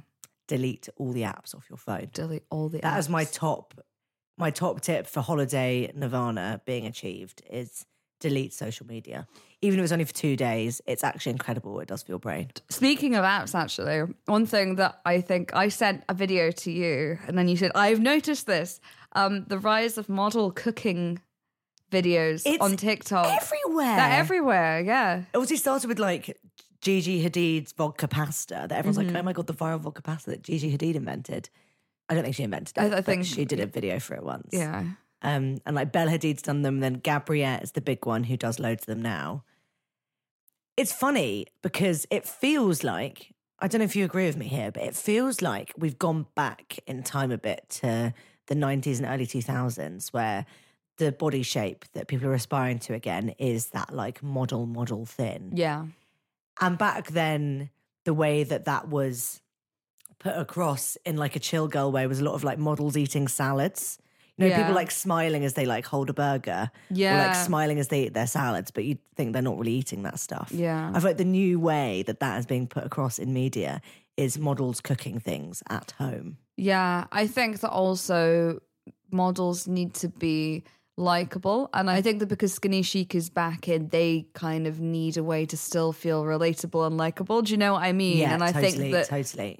Delete 0.51 0.89
all 0.97 1.13
the 1.13 1.23
apps 1.23 1.55
off 1.55 1.67
your 1.71 1.77
phone. 1.77 2.09
delete 2.13 2.43
all 2.51 2.69
the. 2.69 2.79
Apps. 2.79 2.83
That 2.83 2.99
is 2.99 3.09
my 3.09 3.23
top 3.25 3.75
my 4.37 4.51
top 4.51 4.81
tip 4.81 5.07
for 5.07 5.21
holiday 5.21 5.93
nirvana 5.95 6.61
being 6.67 6.87
achieved 6.87 7.41
is 7.49 7.85
delete 8.19 8.53
social 8.53 8.85
media. 8.85 9.29
Even 9.63 9.79
if 9.79 9.85
it's 9.85 9.93
only 9.93 10.05
for 10.05 10.13
two 10.13 10.35
days, 10.35 10.81
it's 10.87 11.05
actually 11.05 11.33
incredible 11.33 11.75
what 11.75 11.83
it 11.83 11.89
does 11.89 12.03
for 12.03 12.11
your 12.11 12.19
brain. 12.19 12.51
Speaking 12.69 13.15
of 13.15 13.25
apps, 13.25 13.55
actually, 13.55 14.13
one 14.25 14.45
thing 14.47 14.75
that 14.77 15.01
I 15.05 15.21
think 15.21 15.55
I 15.55 15.69
sent 15.69 16.03
a 16.09 16.15
video 16.15 16.51
to 16.51 16.71
you, 16.73 17.19
and 17.29 17.39
then 17.39 17.47
you 17.47 17.57
said, 17.57 17.71
I've 17.77 18.01
noticed 18.01 18.47
this 18.49 18.81
um, 19.13 19.45
the 19.47 19.59
rise 19.59 19.99
of 19.99 20.09
model 20.09 20.51
cooking 20.51 21.21
videos 21.93 22.43
It's 22.47 22.63
on 22.63 22.77
TikTok. 22.77 23.27
everywhere. 23.27 23.97
They're 23.97 24.19
everywhere, 24.21 24.81
yeah. 24.81 25.19
It 25.19 25.27
obviously 25.35 25.57
started 25.59 25.89
with 25.89 25.99
like 25.99 26.37
Gigi 26.81 27.23
Hadid's 27.23 27.73
vodka 27.73 28.09
pasta 28.09 28.67
that 28.69 28.73
everyone's 28.73 28.99
Mm-hmm. 28.99 29.15
like, 29.15 29.23
oh 29.23 29.25
my 29.25 29.33
god, 29.33 29.47
the 29.47 29.53
viral 29.55 29.81
vodka 29.81 30.03
pasta 30.03 30.31
that 30.31 30.43
Gigi 30.43 30.77
Hadid 30.77 30.95
invented. 30.95 31.51
I 32.09 32.15
don't 32.15 32.25
think 32.25 32.35
she 32.37 32.43
invented 32.43 32.77
it. 32.77 32.81
I- 32.93 32.99
I 32.99 33.03
think- 33.03 33.25
she 33.27 33.45
did 33.45 33.61
a 33.61 33.67
video 33.67 33.99
for 34.01 34.15
it 34.15 34.23
once. 34.25 34.49
Yeah. 34.53 34.85
Um, 35.23 35.59
and 35.67 35.77
like 35.77 35.93
Bella 35.93 36.11
Hadid's 36.13 36.43
done 36.43 36.63
them, 36.63 36.77
and 36.77 36.83
then 36.83 37.01
Gabbriette 37.01 37.63
is 37.63 37.73
the 37.73 37.83
big 37.83 38.07
one 38.07 38.25
who 38.25 38.37
does 38.39 38.59
loads 38.59 38.83
of 38.85 38.87
them 38.87 39.03
now. 39.03 39.45
It's 40.77 40.93
funny 40.93 41.47
because 41.63 42.07
it 42.11 42.27
feels 42.27 42.83
like 42.83 43.35
I 43.63 43.69
don't 43.69 43.81
know 43.81 43.85
if 43.85 43.95
you 43.95 44.07
agree 44.07 44.25
with 44.25 44.39
me 44.39 44.47
here, 44.49 44.71
but 44.73 44.83
it 44.83 44.97
feels 44.97 45.43
like 45.43 45.75
we've 45.77 45.99
gone 45.99 46.25
back 46.35 46.79
in 46.87 47.03
time 47.03 47.31
a 47.31 47.37
bit 47.37 47.67
to 47.81 48.15
the 48.47 48.55
90s 48.55 48.97
and 48.97 49.05
early 49.07 49.27
2000s 49.27 50.09
where 50.15 50.47
the 50.97 51.13
body 51.13 51.43
shape 51.43 51.85
that 51.93 52.09
people 52.09 52.27
are 52.29 52.33
aspiring 52.33 52.79
to 52.79 52.95
again 52.95 53.35
is 53.39 53.67
that 53.67 53.95
like 53.95 54.23
model 54.23 54.65
model 54.65 55.05
thin. 55.05 55.53
Yeah. 55.55 55.85
And 56.61 56.77
back 56.79 57.09
then, 57.09 57.71
the 58.05 58.15
way 58.15 58.45
that 58.45 58.65
that 58.65 58.89
was 58.89 59.41
put 60.19 60.37
across 60.37 60.97
in 61.07 61.17
like 61.17 61.37
a 61.37 61.39
chill 61.41 61.69
girl 61.69 61.91
way 61.93 62.07
was 62.07 62.21
a 62.21 62.25
lot 62.25 62.35
of 62.35 62.45
like 62.45 62.59
models 62.59 62.97
eating 62.97 63.29
salads. 63.29 63.99
You 64.37 64.45
know, 64.47 64.51
Yeah. 64.53 64.59
people 64.59 64.75
like 64.75 64.91
smiling 64.91 65.45
as 65.45 65.53
they 65.55 65.67
like 65.67 65.85
hold 65.87 66.09
a 66.09 66.15
burger, 66.15 66.71
or 66.91 66.95
like 66.97 67.35
smiling 67.35 67.79
as 67.79 67.89
they 67.89 68.05
eat 68.05 68.15
their 68.15 68.27
salads, 68.27 68.71
but 68.71 68.85
you 68.85 68.97
think 69.17 69.33
they're 69.35 69.43
not 69.43 69.59
really 69.59 69.73
eating 69.73 70.03
that 70.05 70.19
stuff. 70.19 70.51
Yeah. 70.53 70.91
I 70.95 71.01
feel 71.01 71.11
like 71.11 71.19
the 71.19 71.25
new 71.25 71.61
way 71.61 72.03
that 72.05 72.21
that 72.21 72.39
is 72.39 72.47
being 72.47 72.67
put 72.67 72.85
across 72.85 73.19
in 73.19 73.33
media 73.35 73.83
is 74.17 74.39
models 74.39 74.81
cooking 74.81 75.21
things 75.21 75.63
at 75.69 75.93
home. 75.99 76.39
Yeah, 76.57 77.07
I 77.13 77.27
think 77.27 77.61
that 77.61 77.71
also 77.71 78.61
models 79.11 79.67
need 79.67 79.95
to 79.95 80.09
be 80.09 80.65
likable. 81.01 81.71
And 81.75 81.91
I 81.91 82.03
think 82.03 82.21
that 82.21 82.27
because 82.27 82.53
Skinny 82.55 82.83
Chic 82.83 83.15
is 83.15 83.31
back 83.31 83.69
in, 83.69 83.89
they 83.89 84.27
kind 84.35 84.67
of 84.67 84.79
need 84.81 85.17
a 85.17 85.25
way 85.25 85.47
to 85.47 85.57
still 85.57 85.93
feel 85.93 86.23
relatable 86.23 86.87
and 86.87 86.97
likable. 86.97 87.43
Do 87.43 87.53
you 87.53 87.59
know 87.59 87.73
what 87.73 87.83
I 87.83 87.93
mean? 87.93 88.19
Yeah, 88.19 88.35
and 88.35 88.45
I 88.45 88.53
totally, 88.53 88.73
think 88.73 88.93
that 88.93 89.09
totally. 89.09 89.59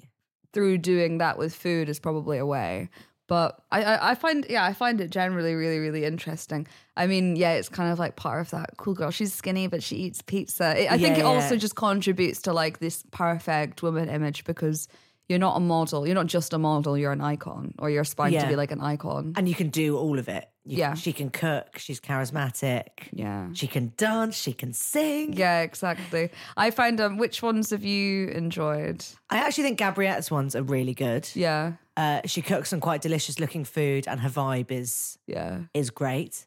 through 0.53 0.77
doing 0.77 1.17
that 1.17 1.37
with 1.37 1.53
food 1.53 1.89
is 1.89 1.99
probably 1.99 2.37
a 2.37 2.45
way. 2.45 2.89
But 3.27 3.61
I, 3.71 3.83
I, 3.83 4.11
I 4.11 4.15
find, 4.15 4.45
yeah, 4.49 4.65
I 4.65 4.73
find 4.73 4.99
it 4.99 5.09
generally 5.09 5.55
really, 5.55 5.79
really 5.79 6.03
interesting. 6.03 6.67
I 6.97 7.07
mean, 7.07 7.37
yeah, 7.37 7.53
it's 7.53 7.69
kind 7.69 7.91
of 7.91 7.97
like 7.97 8.17
part 8.17 8.41
of 8.41 8.51
that 8.51 8.71
cool 8.77 8.93
girl. 8.93 9.09
She's 9.09 9.33
skinny, 9.33 9.67
but 9.67 9.81
she 9.81 9.95
eats 9.95 10.21
pizza. 10.21 10.77
It, 10.77 10.91
I 10.91 10.97
think 10.97 11.17
Yeah, 11.17 11.23
it 11.23 11.25
also 11.25 11.55
just 11.55 11.75
contributes 11.75 12.41
to 12.41 12.53
like 12.53 12.79
this 12.79 13.03
perfect 13.11 13.83
woman 13.83 14.09
image 14.09 14.43
because 14.43 14.89
you're 15.29 15.39
not 15.39 15.55
a 15.55 15.61
model. 15.61 16.05
You're 16.05 16.15
not 16.15 16.25
just 16.25 16.51
a 16.51 16.59
model. 16.59 16.97
You're 16.97 17.13
an 17.13 17.21
icon, 17.21 17.73
or 17.79 17.89
you're 17.89 18.01
aspiring 18.01 18.37
to 18.37 18.47
be 18.47 18.57
like 18.57 18.71
an 18.71 18.81
icon. 18.81 19.31
And 19.37 19.47
you 19.47 19.55
can 19.55 19.69
do 19.69 19.97
all 19.97 20.19
of 20.19 20.27
it. 20.27 20.50
You- 20.63 20.77
Yeah. 20.77 20.93
She 20.93 21.11
can 21.13 21.29
cook, 21.31 21.77
she's 21.77 21.99
charismatic. 21.99 23.09
Yeah. 23.11 23.49
She 23.53 23.67
can 23.67 23.93
dance, 23.97 24.35
she 24.35 24.53
can 24.53 24.73
sing. 24.73 25.33
Yeah, 25.33 25.61
exactly. 25.61 26.29
I 26.55 26.69
find 26.71 27.01
um, 27.01 27.17
which 27.17 27.41
ones 27.41 27.71
have 27.71 27.83
you 27.83 28.27
enjoyed? 28.29 29.03
I 29.29 29.37
actually 29.37 29.63
think 29.65 29.79
Gabbriette's 29.79 30.29
ones 30.31 30.55
are 30.55 30.63
really 30.63 30.93
good. 30.93 31.27
Yeah, 31.33 31.73
Uh, 31.97 32.21
she 32.25 32.41
cooks 32.41 32.69
some 32.69 32.79
quite 32.79 33.01
delicious 33.01 33.39
looking 33.39 33.65
food, 33.65 34.07
and 34.07 34.19
her 34.21 34.29
vibe 34.29 34.71
is 34.71 35.17
yeah. 35.27 35.61
is 35.73 35.89
great. 35.89 36.45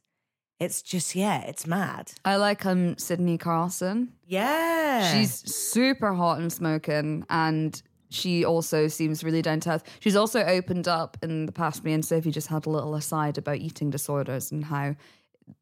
It's 0.61 0.81
just 0.83 1.15
yeah, 1.17 1.41
it's 1.43 1.67
mad. 1.67 2.13
I 2.25 2.37
like 2.37 2.65
um 2.65 2.97
Sydney 2.97 3.37
Carlson. 3.39 4.13
Yeah, 4.27 5.13
She's 5.13 5.35
super 5.55 6.15
hot 6.15 6.39
and 6.39 6.53
smoking, 6.53 7.25
and 7.29 7.83
she 8.15 8.45
also 8.45 8.89
seems 8.89 9.25
really 9.25 9.43
down 9.43 9.61
to 9.61 9.73
earth. 9.73 9.85
She's 10.01 10.17
also 10.17 10.41
opened 10.45 10.89
up 10.89 11.17
in 11.23 11.47
the 11.47 11.53
past. 11.53 11.85
Me 11.85 11.93
and 11.93 12.05
Sophie 12.05 12.31
just 12.31 12.49
had 12.49 12.67
a 12.67 12.71
little 12.71 12.95
aside 12.95 13.39
about 13.39 13.59
eating 13.59 13.91
disorders 13.91 14.53
and 14.53 14.65
how 14.65 14.95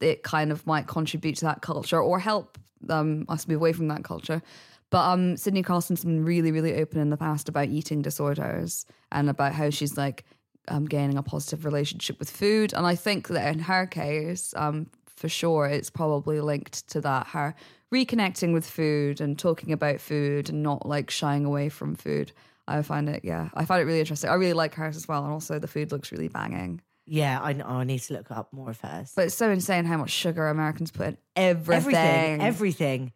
it 0.01 0.23
kind 0.23 0.53
of 0.53 0.67
might 0.67 0.87
contribute 0.87 1.37
to 1.37 1.45
that 1.47 1.63
culture 1.63 2.01
or 2.01 2.19
help 2.19 2.59
um, 2.89 3.25
us 3.29 3.49
move 3.49 3.57
away 3.57 3.73
from 3.73 3.89
that 3.89 4.05
culture. 4.05 4.43
But 4.91 5.09
um, 5.09 5.37
Sydney 5.37 5.63
Carlson's 5.63 6.05
been 6.05 6.25
really, 6.25 6.53
really 6.53 6.75
open 6.75 7.01
in 7.01 7.11
the 7.11 7.17
past 7.17 7.49
about 7.49 7.69
eating 7.69 8.03
disorders 8.03 8.85
and 9.11 9.31
about 9.31 9.55
how 9.55 9.71
she's 9.71 9.97
like 9.97 10.25
um, 10.69 10.85
gaining 10.85 11.17
a 11.17 11.23
positive 11.23 11.65
relationship 11.65 12.19
with 12.19 12.31
food. 12.31 12.75
And 12.75 12.87
I 12.87 12.95
think 12.95 13.29
that 13.29 13.53
in 13.53 13.61
her 13.61 13.87
case, 13.87 14.53
um, 14.57 14.89
for 15.07 15.29
sure, 15.29 15.67
it's 15.67 15.91
probably 15.91 16.41
linked 16.41 16.89
to 16.89 17.01
that 17.01 17.29
her 17.29 17.55
reconnecting 17.93 18.53
with 18.53 18.67
food 18.69 19.21
and 19.21 19.39
talking 19.39 19.73
about 19.73 20.01
food 20.01 20.49
and 20.49 20.63
not 20.63 20.87
like 20.87 21.11
shying 21.11 21.45
away 21.45 21.69
from 21.69 21.95
food. 21.95 22.33
I 22.67 22.81
find 22.83 23.09
it, 23.09 23.23
yeah, 23.25 23.51
I 23.55 23.65
find 23.65 23.83
it 23.83 23.85
really 23.85 24.01
interesting. 24.01 24.31
I 24.31 24.35
really 24.35 24.53
like 24.53 24.75
hers 24.75 24.97
as 24.97 25.07
well, 25.09 25.25
and 25.25 25.33
also 25.33 25.59
the 25.59 25.67
food 25.69 25.93
looks 25.93 26.13
really 26.13 26.29
banging. 26.29 26.81
yeah. 27.07 27.41
I, 27.41 27.53
oh, 27.55 27.79
I 27.79 27.85
need 27.85 27.99
to 28.03 28.15
look 28.15 28.31
up 28.31 28.53
more 28.53 28.71
of 28.71 28.81
hers. 28.81 29.13
But 29.15 29.27
it's 29.27 29.35
so 29.35 29.51
insane 29.51 29.85
how 29.85 29.97
much 29.97 30.11
sugar 30.11 30.49
Americans 30.49 30.91
put 30.93 31.09
in 31.09 31.19
everything. 31.37 31.77
everything, 31.95 32.41
everything. 32.43 33.13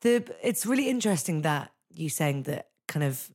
The 0.00 0.24
it's 0.42 0.64
really 0.64 0.88
interesting 0.88 1.42
that 1.42 1.70
you 1.94 2.08
saying 2.08 2.44
that 2.44 2.68
kind 2.86 3.04
of 3.04 3.30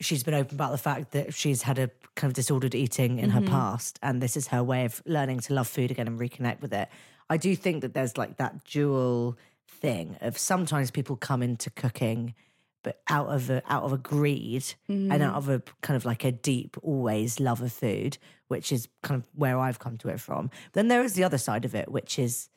she's 0.00 0.22
been 0.22 0.34
open 0.34 0.54
about 0.56 0.70
the 0.72 0.78
fact 0.78 1.10
that 1.12 1.34
she's 1.34 1.62
had 1.62 1.78
a 1.78 1.90
kind 2.14 2.30
of 2.30 2.34
disordered 2.34 2.74
eating 2.74 3.18
in 3.18 3.30
Mm-hmm. 3.30 3.44
her 3.46 3.50
past, 3.50 3.98
and 4.02 4.22
this 4.22 4.36
is 4.36 4.48
her 4.48 4.62
way 4.62 4.84
of 4.84 5.02
learning 5.06 5.40
to 5.40 5.54
love 5.54 5.66
food 5.68 5.90
again 5.90 6.06
and 6.06 6.18
reconnect 6.20 6.60
with 6.60 6.72
it. 6.72 6.88
I 7.28 7.36
do 7.36 7.56
think 7.56 7.80
that 7.82 7.92
there's 7.94 8.16
like 8.16 8.36
that 8.36 8.64
dual 8.64 9.36
thing 9.68 10.16
of 10.20 10.38
sometimes 10.38 10.90
people 10.90 11.16
come 11.16 11.42
into 11.42 11.70
cooking 11.70 12.34
but 12.82 13.00
out 13.10 13.26
of 13.28 13.50
a 13.50 13.62
out 13.70 13.82
of 13.82 13.92
a 13.92 13.98
greed 13.98 14.74
and 14.88 15.10
Mm-hmm. 15.10 15.22
out 15.22 15.34
of 15.36 15.48
a 15.48 15.62
kind 15.82 15.96
of 15.96 16.04
like 16.04 16.24
a 16.24 16.32
deep 16.32 16.76
always 16.82 17.40
love 17.40 17.60
of 17.60 17.72
food 17.72 18.18
which 18.48 18.70
is 18.70 18.88
kind 19.02 19.20
of 19.20 19.26
where 19.34 19.58
I've 19.58 19.78
come 19.78 19.96
to 19.98 20.08
it 20.08 20.20
from 20.20 20.50
then 20.72 20.88
there 20.88 21.02
is 21.02 21.14
the 21.14 21.24
other 21.24 21.38
side 21.38 21.64
of 21.64 21.74
it 21.74 21.90
which 21.90 22.18
is 22.18 22.48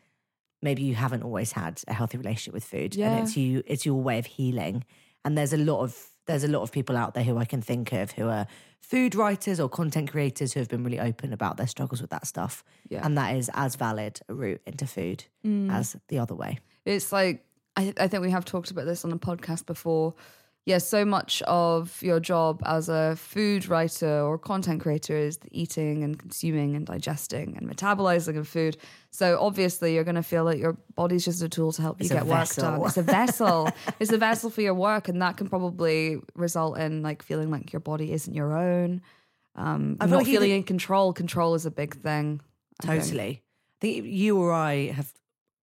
maybe 0.62 0.84
you 0.84 0.94
haven't 0.96 1.24
always 1.24 1.54
had 1.54 1.82
a 1.88 1.94
healthy 1.94 2.18
relationship 2.18 2.54
with 2.54 2.64
food 2.64 2.96
Yeah. 2.96 3.12
and 3.18 3.24
it's 3.28 3.36
you 3.38 3.64
it's 3.66 3.86
your 3.86 4.02
way 4.02 4.20
of 4.20 4.26
healing 4.28 4.84
and 5.26 5.38
there's 5.38 5.54
a 5.54 5.58
lot 5.58 5.82
of 5.82 5.98
there's 6.28 6.44
a 6.44 6.48
lot 6.48 6.62
of 6.62 6.72
people 6.72 6.96
out 6.96 7.16
there 7.16 7.24
who 7.24 7.38
I 7.40 7.46
can 7.46 7.62
think 7.62 7.92
of 7.92 8.12
who 8.12 8.28
are 8.30 8.46
food 8.82 9.16
writers 9.16 9.60
or 9.60 9.68
content 9.68 10.12
creators 10.12 10.54
who 10.54 10.60
have 10.60 10.70
been 10.70 10.84
really 10.84 11.00
open 11.00 11.34
about 11.34 11.58
their 11.58 11.66
struggles 11.66 12.02
with 12.02 12.12
that 12.12 12.28
stuff 12.28 12.64
Yeah. 12.88 13.04
and 13.04 13.18
that 13.18 13.36
is 13.36 13.50
as 13.56 13.76
valid 13.76 14.20
a 14.30 14.36
route 14.36 14.62
into 14.68 14.86
food 14.86 15.26
as 15.72 15.98
the 16.10 16.20
other 16.20 16.36
way 16.36 16.60
It's 16.90 17.12
like 17.12 17.46
I, 17.76 17.94
I 17.98 18.08
think 18.08 18.24
we 18.24 18.32
have 18.32 18.46
talked 18.46 18.72
about 18.72 18.86
this 18.86 19.06
on 19.06 19.12
a 19.12 19.18
podcast 19.18 19.66
before. 19.66 20.16
yeah, 20.66 20.80
so 20.80 21.06
much 21.06 21.42
of 21.44 22.02
your 22.02 22.20
job 22.20 22.62
as 22.66 22.90
a 22.90 23.16
food 23.16 23.68
writer 23.68 24.22
or 24.22 24.38
content 24.38 24.82
creator 24.82 25.16
is 25.16 25.38
the 25.38 25.50
eating 25.52 26.04
and 26.04 26.18
consuming 26.18 26.76
and 26.76 26.86
digesting 26.86 27.56
and 27.58 27.70
metabolizing 27.70 28.38
of 28.38 28.48
food. 28.48 28.76
So 29.12 29.40
obviously, 29.40 29.94
you're 29.94 30.04
going 30.04 30.16
to 30.16 30.24
feel 30.24 30.46
that 30.46 30.58
your 30.58 30.78
body's 30.96 31.26
just 31.26 31.42
a 31.42 31.50
tool 31.50 31.72
to 31.74 31.82
help 31.82 32.00
you 32.00 32.06
It's 32.06 32.12
a 32.12 32.16
get 32.16 32.26
work 32.26 32.50
done. 32.56 32.82
It's 32.84 32.98
a 32.98 33.04
vessel. 33.04 33.70
it's 34.00 34.12
a 34.12 34.18
vessel 34.18 34.50
for 34.50 34.62
your 34.62 34.74
work, 34.74 35.08
and 35.10 35.22
that 35.22 35.38
can 35.38 35.48
probably 35.48 36.20
result 36.36 36.80
in 36.80 37.04
like 37.04 37.22
feeling 37.22 37.52
like 37.52 37.72
your 37.72 37.80
body 37.82 38.12
isn't 38.12 38.34
your 38.34 38.58
own. 38.58 39.02
Um, 39.56 39.98
I 40.00 40.06
feel 40.06 40.12
not 40.12 40.18
like 40.18 40.26
feeling 40.26 40.52
in 40.52 40.64
control. 40.64 41.14
Control 41.14 41.54
is 41.54 41.66
a 41.66 41.72
big 41.72 42.02
thing. 42.02 42.42
I 42.82 42.88
think. 42.88 43.04
Totally. 43.04 43.44
I 43.44 43.80
think 43.80 44.06
you 44.06 44.38
or 44.38 44.52
I 44.52 44.88
have 44.88 45.14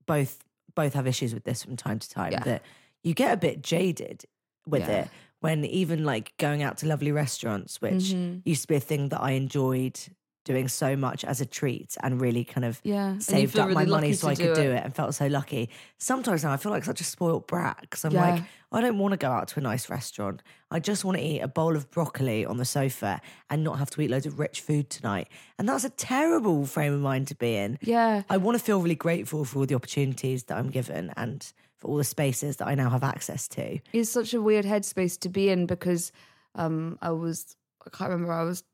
both 0.07 0.46
both 0.77 0.95
have 0.95 1.09
issues 1.09 1.35
with 1.35 1.43
this 1.43 1.65
from 1.65 1.75
time 1.77 1.99
to 1.99 2.09
time. 2.09 2.31
Yeah. 2.33 2.45
That 2.45 2.63
you 3.03 3.13
get 3.15 3.33
a 3.33 3.37
bit 3.37 3.61
jaded 3.63 4.25
with 4.65 4.83
Yeah. 4.83 5.03
it 5.03 5.09
when 5.41 5.65
even 5.65 6.05
like 6.05 6.33
going 6.39 6.63
out 6.63 6.79
to 6.79 6.87
lovely 6.87 7.11
restaurants, 7.11 7.81
which 7.81 8.05
Mm-hmm. 8.15 8.39
used 8.45 8.63
to 8.63 8.69
be 8.69 8.77
a 8.77 8.81
thing 8.81 9.09
that 9.09 9.21
I 9.21 9.33
enjoyed 9.33 9.99
doing 10.47 10.69
so 10.69 10.97
much 10.97 11.25
as 11.25 11.43
a 11.43 11.47
treat 11.47 11.95
and 12.03 12.19
really 12.21 12.45
kind 12.45 12.65
of 12.65 12.81
Yeah, 12.85 13.19
saved 13.19 13.59
up 13.59 13.69
my 13.71 13.85
money 13.85 14.15
so 14.15 14.29
I 14.29 14.35
could 14.35 14.55
do 14.55 14.63
it. 14.63 14.77
it 14.77 14.85
and 14.85 14.95
felt 14.95 15.15
so 15.15 15.27
lucky. 15.27 15.69
Sometimes 15.99 16.45
now 16.45 16.53
I 16.53 16.57
feel 16.57 16.73
like 16.73 16.85
such 16.85 17.01
a 17.03 17.05
spoilt 17.05 17.47
brat 17.47 17.77
because 17.83 18.05
I'm 18.05 18.13
Yeah. 18.13 18.31
like, 18.37 18.43
I 18.73 18.81
don't 18.81 18.99
want 18.99 19.13
to 19.13 19.17
go 19.19 19.29
out 19.31 19.49
to 19.49 19.61
a 19.61 19.63
nice 19.63 19.91
restaurant. 19.91 20.43
I 20.71 20.81
just 20.81 21.05
want 21.05 21.19
to 21.19 21.23
eat 21.25 21.41
a 21.41 21.49
bowl 21.49 21.77
of 21.77 21.91
broccoli 21.91 22.47
on 22.47 22.57
the 22.57 22.65
sofa 22.65 23.21
and 23.51 23.63
not 23.63 23.79
have 23.79 23.91
to 23.91 24.01
eat 24.01 24.11
loads 24.11 24.25
of 24.27 24.39
rich 24.39 24.61
food 24.61 24.89
tonight. 24.89 25.29
And 25.59 25.69
that's 25.69 25.85
a 25.85 25.91
terrible 25.91 26.65
frame 26.65 26.93
of 26.95 27.01
mind 27.01 27.29
to 27.29 27.35
be 27.35 27.57
in. 27.57 27.79
Yeah. 27.83 28.23
I 28.31 28.37
want 28.39 28.57
to 28.59 28.65
feel 28.65 28.81
really 28.81 28.95
grateful 28.95 29.45
for 29.45 29.59
all 29.61 29.67
the 29.67 29.75
opportunities 29.75 30.45
that 30.45 30.57
I'm 30.57 30.71
given 30.71 31.13
and 31.17 31.47
for 31.77 31.89
all 31.89 31.97
the 31.97 32.05
spaces 32.05 32.57
that 32.57 32.69
I 32.69 32.75
now 32.75 32.89
have 32.91 33.05
access 33.05 33.49
to. 33.49 33.79
It's 33.93 34.11
such 34.11 34.33
a 34.33 34.41
weird 34.41 34.65
headspace 34.65 35.19
to 35.21 35.29
be 35.29 35.49
in 35.51 35.67
because 35.67 36.13
um, 36.55 36.99
I 37.03 37.11
was 37.11 37.57
I 37.87 37.91
can't 37.91 38.11
remember 38.11 38.33
I 38.33 38.43
was 38.45 38.65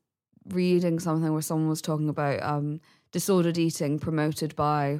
reading 0.49 0.99
something 0.99 1.31
where 1.31 1.41
someone 1.41 1.69
was 1.69 1.81
talking 1.81 2.09
about 2.09 2.41
um, 2.43 2.81
disordered 3.11 3.57
eating 3.57 3.99
promoted 3.99 4.55
by 4.55 4.99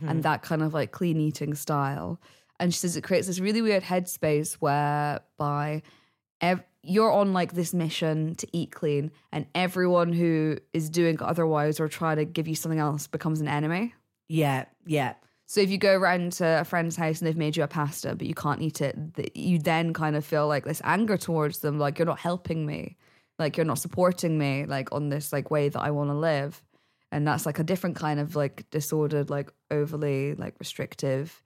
and 0.00 0.22
that 0.22 0.42
kind 0.42 0.62
of 0.62 0.72
like 0.72 0.90
clean 0.90 1.20
eating 1.20 1.54
style. 1.54 2.20
And 2.58 2.72
she 2.72 2.80
says 2.80 2.96
it 2.96 3.02
creates 3.02 3.26
this 3.26 3.40
really 3.40 3.62
weird 3.62 3.82
headspace 3.82 4.54
whereby 4.54 5.82
ev- 6.40 6.64
you're 6.82 7.12
on 7.12 7.32
like 7.32 7.52
this 7.52 7.74
mission 7.74 8.34
to 8.36 8.46
eat 8.52 8.72
clean, 8.72 9.10
and 9.30 9.46
everyone 9.54 10.12
who 10.12 10.58
is 10.72 10.90
doing 10.90 11.20
otherwise 11.20 11.78
or 11.78 11.88
try 11.88 12.14
to 12.14 12.24
give 12.24 12.48
you 12.48 12.54
something 12.54 12.78
else 12.78 13.06
becomes 13.06 13.40
an 13.40 13.48
enemy. 13.48 13.94
Yeah, 14.28 14.64
yeah. 14.86 15.14
So 15.46 15.60
if 15.60 15.70
you 15.70 15.78
go 15.78 15.94
around 15.94 16.32
to 16.34 16.60
a 16.60 16.64
friend's 16.64 16.96
house 16.96 17.20
and 17.20 17.26
they've 17.28 17.36
made 17.36 17.56
you 17.56 17.62
a 17.62 17.68
pasta, 17.68 18.14
but 18.14 18.26
you 18.26 18.34
can't 18.34 18.62
eat 18.62 18.80
it, 18.80 18.96
you 19.34 19.58
then 19.58 19.92
kind 19.92 20.16
of 20.16 20.24
feel 20.24 20.48
like 20.48 20.64
this 20.64 20.80
anger 20.82 21.18
towards 21.18 21.58
them, 21.58 21.78
like 21.78 21.98
you're 21.98 22.06
not 22.06 22.20
helping 22.20 22.64
me, 22.64 22.96
like 23.42 23.56
you're 23.56 23.66
not 23.66 23.78
supporting 23.78 24.38
me, 24.38 24.64
like 24.66 24.92
on 24.92 25.08
this 25.08 25.32
like 25.32 25.50
way 25.50 25.68
that 25.68 25.80
I 25.80 25.90
want 25.90 26.10
to 26.10 26.14
live, 26.14 26.62
and 27.10 27.26
that's 27.26 27.44
like 27.44 27.58
a 27.58 27.64
different 27.64 27.96
kind 27.96 28.20
of 28.20 28.36
like 28.36 28.68
disordered, 28.70 29.30
like 29.30 29.52
overly 29.70 30.34
like 30.34 30.54
restrictive 30.58 31.42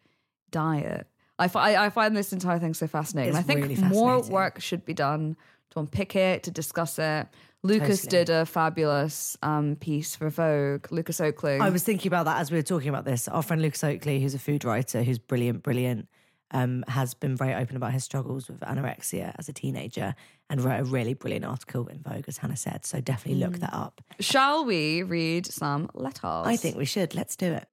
diet. 0.51 1.07
I, 1.38 1.49
fi- 1.49 1.76
I 1.76 1.90
find 1.90 2.16
this 2.16 2.32
entire 2.32 2.59
thing 2.59 2.74
so 2.74 2.86
fascinating. 2.86 3.30
It's 3.30 3.38
I 3.38 3.42
think 3.42 3.61
really 3.61 3.76
more 3.76 4.22
work 4.22 4.61
should 4.61 4.84
be 4.84 4.94
done 4.94 5.36
to 5.70 5.80
unpick 5.80 6.16
it, 6.16 6.44
to 6.44 6.51
discuss 6.51 6.99
it. 6.99 7.26
Lucas 7.62 8.03
Totally. 8.03 8.24
did 8.24 8.30
a 8.30 8.47
fabulous 8.47 9.36
um, 9.42 9.76
piece 9.76 10.14
for 10.14 10.30
Vogue. 10.30 10.90
Lucas 10.90 11.20
Oakeley. 11.20 11.61
I 11.61 11.70
was 11.70 11.82
thinking 11.82 12.09
about 12.09 12.26
that 12.26 12.38
as 12.38 12.51
we 12.51 12.59
were 12.59 12.62
talking 12.62 12.88
about 12.88 13.05
this. 13.05 13.28
Our 13.28 13.42
friend 13.42 13.61
Lucas 13.61 13.82
Oakeley, 13.82 14.22
who's 14.22 14.34
a 14.34 14.38
food 14.38 14.64
writer, 14.64 15.03
who's 15.03 15.18
brilliant, 15.18 15.62
brilliant, 15.62 16.09
um, 16.51 16.84
has 16.88 17.14
been 17.14 17.36
very 17.36 17.55
open 17.55 17.76
about 17.76 17.92
his 17.92 18.05
struggles 18.05 18.49
with 18.49 18.61
anorexia 18.61 19.34
as 19.38 19.49
a 19.49 19.53
teenager 19.53 20.14
and 20.49 20.62
wrote 20.62 20.80
a 20.80 20.84
really 20.84 21.14
brilliant 21.14 21.44
article 21.44 21.86
in 21.88 22.01
Vogue, 22.01 22.24
as 22.28 22.38
Hannah 22.38 22.57
said. 22.57 22.84
So 22.84 23.01
definitely 23.01 23.44
look 23.44 23.59
that 23.59 23.74
up. 23.74 24.01
Shall 24.20 24.64
we 24.64 25.03
read 25.03 25.47
some 25.47 25.90
letters? 25.94 26.20
I 26.24 26.57
think 26.57 26.76
we 26.76 26.84
should. 26.84 27.14
Let's 27.14 27.36
do 27.36 27.53
it. 27.53 27.66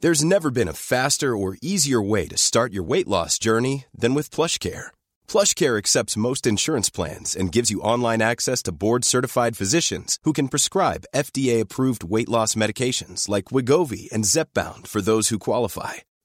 There's 0.00 0.24
never 0.24 0.50
been 0.50 0.66
a 0.66 0.72
faster 0.72 1.36
or 1.36 1.56
easier 1.62 2.02
way 2.02 2.26
to 2.26 2.36
start 2.36 2.72
your 2.72 2.82
weight 2.82 3.06
loss 3.06 3.38
journey 3.38 3.84
than 3.94 4.14
with 4.14 4.32
PlushCare. 4.32 4.88
PlushCare 5.28 5.78
accepts 5.78 6.16
most 6.16 6.44
insurance 6.44 6.90
plans 6.90 7.36
and 7.36 7.52
gives 7.52 7.70
you 7.70 7.80
online 7.80 8.20
access 8.20 8.64
to 8.64 8.72
board-certified 8.72 9.56
physicians 9.56 10.18
who 10.24 10.32
can 10.32 10.48
prescribe 10.48 11.06
FDA-approved 11.14 12.02
weight 12.02 12.28
loss 12.28 12.56
medications 12.56 13.28
like 13.28 13.52
Wegovy 13.52 14.10
and 14.10 14.24
Zepbound 14.24 14.88
for 14.88 15.00
those 15.00 15.28
who 15.28 15.38
qualify. 15.38 16.02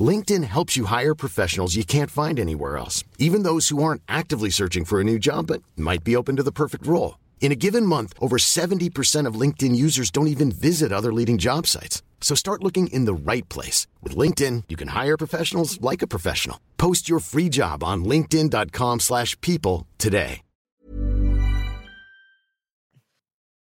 LinkedIn 0.00 0.44
helps 0.44 0.76
you 0.76 0.84
hire 0.84 1.14
professionals 1.14 1.74
you 1.74 1.84
can't 1.84 2.10
find 2.10 2.38
anywhere 2.38 2.76
else, 2.76 3.02
even 3.18 3.42
those 3.42 3.70
who 3.70 3.82
aren't 3.82 4.02
actively 4.08 4.50
searching 4.50 4.84
for 4.84 5.00
a 5.00 5.04
new 5.04 5.18
job 5.18 5.48
but 5.48 5.62
might 5.76 6.04
be 6.04 6.14
open 6.14 6.36
to 6.36 6.44
the 6.44 6.52
perfect 6.52 6.86
role. 6.86 7.18
In 7.40 7.50
a 7.50 7.56
given 7.56 7.84
month, 7.84 8.14
over 8.20 8.36
70% 8.36 9.26
of 9.26 9.34
LinkedIn 9.34 9.74
users 9.74 10.12
don't 10.12 10.28
even 10.28 10.52
visit 10.52 10.92
other 10.92 11.12
leading 11.12 11.38
job 11.38 11.66
sites. 11.66 12.02
So 12.20 12.36
start 12.36 12.62
looking 12.62 12.86
in 12.88 13.06
the 13.06 13.14
right 13.14 13.48
place. 13.48 13.88
With 14.02 14.14
LinkedIn, 14.14 14.64
you 14.68 14.76
can 14.76 14.88
hire 14.88 15.16
professionals 15.16 15.80
like 15.80 16.02
a 16.02 16.06
professional. 16.06 16.60
Post 16.76 17.08
your 17.08 17.18
free 17.18 17.48
job 17.48 17.82
on 17.82 18.04
linkedin.com/people 18.04 19.00
slash 19.00 19.40
people 19.40 19.86
today. 19.98 20.42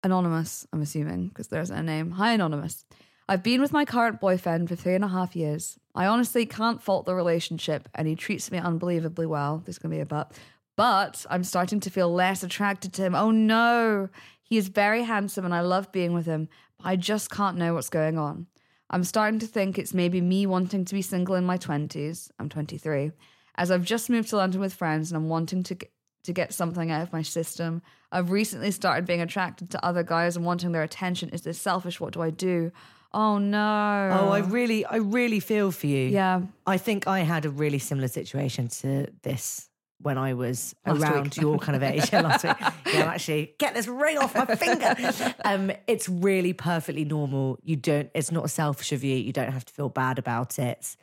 Anonymous, 0.05 0.66
I'm 0.70 0.83
assuming, 0.83 1.29
because 1.29 1.49
there's 1.49 1.70
a 1.70 1.83
name. 1.83 2.11
Hi, 2.11 2.35
Anonymous. 2.35 2.85
I've 3.27 3.43
been 3.43 3.62
with 3.62 3.72
my 3.72 3.85
current 3.87 4.20
boyfriend 4.20 4.68
for 4.68 4.77
three 4.77 4.95
and 4.95 5.05
a 5.05 5.09
half 5.09 5.35
years. 5.35 5.79
I 5.95 6.07
honestly 6.07 6.45
can't 6.45 6.83
fault 6.83 7.07
the 7.07 7.14
relationship, 7.14 7.89
and 7.95 8.07
he 8.07 8.14
treats 8.14 8.51
me 8.51 8.59
unbelievably 8.59 9.27
well. 9.27 9.62
There's 9.64 9.79
going 9.79 9.91
to 9.93 9.97
be 9.97 10.03
a 10.03 10.07
but. 10.07 10.33
But 10.77 11.25
I'm 11.31 11.45
starting 11.45 11.81
to 11.81 11.91
feel 11.91 12.12
less 12.12 12.43
attracted 12.43 12.93
to 12.95 13.03
him. 13.03 13.14
Oh 13.14 13.31
no. 13.31 14.09
He 14.43 14.59
is 14.59 14.68
very 14.68 15.05
handsome, 15.05 15.45
and 15.47 15.55
I 15.55 15.61
love 15.61 15.91
being 15.91 16.12
with 16.12 16.27
him, 16.27 16.49
but 16.77 16.87
I 16.87 16.97
just 16.97 17.31
can't 17.31 17.57
know 17.57 17.72
what's 17.75 17.89
going 17.89 18.18
on. 18.18 18.47
I'm 18.91 19.05
starting 19.05 19.41
to 19.41 19.47
think 19.47 19.79
it's 19.79 19.95
maybe 19.95 20.20
me 20.20 20.45
wanting 20.45 20.85
to 20.85 20.95
be 20.95 21.01
single 21.01 21.35
in 21.35 21.47
my 21.47 21.57
20s. 21.57 22.31
I'm 22.39 22.51
23. 22.51 23.12
As 23.57 23.70
I've 23.70 23.85
just 23.85 24.11
moved 24.11 24.29
to 24.31 24.37
London 24.37 24.61
with 24.61 24.75
friends 24.75 25.11
and 25.11 25.16
I'm 25.16 25.29
wanting 25.29 25.62
to 25.64 25.77
to 26.25 26.33
get 26.33 26.53
something 26.53 26.91
out 26.91 27.03
of 27.03 27.12
my 27.12 27.22
system. 27.22 27.83
I've 28.11 28.31
recently 28.31 28.70
started 28.70 29.07
being 29.07 29.20
attracted 29.20 29.70
to 29.70 29.85
other 29.85 30.03
guys 30.03 30.37
and 30.37 30.45
wanting 30.45 30.72
their 30.72 30.83
attention. 30.83 31.29
Is 31.29 31.43
this 31.43 31.61
selfish? 31.61 32.01
What 32.01 32.14
do 32.14 32.22
I 32.22 32.31
do? 32.31 32.72
Oh 33.15 33.39
no. 33.39 34.11
Oh, 34.21 34.29
I 34.31 34.41
really, 34.41 34.85
I 34.85 34.97
really 34.97 35.41
feel 35.41 35.71
for 35.71 35.87
you. 35.87 36.09
Yeah. 36.09 36.43
I 36.67 36.77
think 36.79 37.07
I 37.07 37.21
had 37.21 37.45
a 37.47 37.51
really 37.51 37.79
similar 37.79 38.09
situation 38.09 38.69
to 38.81 39.07
this 39.23 39.71
when 40.03 40.19
I 40.19 40.35
was 40.35 40.75
Last 40.85 41.01
around 41.01 41.25
week. 41.25 41.37
your 41.37 41.59
kind 41.59 41.77
of 41.77 41.83
age. 41.93 42.12
Yeah, 42.12 42.21
last 42.29 42.45
week. 42.45 42.57
Yeah, 42.93 43.05
actually 43.05 43.55
get 43.59 43.75
this 43.75 43.87
ring 43.87 44.19
off 44.19 44.35
my 44.35 44.55
finger. 44.57 44.95
Um, 45.45 45.71
it's 45.87 46.09
really 46.09 46.53
perfectly 46.53 47.05
normal. 47.05 47.59
You 47.62 47.77
don't. 47.77 48.11
It's 48.15 48.33
not 48.33 48.51
selfish 48.51 48.93
of 48.93 49.05
you. 49.05 49.17
You 49.17 49.33
don't 49.33 49.53
have 49.53 49.65
to 49.65 49.73
feel 49.73 49.89
bad 49.89 50.19
about 50.19 50.59
it. 50.59 50.97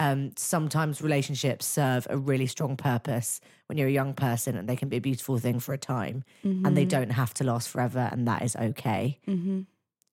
Um, 0.00 0.30
sometimes 0.36 1.02
relationships 1.02 1.66
serve 1.66 2.06
a 2.08 2.16
really 2.16 2.46
strong 2.46 2.76
purpose 2.76 3.40
when 3.66 3.76
you're 3.76 3.88
a 3.88 3.92
young 3.92 4.14
person, 4.14 4.56
and 4.56 4.68
they 4.68 4.76
can 4.76 4.88
be 4.88 4.96
a 4.96 5.00
beautiful 5.00 5.36
thing 5.38 5.58
for 5.58 5.72
a 5.74 5.78
time, 5.78 6.22
and 6.44 6.76
they 6.76 6.84
don't 6.84 7.10
have 7.10 7.34
to 7.34 7.44
last 7.44 7.68
forever, 7.68 8.08
and 8.12 8.26
that 8.28 8.42
is 8.42 8.54
okay. 8.56 9.18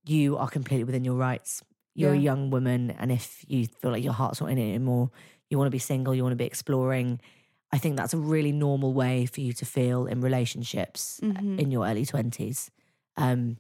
You 0.05 0.37
are 0.37 0.47
completely 0.49 0.83
within 0.83 1.03
your 1.03 1.15
rights. 1.15 1.63
You're 1.97 2.13
a 2.13 2.17
young 2.17 2.49
woman, 2.49 2.91
and 2.91 3.09
if 3.11 3.45
you 3.47 3.67
feel 3.67 3.91
like 3.91 4.03
your 4.03 4.11
heart's 4.13 4.41
not 4.41 4.49
in 4.51 4.57
it 4.57 4.67
anymore, 4.69 5.11
you 5.49 5.57
want 5.57 5.67
to 5.67 5.71
be 5.71 5.79
single, 5.79 6.13
you 6.13 6.23
want 6.23 6.33
to 6.33 6.37
be 6.37 6.43
exploring. 6.45 7.21
I 7.71 7.77
think 7.77 7.95
that's 7.95 8.13
a 8.13 8.17
really 8.17 8.51
normal 8.51 8.93
way 8.93 9.25
for 9.25 9.39
you 9.41 9.53
to 9.53 9.65
feel 9.65 10.05
in 10.05 10.19
relationships 10.21 11.19
Mm-hmm. 11.23 11.59
in 11.59 11.71
your 11.71 11.87
early 11.87 12.05
twenties. 12.05 12.69
Um, 13.17 13.57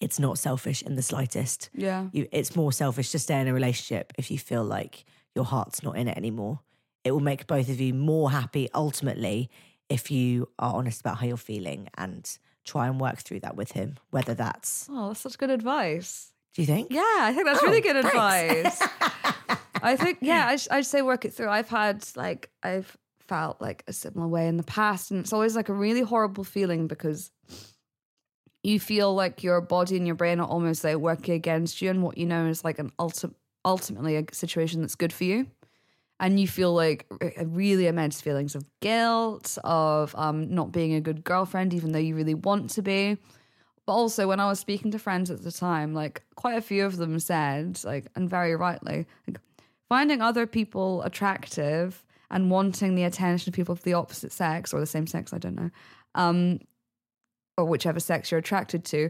it's 0.00 0.18
not 0.18 0.38
selfish 0.38 0.82
in 0.82 0.94
the 0.96 1.02
slightest. 1.02 1.68
Yeah. 1.74 2.08
You, 2.12 2.26
it's 2.32 2.56
more 2.56 2.72
selfish 2.72 3.10
to 3.10 3.18
stay 3.18 3.38
in 3.40 3.48
a 3.48 3.52
relationship 3.54 4.12
if 4.16 4.30
you 4.30 4.38
feel 4.38 4.64
like 4.64 5.04
your 5.34 5.44
heart's 5.44 5.82
not 5.82 5.96
in 5.98 6.08
it 6.08 6.16
anymore. 6.16 6.60
It 7.04 7.10
will 7.12 7.20
make 7.20 7.46
both 7.46 7.68
of 7.68 7.80
you 7.80 7.92
more 7.94 8.30
happy 8.30 8.68
ultimately 8.74 9.50
if 9.88 10.10
you 10.10 10.48
are 10.58 10.74
honest 10.74 11.00
about 11.00 11.18
how 11.18 11.26
you're 11.26 11.36
feeling 11.36 11.88
and 11.96 12.28
try 12.68 12.86
and 12.86 13.00
work 13.00 13.18
through 13.18 13.40
that 13.40 13.56
with 13.56 13.72
him. 13.72 13.96
Whether 14.10 14.34
that's, 14.34 14.86
Oh, 14.90 15.08
that's 15.08 15.20
such 15.20 15.38
good 15.38 15.50
advice. 15.50 16.32
do 16.54 16.62
you 16.62 16.66
think? 16.66 16.88
Yeah, 16.92 17.00
I 17.20 17.32
think 17.34 17.46
that's 17.46 17.62
Oh, 17.62 17.66
really 17.66 17.80
good 17.80 17.96
thanks. 18.02 18.80
advice. 18.80 19.58
I 19.82 19.96
think, 19.96 20.18
yeah, 20.22 20.46
I'd, 20.48 20.60
I'd 20.70 20.86
say 20.86 21.02
work 21.02 21.24
it 21.24 21.32
through. 21.32 21.48
I've 21.48 21.68
had, 21.68 22.04
like, 22.16 22.50
I've 22.62 22.96
felt 23.20 23.60
like 23.60 23.84
a 23.86 23.92
similar 23.92 24.26
way 24.26 24.48
in 24.48 24.56
the 24.56 24.62
past. 24.62 25.10
And 25.10 25.20
it's 25.20 25.32
always 25.32 25.54
like 25.56 25.68
a 25.68 25.72
really 25.74 26.00
horrible 26.02 26.44
feeling 26.44 26.86
because 26.88 27.30
you 28.62 28.80
feel 28.80 29.14
like 29.14 29.42
your 29.42 29.60
body 29.60 29.96
and 29.96 30.06
your 30.06 30.16
brain 30.16 30.40
are 30.40 30.48
almost 30.48 30.82
like 30.84 30.96
working 30.96 31.34
against 31.34 31.80
you 31.80 31.90
and 31.90 32.02
what 32.02 32.18
you 32.18 32.26
know 32.26 32.46
is 32.46 32.64
like 32.64 32.78
an 32.78 32.90
ulti- 32.98 33.34
ultimately 33.64 34.16
a 34.16 34.24
situation 34.32 34.80
that's 34.80 34.94
good 34.94 35.12
for 35.12 35.24
you 35.24 35.46
and 36.20 36.40
you 36.40 36.48
feel 36.48 36.74
like 36.74 37.06
really 37.44 37.86
immense 37.86 38.20
feelings 38.20 38.54
of 38.54 38.64
guilt 38.80 39.56
of 39.64 40.14
um, 40.16 40.52
not 40.52 40.72
being 40.72 40.94
a 40.94 41.00
good 41.00 41.24
girlfriend 41.24 41.72
even 41.74 41.92
though 41.92 41.98
you 41.98 42.14
really 42.14 42.34
want 42.34 42.70
to 42.70 42.82
be. 42.82 43.16
But 43.86 43.92
also 43.94 44.28
when 44.28 44.38
i 44.38 44.46
was 44.46 44.60
speaking 44.60 44.90
to 44.90 44.98
friends 44.98 45.30
at 45.30 45.42
the 45.42 45.50
time 45.50 45.94
like 45.94 46.22
quite 46.34 46.58
a 46.58 46.60
few 46.60 46.84
of 46.84 46.98
them 46.98 47.18
said 47.18 47.82
like 47.84 48.10
and 48.14 48.28
very 48.28 48.54
rightly 48.54 49.06
like 49.26 49.40
finding 49.88 50.20
other 50.20 50.46
people 50.46 51.02
attractive 51.04 52.04
and 52.30 52.50
wanting 52.50 52.96
the 52.96 53.04
attention 53.04 53.48
of 53.48 53.54
people 53.54 53.72
of 53.72 53.82
the 53.84 53.94
opposite 53.94 54.30
sex 54.30 54.74
or 54.74 54.80
the 54.80 54.84
same 54.84 55.06
sex 55.06 55.32
i 55.32 55.38
don't 55.38 55.54
know 55.54 55.70
um, 56.16 56.58
or 57.56 57.64
whichever 57.64 57.98
sex 57.98 58.30
you're 58.30 58.40
attracted 58.40 58.84
to 58.84 59.08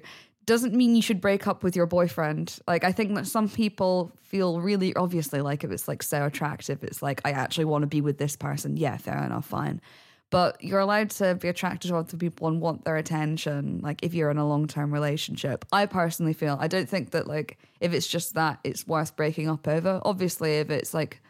doesn't 0.49 0.73
mean 0.73 0.97
you 0.97 1.03
should 1.03 1.21
break 1.21 1.47
up 1.47 1.63
with 1.63 1.77
your 1.77 1.85
boyfriend. 1.85 2.59
Like 2.67 2.83
I 2.83 2.91
think 2.91 3.15
that 3.17 3.27
some 3.27 3.51
people 3.51 4.11
feel 4.23 4.61
really 4.61 4.97
obviously 4.97 5.43
like 5.43 5.63
if 5.63 5.71
it's 5.71 5.87
like 5.87 6.03
so 6.03 6.25
attractive, 6.25 6.83
it's 6.83 7.03
like 7.03 7.21
I 7.25 7.33
actually 7.33 7.67
want 7.67 7.83
to 7.83 7.87
be 7.87 8.01
with 8.01 8.17
this 8.17 8.35
person. 8.35 8.79
Yeah, 8.79 8.97
fair 8.97 9.23
enough, 9.23 9.45
fine. 9.45 9.83
But 10.31 10.65
you're 10.65 10.81
allowed 10.81 11.11
to 11.11 11.35
be 11.35 11.49
attracted 11.49 11.89
to 11.89 11.97
other 11.97 12.17
people 12.17 12.49
and 12.49 12.63
want 12.63 12.85
their 12.85 12.97
attention, 12.97 13.81
like 13.83 14.03
if 14.03 14.15
you're 14.15 14.31
in 14.31 14.39
a 14.39 14.49
long 14.49 14.67
term 14.67 14.93
relationship. 14.93 15.67
I 15.71 15.85
personally 15.85 16.33
feel 16.33 16.57
I 16.59 16.67
don't 16.67 16.89
think 16.89 17.11
that 17.11 17.27
like 17.27 17.59
if 17.81 17.93
it's 17.93 18.07
just 18.07 18.33
that, 18.35 18.59
it's 18.65 18.87
worth 18.87 19.17
breaking 19.17 19.51
up 19.51 19.69
over. 19.69 20.01
Obviously, 20.03 20.59
if 20.59 20.71
it's 20.71 20.95
like 20.95 21.21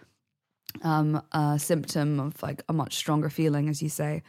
um 0.82 1.20
a 1.32 1.58
symptom 1.58 2.20
of 2.20 2.40
like 2.40 2.62
a 2.68 2.72
much 2.72 2.94
stronger 2.94 3.30
feeling, 3.30 3.68
as 3.68 3.82
you 3.82 3.88
say, 3.88 4.22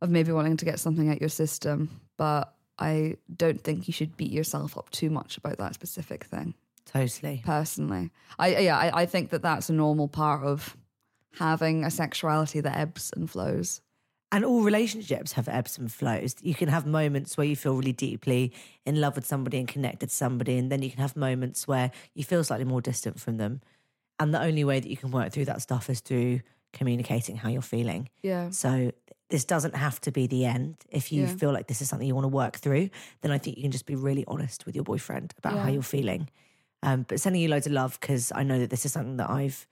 of 0.00 0.10
maybe 0.10 0.30
wanting 0.30 0.58
to 0.58 0.64
get 0.64 0.78
something 0.78 1.10
out 1.10 1.20
your 1.20 1.28
system. 1.28 2.00
But 2.16 2.54
I 2.78 3.16
don't 3.34 3.62
think 3.62 3.88
you 3.88 3.92
should 3.92 4.16
beat 4.16 4.30
yourself 4.30 4.76
up 4.78 4.90
too 4.90 5.10
much 5.10 5.36
about 5.36 5.58
that 5.58 5.74
specific 5.74 6.24
thing. 6.24 6.54
Totally. 6.86 7.42
Personally, 7.44 8.10
I 8.38 8.56
yeah, 8.58 8.78
I, 8.78 9.02
I 9.02 9.06
think 9.06 9.30
that 9.30 9.42
that's 9.42 9.68
a 9.68 9.74
normal 9.74 10.08
part 10.08 10.44
of 10.44 10.76
having 11.38 11.84
a 11.84 11.90
sexuality 11.90 12.60
that 12.60 12.76
ebbs 12.76 13.12
and 13.14 13.30
flows. 13.30 13.80
And 14.30 14.44
all 14.44 14.62
relationships 14.62 15.32
have 15.32 15.48
ebbs 15.48 15.78
and 15.78 15.90
flows. 15.90 16.34
You 16.42 16.54
can 16.54 16.68
have 16.68 16.86
moments 16.86 17.36
where 17.36 17.46
you 17.46 17.56
feel 17.56 17.74
really 17.74 17.92
deeply 17.92 18.52
in 18.84 19.00
love 19.00 19.16
with 19.16 19.26
somebody 19.26 19.58
and 19.58 19.66
connected 19.66 20.10
to 20.10 20.14
somebody, 20.14 20.58
and 20.58 20.70
then 20.70 20.82
you 20.82 20.90
can 20.90 21.00
have 21.00 21.16
moments 21.16 21.66
where 21.66 21.90
you 22.14 22.24
feel 22.24 22.44
slightly 22.44 22.66
more 22.66 22.82
distant 22.82 23.18
from 23.18 23.38
them. 23.38 23.62
And 24.20 24.34
the 24.34 24.42
only 24.42 24.64
way 24.64 24.80
that 24.80 24.88
you 24.88 24.96
can 24.96 25.10
work 25.10 25.32
through 25.32 25.46
that 25.46 25.62
stuff 25.62 25.88
is 25.88 26.00
through 26.00 26.40
communicating 26.72 27.36
how 27.36 27.48
you're 27.48 27.62
feeling. 27.62 28.10
Yeah. 28.22 28.50
So 28.50 28.92
this 29.30 29.44
doesn't 29.44 29.74
have 29.76 30.00
to 30.02 30.10
be 30.10 30.26
the 30.26 30.44
end. 30.46 30.76
If 30.90 31.12
you 31.12 31.22
Yeah. 31.24 31.36
feel 31.36 31.52
like 31.52 31.66
this 31.66 31.82
is 31.82 31.88
something 31.88 32.08
you 32.08 32.14
want 32.14 32.24
to 32.24 32.28
work 32.28 32.56
through, 32.56 32.88
then 33.20 33.30
I 33.30 33.38
think 33.38 33.56
you 33.56 33.62
can 33.62 33.70
just 33.72 33.86
be 33.86 33.94
really 33.94 34.24
honest 34.26 34.64
with 34.64 34.74
your 34.74 34.84
boyfriend 34.84 35.34
about 35.38 35.58
how 35.58 35.68
you're 35.68 35.82
feeling. 35.82 36.28
Um, 36.82 37.04
but 37.08 37.20
sending 37.20 37.42
you 37.42 37.48
loads 37.48 37.66
of 37.66 37.72
love 37.72 37.98
because 38.00 38.32
I 38.34 38.42
know 38.42 38.58
that 38.58 38.70
this 38.70 38.86
is 38.86 38.92
something 38.92 39.16
that 39.18 39.28
I've 39.28 39.66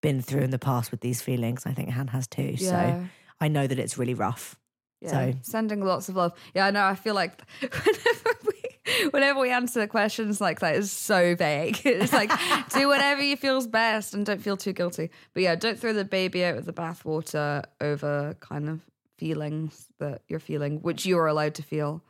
been 0.00 0.20
through 0.22 0.42
in 0.42 0.50
the 0.50 0.58
past 0.58 0.90
with 0.92 1.00
these 1.00 1.20
feelings. 1.22 1.66
I 1.66 1.72
think 1.72 1.90
Han 1.90 2.08
has 2.08 2.26
too. 2.26 2.54
Yeah. 2.56 2.68
So 3.00 3.04
I 3.40 3.48
know 3.48 3.66
that 3.66 3.78
it's 3.78 3.98
really 3.98 4.14
rough. 4.14 4.56
Yeah. 5.00 5.10
So 5.10 5.34
sending 5.42 5.82
lots 5.84 6.08
of 6.08 6.16
love. 6.16 6.32
Yeah, 6.54 6.66
I 6.66 6.70
know. 6.70 6.84
I 6.84 6.94
feel 6.94 7.14
like 7.14 7.40
whenever 7.60 8.38
we 8.46 9.08
whenever 9.10 9.40
we 9.40 9.50
answer 9.50 9.80
the 9.80 9.88
questions 9.88 10.40
like 10.40 10.60
that 10.60 10.76
is 10.76 10.92
so 10.92 11.34
vague. 11.34 11.80
It's 11.84 12.12
like 12.12 12.30
do 12.70 12.86
whatever 12.86 13.22
you 13.22 13.36
feels 13.36 13.66
best 13.66 14.14
and 14.14 14.24
don't 14.26 14.42
feel 14.42 14.56
too 14.58 14.72
guilty. 14.74 15.10
But 15.32 15.42
yeah, 15.42 15.54
don't 15.54 15.78
throw 15.78 15.92
the 15.94 16.04
baby 16.04 16.44
out 16.44 16.56
with 16.56 16.66
the 16.66 16.72
bathwater 16.74 17.64
over 17.80 18.36
kind 18.40 18.68
of 18.68 18.80
feelings 19.20 19.86
that 19.98 20.22
you're 20.28 20.40
feeling, 20.40 20.80
which 20.80 21.04
you 21.04 21.18
are 21.18 21.26
allowed 21.26 21.54
to 21.56 21.62
feel. 21.62 22.02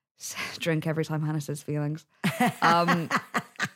Drink 0.60 0.86
every 0.86 1.04
time 1.04 1.22
Hannah 1.22 1.40
says 1.40 1.62
feelings. 1.62 2.06
Um, 2.62 3.08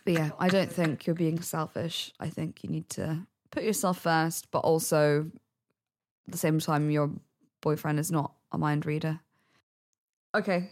but 0.04 0.12
yeah, 0.14 0.30
I 0.38 0.48
don't 0.48 0.70
think 0.70 1.06
you're 1.06 1.16
being 1.16 1.40
selfish. 1.40 2.12
I 2.20 2.28
think 2.28 2.62
you 2.62 2.70
need 2.70 2.88
to 2.90 3.26
put 3.50 3.64
yourself 3.64 3.98
first, 3.98 4.50
but 4.52 4.60
also 4.60 5.30
at 6.26 6.32
the 6.32 6.38
same 6.38 6.60
time, 6.60 6.90
your 6.90 7.10
boyfriend 7.60 7.98
is 7.98 8.12
not 8.12 8.32
a 8.52 8.58
mind 8.58 8.86
reader. 8.86 9.20
Okay. 10.34 10.70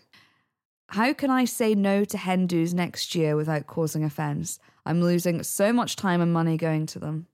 How 0.89 1.13
can 1.13 1.31
I 1.31 1.45
say 1.47 1.75
no 1.75 2.05
to 2.05 2.19
hen 2.19 2.47
do's 2.47 2.75
next 2.75 3.15
year 3.15 3.35
without 3.37 3.67
causing 3.67 4.05
offense? 4.05 4.61
I'm 4.87 5.03
losing 5.03 5.43
so 5.43 5.73
much 5.73 5.97
time 5.97 6.21
and 6.21 6.33
money 6.33 6.57
going 6.57 6.87
to 6.87 6.99
them. 6.99 7.27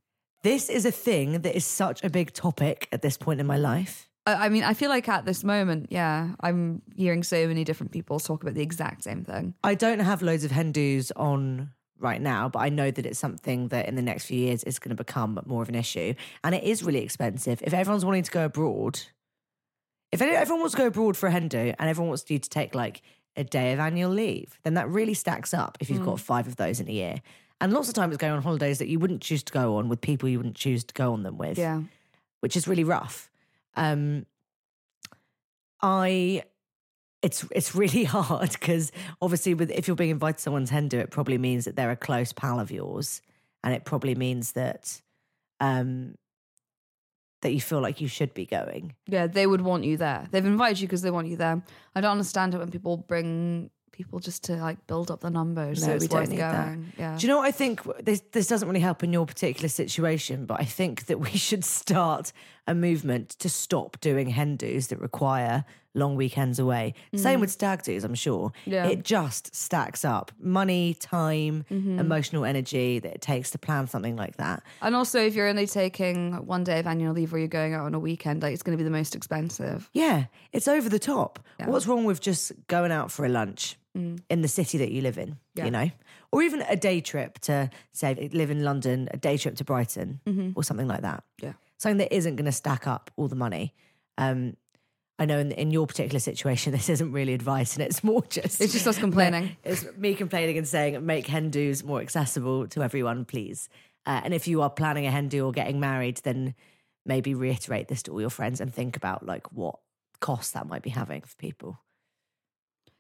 this 0.42 0.70
is 0.70 0.86
a 0.86 0.90
thing 0.90 1.42
that 1.42 1.54
is 1.54 1.66
such 1.66 2.02
a 2.02 2.08
big 2.08 2.32
topic 2.32 2.88
at 2.92 3.02
this 3.02 3.18
point 3.18 3.40
in 3.40 3.46
my 3.46 3.58
life. 3.58 4.09
I 4.38 4.48
mean, 4.48 4.62
I 4.62 4.74
feel 4.74 4.90
like 4.90 5.08
at 5.08 5.24
this 5.24 5.44
moment, 5.44 5.86
yeah, 5.90 6.30
I'm 6.40 6.82
hearing 6.94 7.22
so 7.22 7.46
many 7.46 7.64
different 7.64 7.92
people 7.92 8.20
talk 8.20 8.42
about 8.42 8.54
the 8.54 8.62
exact 8.62 9.04
same 9.04 9.24
thing. 9.24 9.54
I 9.64 9.74
don't 9.74 10.00
have 10.00 10.22
loads 10.22 10.44
of 10.44 10.50
hen 10.50 10.72
do's 10.72 11.10
on 11.12 11.70
right 11.98 12.20
now, 12.20 12.48
but 12.48 12.60
I 12.60 12.68
know 12.68 12.90
that 12.90 13.06
it's 13.06 13.18
something 13.18 13.68
that 13.68 13.86
in 13.86 13.94
the 13.94 14.02
next 14.02 14.26
few 14.26 14.38
years 14.38 14.64
is 14.64 14.78
going 14.78 14.90
to 14.90 14.94
become 14.96 15.38
more 15.46 15.62
of 15.62 15.68
an 15.68 15.74
issue. 15.74 16.14
And 16.42 16.54
it 16.54 16.64
is 16.64 16.82
really 16.82 17.02
expensive. 17.02 17.62
If 17.62 17.74
everyone's 17.74 18.04
wanting 18.04 18.22
to 18.22 18.30
go 18.30 18.46
abroad, 18.46 19.00
if 20.12 20.20
everyone 20.20 20.60
wants 20.60 20.74
to 20.74 20.78
go 20.78 20.86
abroad 20.86 21.16
for 21.16 21.28
a 21.28 21.30
hen 21.30 21.48
do 21.48 21.72
and 21.78 21.88
everyone 21.88 22.08
wants 22.08 22.28
you 22.28 22.38
to 22.38 22.48
take 22.48 22.74
like 22.74 23.02
a 23.36 23.44
day 23.44 23.72
of 23.72 23.78
annual 23.78 24.10
leave, 24.10 24.58
then 24.64 24.74
that 24.74 24.88
really 24.88 25.14
stacks 25.14 25.54
up 25.54 25.78
if 25.80 25.88
you've 25.88 26.04
got 26.04 26.16
mm. 26.16 26.20
five 26.20 26.46
of 26.46 26.56
those 26.56 26.80
in 26.80 26.88
a 26.88 26.92
year. 26.92 27.22
And 27.60 27.72
lots 27.72 27.88
of 27.88 27.94
times 27.94 28.14
it's 28.14 28.20
going 28.20 28.32
on 28.32 28.42
holidays 28.42 28.78
that 28.78 28.88
you 28.88 28.98
wouldn't 28.98 29.20
choose 29.20 29.42
to 29.44 29.52
go 29.52 29.76
on 29.76 29.88
with 29.88 30.00
people 30.00 30.28
you 30.28 30.38
wouldn't 30.38 30.56
choose 30.56 30.82
to 30.84 30.94
go 30.94 31.12
on 31.12 31.22
them 31.22 31.36
with 31.36 31.58
Yeah. 31.58 31.82
which 32.40 32.56
is 32.56 32.66
really 32.66 32.84
rough. 32.84 33.29
Um, 33.80 34.26
I, 35.82 36.44
it's 37.22 37.44
it's 37.50 37.74
really 37.74 38.04
hard 38.16 38.52
because 38.52 38.92
obviously, 39.20 39.54
with 39.54 39.70
if 39.70 39.88
you're 39.88 39.96
being 39.96 40.10
invited 40.10 40.36
to 40.36 40.42
someone's 40.42 40.70
hen 40.70 40.88
do, 40.88 40.98
it 40.98 41.10
probably 41.10 41.38
means 41.38 41.64
that 41.64 41.76
they're 41.76 41.90
a 41.90 41.96
close 41.96 42.32
pal 42.32 42.60
of 42.60 42.70
yours, 42.70 43.22
and 43.64 43.74
it 43.74 43.84
probably 43.84 44.14
means 44.14 44.52
that, 44.52 45.00
um, 45.60 46.14
that 47.42 47.52
you 47.52 47.60
feel 47.60 47.80
like 47.80 48.00
you 48.00 48.08
should 48.08 48.34
be 48.34 48.46
going. 48.46 48.94
Yeah, 49.06 49.26
they 49.26 49.46
would 49.46 49.62
want 49.62 49.84
you 49.84 49.96
there. 49.96 50.26
They've 50.30 50.44
invited 50.44 50.80
you 50.80 50.86
because 50.86 51.02
they 51.02 51.10
want 51.10 51.28
you 51.28 51.36
there. 51.36 51.62
I 51.94 52.00
don't 52.00 52.12
understand 52.12 52.54
it 52.54 52.58
when 52.58 52.70
people 52.70 52.98
bring 52.98 53.70
people 54.00 54.18
just 54.18 54.44
to 54.44 54.56
like 54.56 54.86
build 54.86 55.10
up 55.10 55.20
the 55.20 55.30
numbers. 55.30 55.86
No, 55.86 55.98
so 55.98 56.00
we 56.00 56.08
don't 56.08 56.30
need 56.30 56.38
going. 56.38 56.92
that. 56.96 56.98
Yeah. 56.98 57.16
Do 57.18 57.26
you 57.26 57.28
know 57.28 57.38
what 57.38 57.46
I 57.46 57.50
think? 57.50 57.82
This 58.02 58.22
this 58.32 58.46
doesn't 58.46 58.66
really 58.66 58.80
help 58.80 59.04
in 59.04 59.12
your 59.12 59.26
particular 59.26 59.68
situation, 59.68 60.46
but 60.46 60.58
I 60.60 60.64
think 60.64 61.06
that 61.06 61.20
we 61.20 61.30
should 61.48 61.64
start 61.64 62.32
a 62.70 62.74
movement 62.74 63.30
to 63.30 63.48
stop 63.48 64.00
doing 64.00 64.30
hen 64.30 64.54
do's 64.54 64.86
that 64.86 65.00
require 65.00 65.64
long 65.92 66.14
weekends 66.14 66.60
away. 66.60 66.94
Mm-hmm. 67.08 67.16
Same 67.16 67.40
with 67.40 67.50
stag 67.50 67.82
do's, 67.82 68.04
I'm 68.04 68.14
sure. 68.14 68.52
Yeah. 68.64 68.86
It 68.86 69.02
just 69.02 69.52
stacks 69.56 70.04
up 70.04 70.30
money, 70.38 70.94
time, 70.94 71.64
mm-hmm. 71.68 71.98
emotional 71.98 72.44
energy 72.44 73.00
that 73.00 73.12
it 73.12 73.20
takes 73.20 73.50
to 73.50 73.58
plan 73.58 73.88
something 73.88 74.14
like 74.14 74.36
that. 74.36 74.62
And 74.82 74.94
also, 74.94 75.20
if 75.20 75.34
you're 75.34 75.48
only 75.48 75.66
taking 75.66 76.46
one 76.46 76.62
day 76.62 76.78
of 76.78 76.86
annual 76.86 77.12
leave 77.12 77.34
or 77.34 77.38
you're 77.38 77.48
going 77.48 77.74
out 77.74 77.86
on 77.86 77.94
a 77.94 77.98
weekend, 77.98 78.40
like 78.42 78.54
it's 78.54 78.62
going 78.62 78.78
to 78.78 78.82
be 78.82 78.84
the 78.84 78.96
most 78.96 79.16
expensive. 79.16 79.90
Yeah, 79.92 80.26
it's 80.52 80.68
over 80.68 80.88
the 80.88 81.00
top. 81.00 81.40
What's 81.64 81.88
wrong 81.88 82.04
with 82.04 82.20
just 82.20 82.52
going 82.68 82.92
out 82.92 83.10
for 83.10 83.26
a 83.26 83.28
lunch 83.28 83.76
mm. 83.98 84.20
in 84.30 84.42
the 84.42 84.48
city 84.48 84.78
that 84.78 84.92
you 84.92 85.02
live 85.02 85.18
in, 85.18 85.38
Yeah. 85.56 85.64
you 85.64 85.70
know? 85.72 85.90
Or 86.30 86.42
even 86.42 86.62
a 86.68 86.76
day 86.76 87.00
trip 87.00 87.40
to, 87.40 87.68
say, 87.92 88.30
live 88.32 88.52
in 88.52 88.62
London, 88.62 89.08
a 89.10 89.16
day 89.16 89.36
trip 89.36 89.56
to 89.56 89.64
Brighton 89.64 90.20
mm-hmm. 90.24 90.50
or 90.54 90.62
something 90.62 90.86
like 90.86 91.02
that. 91.02 91.24
Yeah. 91.42 91.54
Something 91.80 91.96
that 91.96 92.14
isn't 92.14 92.36
going 92.36 92.44
to 92.44 92.52
stack 92.52 92.86
up 92.86 93.10
all 93.16 93.26
the 93.26 93.34
money. 93.34 93.72
Um, 94.18 94.54
I 95.18 95.24
know 95.24 95.38
in, 95.38 95.50
in 95.52 95.70
your 95.70 95.86
particular 95.86 96.20
situation, 96.20 96.72
this 96.74 96.90
isn't 96.90 97.10
really 97.10 97.32
advice 97.32 97.74
and 97.74 97.82
it's 97.82 98.04
more 98.04 98.22
just. 98.28 98.60
It's 98.60 98.74
just 98.74 98.86
us 98.86 98.98
complaining. 99.06 99.56
It's 99.64 99.86
me 99.96 100.14
complaining 100.14 100.58
and 100.58 100.68
saying, 100.68 101.06
make 101.06 101.26
hen 101.26 101.48
do's 101.48 101.82
more 101.82 102.02
accessible 102.02 102.68
to 102.68 102.82
everyone, 102.82 103.24
please. 103.24 103.70
Uh, 104.04 104.20
and 104.24 104.34
if 104.34 104.46
you 104.46 104.60
are 104.60 104.68
planning 104.68 105.06
a 105.06 105.10
hen 105.10 105.28
do 105.28 105.46
or 105.46 105.52
getting 105.52 105.80
married, 105.80 106.18
then 106.18 106.54
maybe 107.06 107.32
reiterate 107.32 107.88
this 107.88 108.02
to 108.02 108.12
all 108.12 108.20
your 108.20 108.28
friends 108.28 108.60
and 108.60 108.74
think 108.74 108.94
about 108.94 109.24
like 109.24 109.50
what 109.50 109.78
cost 110.20 110.52
that 110.52 110.68
might 110.68 110.82
be 110.82 110.90
having 110.90 111.22
for 111.22 111.34
people. 111.36 111.80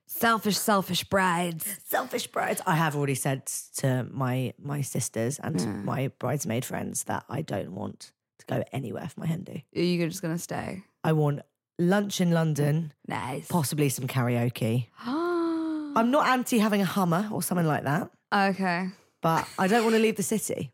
Selfish, 0.06 0.56
selfish 0.56 1.04
brides. 1.04 1.76
Selfish 1.84 2.28
brides. 2.28 2.62
I 2.66 2.76
have 2.76 2.96
already 2.96 3.14
said 3.14 3.44
to 3.76 4.06
my 4.10 4.54
my 4.58 4.80
sisters 4.80 5.38
and 5.38 5.84
my 5.84 6.08
bridesmaid 6.18 6.64
friends 6.64 7.04
that 7.04 7.24
I 7.28 7.42
don't 7.42 7.72
want 7.72 8.12
to 8.40 8.46
go 8.46 8.64
anywhere 8.72 9.08
for 9.08 9.20
my 9.20 9.26
hen 9.26 9.42
do. 9.44 9.60
Are 9.76 9.82
you 9.82 10.06
just 10.08 10.22
going 10.22 10.34
to 10.34 10.42
stay? 10.42 10.82
I 11.04 11.12
want 11.12 11.40
lunch 11.78 12.20
in 12.20 12.30
London, 12.32 12.92
Nice. 13.08 13.48
possibly 13.48 13.88
some 13.88 14.06
karaoke. 14.06 14.86
I'm 15.06 16.10
not 16.10 16.28
anti 16.28 16.58
having 16.58 16.80
a 16.82 16.84
Hummer 16.84 17.28
or 17.32 17.42
something 17.42 17.66
like 17.66 17.84
that, 17.84 18.10
okay. 18.32 18.88
but 19.22 19.46
I 19.58 19.66
don't 19.66 19.82
want 19.84 19.96
to 19.96 20.02
leave 20.02 20.16
the 20.16 20.22
city. 20.22 20.70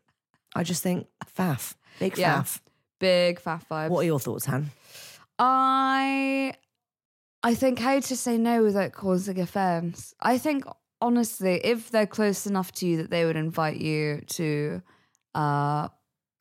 I 0.55 0.63
just 0.63 0.83
think 0.83 1.07
faff, 1.37 1.75
big 1.99 2.17
Yeah. 2.17 2.41
faff. 2.41 2.59
Big 2.99 3.39
faff 3.39 3.61
vibes. 3.69 3.89
What 3.89 3.99
are 4.01 4.05
your 4.05 4.19
thoughts, 4.19 4.45
Han? 4.45 4.71
I 5.39 6.53
I 7.43 7.53
think 7.55 7.79
how 7.79 7.99
to 7.99 8.15
say 8.17 8.37
no 8.37 8.63
without 8.63 8.91
causing 8.91 9.39
offense. 9.39 10.13
I 10.19 10.37
think 10.37 10.65
honestly, 11.01 11.61
if 11.63 11.91
they're 11.91 12.07
close 12.07 12.45
enough 12.47 12.71
to 12.73 12.87
you 12.87 12.97
that 12.97 13.09
they 13.11 13.25
would 13.25 13.35
invite 13.35 13.77
you 13.77 14.21
to 14.27 14.81
a 15.35 15.89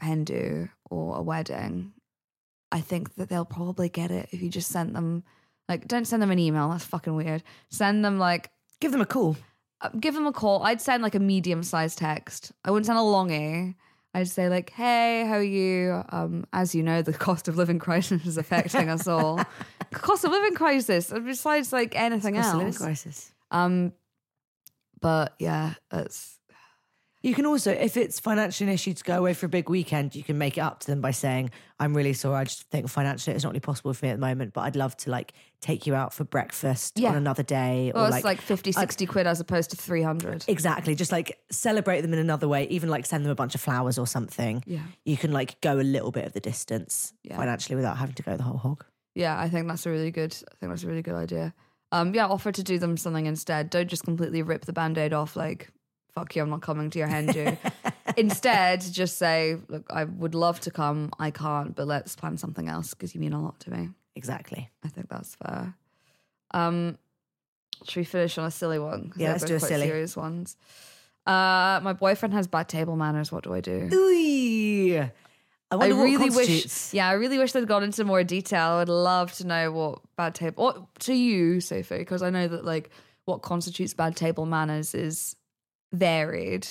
hen 0.00 0.24
do 0.24 0.68
or 0.90 1.16
a 1.16 1.22
wedding, 1.22 1.92
I 2.72 2.80
think 2.80 3.14
that 3.16 3.28
they'll 3.28 3.44
probably 3.44 3.88
get 3.88 4.10
it 4.10 4.28
if 4.32 4.42
you 4.42 4.48
just 4.50 4.70
send 4.70 4.94
them 4.94 5.24
like 5.68 5.88
don't 5.88 6.04
send 6.06 6.22
them 6.22 6.30
an 6.30 6.38
email, 6.38 6.68
that's 6.70 6.84
fucking 6.84 7.14
weird. 7.16 7.42
Send 7.70 8.04
them 8.04 8.18
like 8.18 8.50
Give 8.80 8.92
them 8.92 9.00
a 9.00 9.06
call. 9.06 9.36
Uh, 9.80 9.88
give 9.98 10.14
them 10.14 10.26
a 10.26 10.32
call. 10.32 10.62
I'd 10.62 10.80
send 10.80 11.02
like 11.02 11.14
a 11.14 11.20
medium 11.20 11.62
sized 11.62 11.98
text. 11.98 12.52
I 12.64 12.70
wouldn't 12.70 12.86
send 12.86 12.98
a 12.98 13.02
longie. 13.02 13.74
I'd 14.14 14.28
say 14.28 14.48
like, 14.48 14.70
"Hey, 14.70 15.24
how 15.26 15.34
are 15.36 15.42
you? 15.42 16.02
Um, 16.10 16.46
as 16.52 16.74
you 16.74 16.82
know, 16.82 17.02
the 17.02 17.12
cost 17.26 17.48
of 17.48 17.56
living 17.56 17.78
crisis 17.78 18.26
is 18.26 18.38
affecting 18.38 18.88
us 18.88 19.06
all. 19.06 19.40
cost 19.92 20.24
of 20.24 20.30
living 20.30 20.54
crisis. 20.54 21.10
Besides 21.10 21.72
like 21.72 21.94
anything 21.96 22.34
Cost 22.34 22.48
of 22.48 22.54
living 22.54 22.66
else. 22.68 22.78
crisis. 22.78 23.32
Um, 23.50 23.92
but 25.00 25.34
yeah, 25.38 25.74
it's 25.92 26.38
You 27.26 27.34
can 27.34 27.44
also, 27.44 27.72
if 27.72 27.96
it's 27.96 28.20
financially 28.20 28.68
an 28.70 28.74
issue 28.74 28.94
to 28.94 29.02
go 29.02 29.18
away 29.18 29.34
for 29.34 29.46
a 29.46 29.48
big 29.48 29.68
weekend, 29.68 30.14
you 30.14 30.22
can 30.22 30.38
make 30.38 30.56
it 30.58 30.60
up 30.60 30.78
to 30.80 30.86
them 30.86 31.00
by 31.00 31.10
saying, 31.10 31.50
I'm 31.80 31.92
really 31.92 32.12
sorry. 32.12 32.36
I 32.36 32.44
just 32.44 32.62
think 32.70 32.88
financially 32.88 33.34
it's 33.34 33.42
not 33.42 33.50
really 33.50 33.58
possible 33.58 33.92
for 33.94 34.06
me 34.06 34.10
at 34.10 34.14
the 34.14 34.20
moment, 34.20 34.52
but 34.52 34.60
I'd 34.60 34.76
love 34.76 34.96
to 34.98 35.10
like 35.10 35.32
take 35.60 35.88
you 35.88 35.96
out 35.96 36.14
for 36.14 36.22
breakfast 36.22 37.00
Yeah. 37.00 37.08
on 37.08 37.16
another 37.16 37.42
day. 37.42 37.90
well, 37.92 38.04
or 38.04 38.06
it's 38.06 38.14
like, 38.14 38.24
like, 38.24 38.40
50, 38.40 38.70
60 38.70 39.06
quid 39.06 39.26
as 39.26 39.40
opposed 39.40 39.70
to 39.70 39.76
300. 39.76 40.44
Exactly. 40.46 40.94
Just 40.94 41.10
like 41.10 41.36
celebrate 41.50 42.02
them 42.02 42.12
in 42.12 42.20
another 42.20 42.46
way, 42.46 42.68
even 42.68 42.88
like 42.88 43.04
send 43.06 43.24
them 43.24 43.32
a 43.32 43.34
bunch 43.34 43.56
of 43.56 43.60
flowers 43.60 43.98
or 43.98 44.06
something. 44.06 44.62
Yeah. 44.64 44.82
You 45.04 45.16
can 45.16 45.32
like 45.32 45.60
go 45.60 45.80
a 45.80 45.82
little 45.82 46.12
bit 46.12 46.26
of 46.26 46.32
the 46.32 46.38
distance 46.40 47.12
Yeah. 47.24 47.36
financially 47.36 47.74
without 47.74 47.96
having 47.96 48.14
to 48.14 48.22
go 48.22 48.36
the 48.36 48.44
whole 48.44 48.58
hog. 48.58 48.84
Yeah, 49.16 49.36
I 49.36 49.48
think 49.48 49.66
that's 49.66 49.84
a 49.84 49.90
really 49.90 50.12
good. 50.12 50.32
I 50.32 50.54
think 50.60 50.70
that's 50.70 50.84
a 50.84 50.86
really 50.86 51.02
good 51.02 51.16
idea. 51.16 51.54
Um, 51.90 52.14
yeah, 52.14 52.26
offer 52.26 52.52
to 52.52 52.62
do 52.62 52.78
them 52.78 52.96
something 52.96 53.26
instead. 53.26 53.70
Don't 53.70 53.88
just 53.88 54.04
completely 54.04 54.42
rip 54.42 54.64
the 54.64 54.72
band-aid 54.72 55.12
off. 55.12 55.34
Like, 55.36 55.70
fuck 56.16 56.34
you, 56.34 56.42
I'm 56.42 56.50
not 56.50 56.62
coming 56.62 56.90
to 56.90 56.98
your 56.98 57.08
hen 57.08 57.26
do. 57.26 57.56
instead, 58.16 58.80
just 58.80 59.18
say, 59.18 59.58
look, 59.68 59.84
I 59.90 60.04
would 60.04 60.34
love 60.34 60.58
to 60.60 60.70
come, 60.70 61.12
I 61.18 61.30
can't, 61.30 61.76
but 61.76 61.86
let's 61.86 62.16
plan 62.16 62.38
something 62.38 62.68
else 62.68 62.94
because 62.94 63.14
you 63.14 63.20
mean 63.20 63.34
a 63.34 63.42
lot 63.42 63.60
to 63.60 63.70
me. 63.70 63.90
Exactly. 64.16 64.70
I 64.82 64.88
think 64.88 65.08
that's 65.10 65.34
fair. 65.36 65.74
Um, 66.52 66.96
should 67.84 68.00
we 68.00 68.04
finish 68.04 68.38
on 68.38 68.46
a 68.46 68.50
silly 68.50 68.78
one? 68.78 69.12
Yeah, 69.16 69.32
let's 69.32 69.44
do 69.44 69.56
a 69.56 69.60
silly. 69.60 69.86
Serious 69.86 70.16
ones. 70.16 70.56
Uh, 71.26 71.80
my 71.82 71.92
boyfriend 71.92 72.32
has 72.32 72.46
bad 72.46 72.68
table 72.68 72.96
manners. 72.96 73.30
What 73.30 73.44
do 73.44 73.52
I 73.52 73.60
do? 73.60 73.90
Ooh. 73.92 75.10
I 75.68 75.74
I 75.74 75.76
what 75.76 75.90
really 75.90 76.30
wish. 76.30 76.94
Yeah, 76.94 77.08
I 77.08 77.12
really 77.12 77.38
wish 77.38 77.52
they'd 77.52 77.66
gone 77.66 77.82
into 77.82 78.04
more 78.04 78.24
detail. 78.24 78.70
I 78.70 78.78
would 78.78 78.88
love 78.88 79.32
to 79.34 79.46
know 79.46 79.72
what 79.72 79.98
bad 80.16 80.34
table, 80.34 80.64
or 80.64 80.88
to 81.00 81.12
you, 81.12 81.60
Sophie, 81.60 81.98
because 81.98 82.22
I 82.22 82.30
know 82.30 82.46
that 82.46 82.64
like 82.64 82.90
what 83.24 83.42
constitutes 83.42 83.92
bad 83.92 84.16
table 84.16 84.46
manners 84.46 84.94
is 84.94 85.34
varied. 85.98 86.66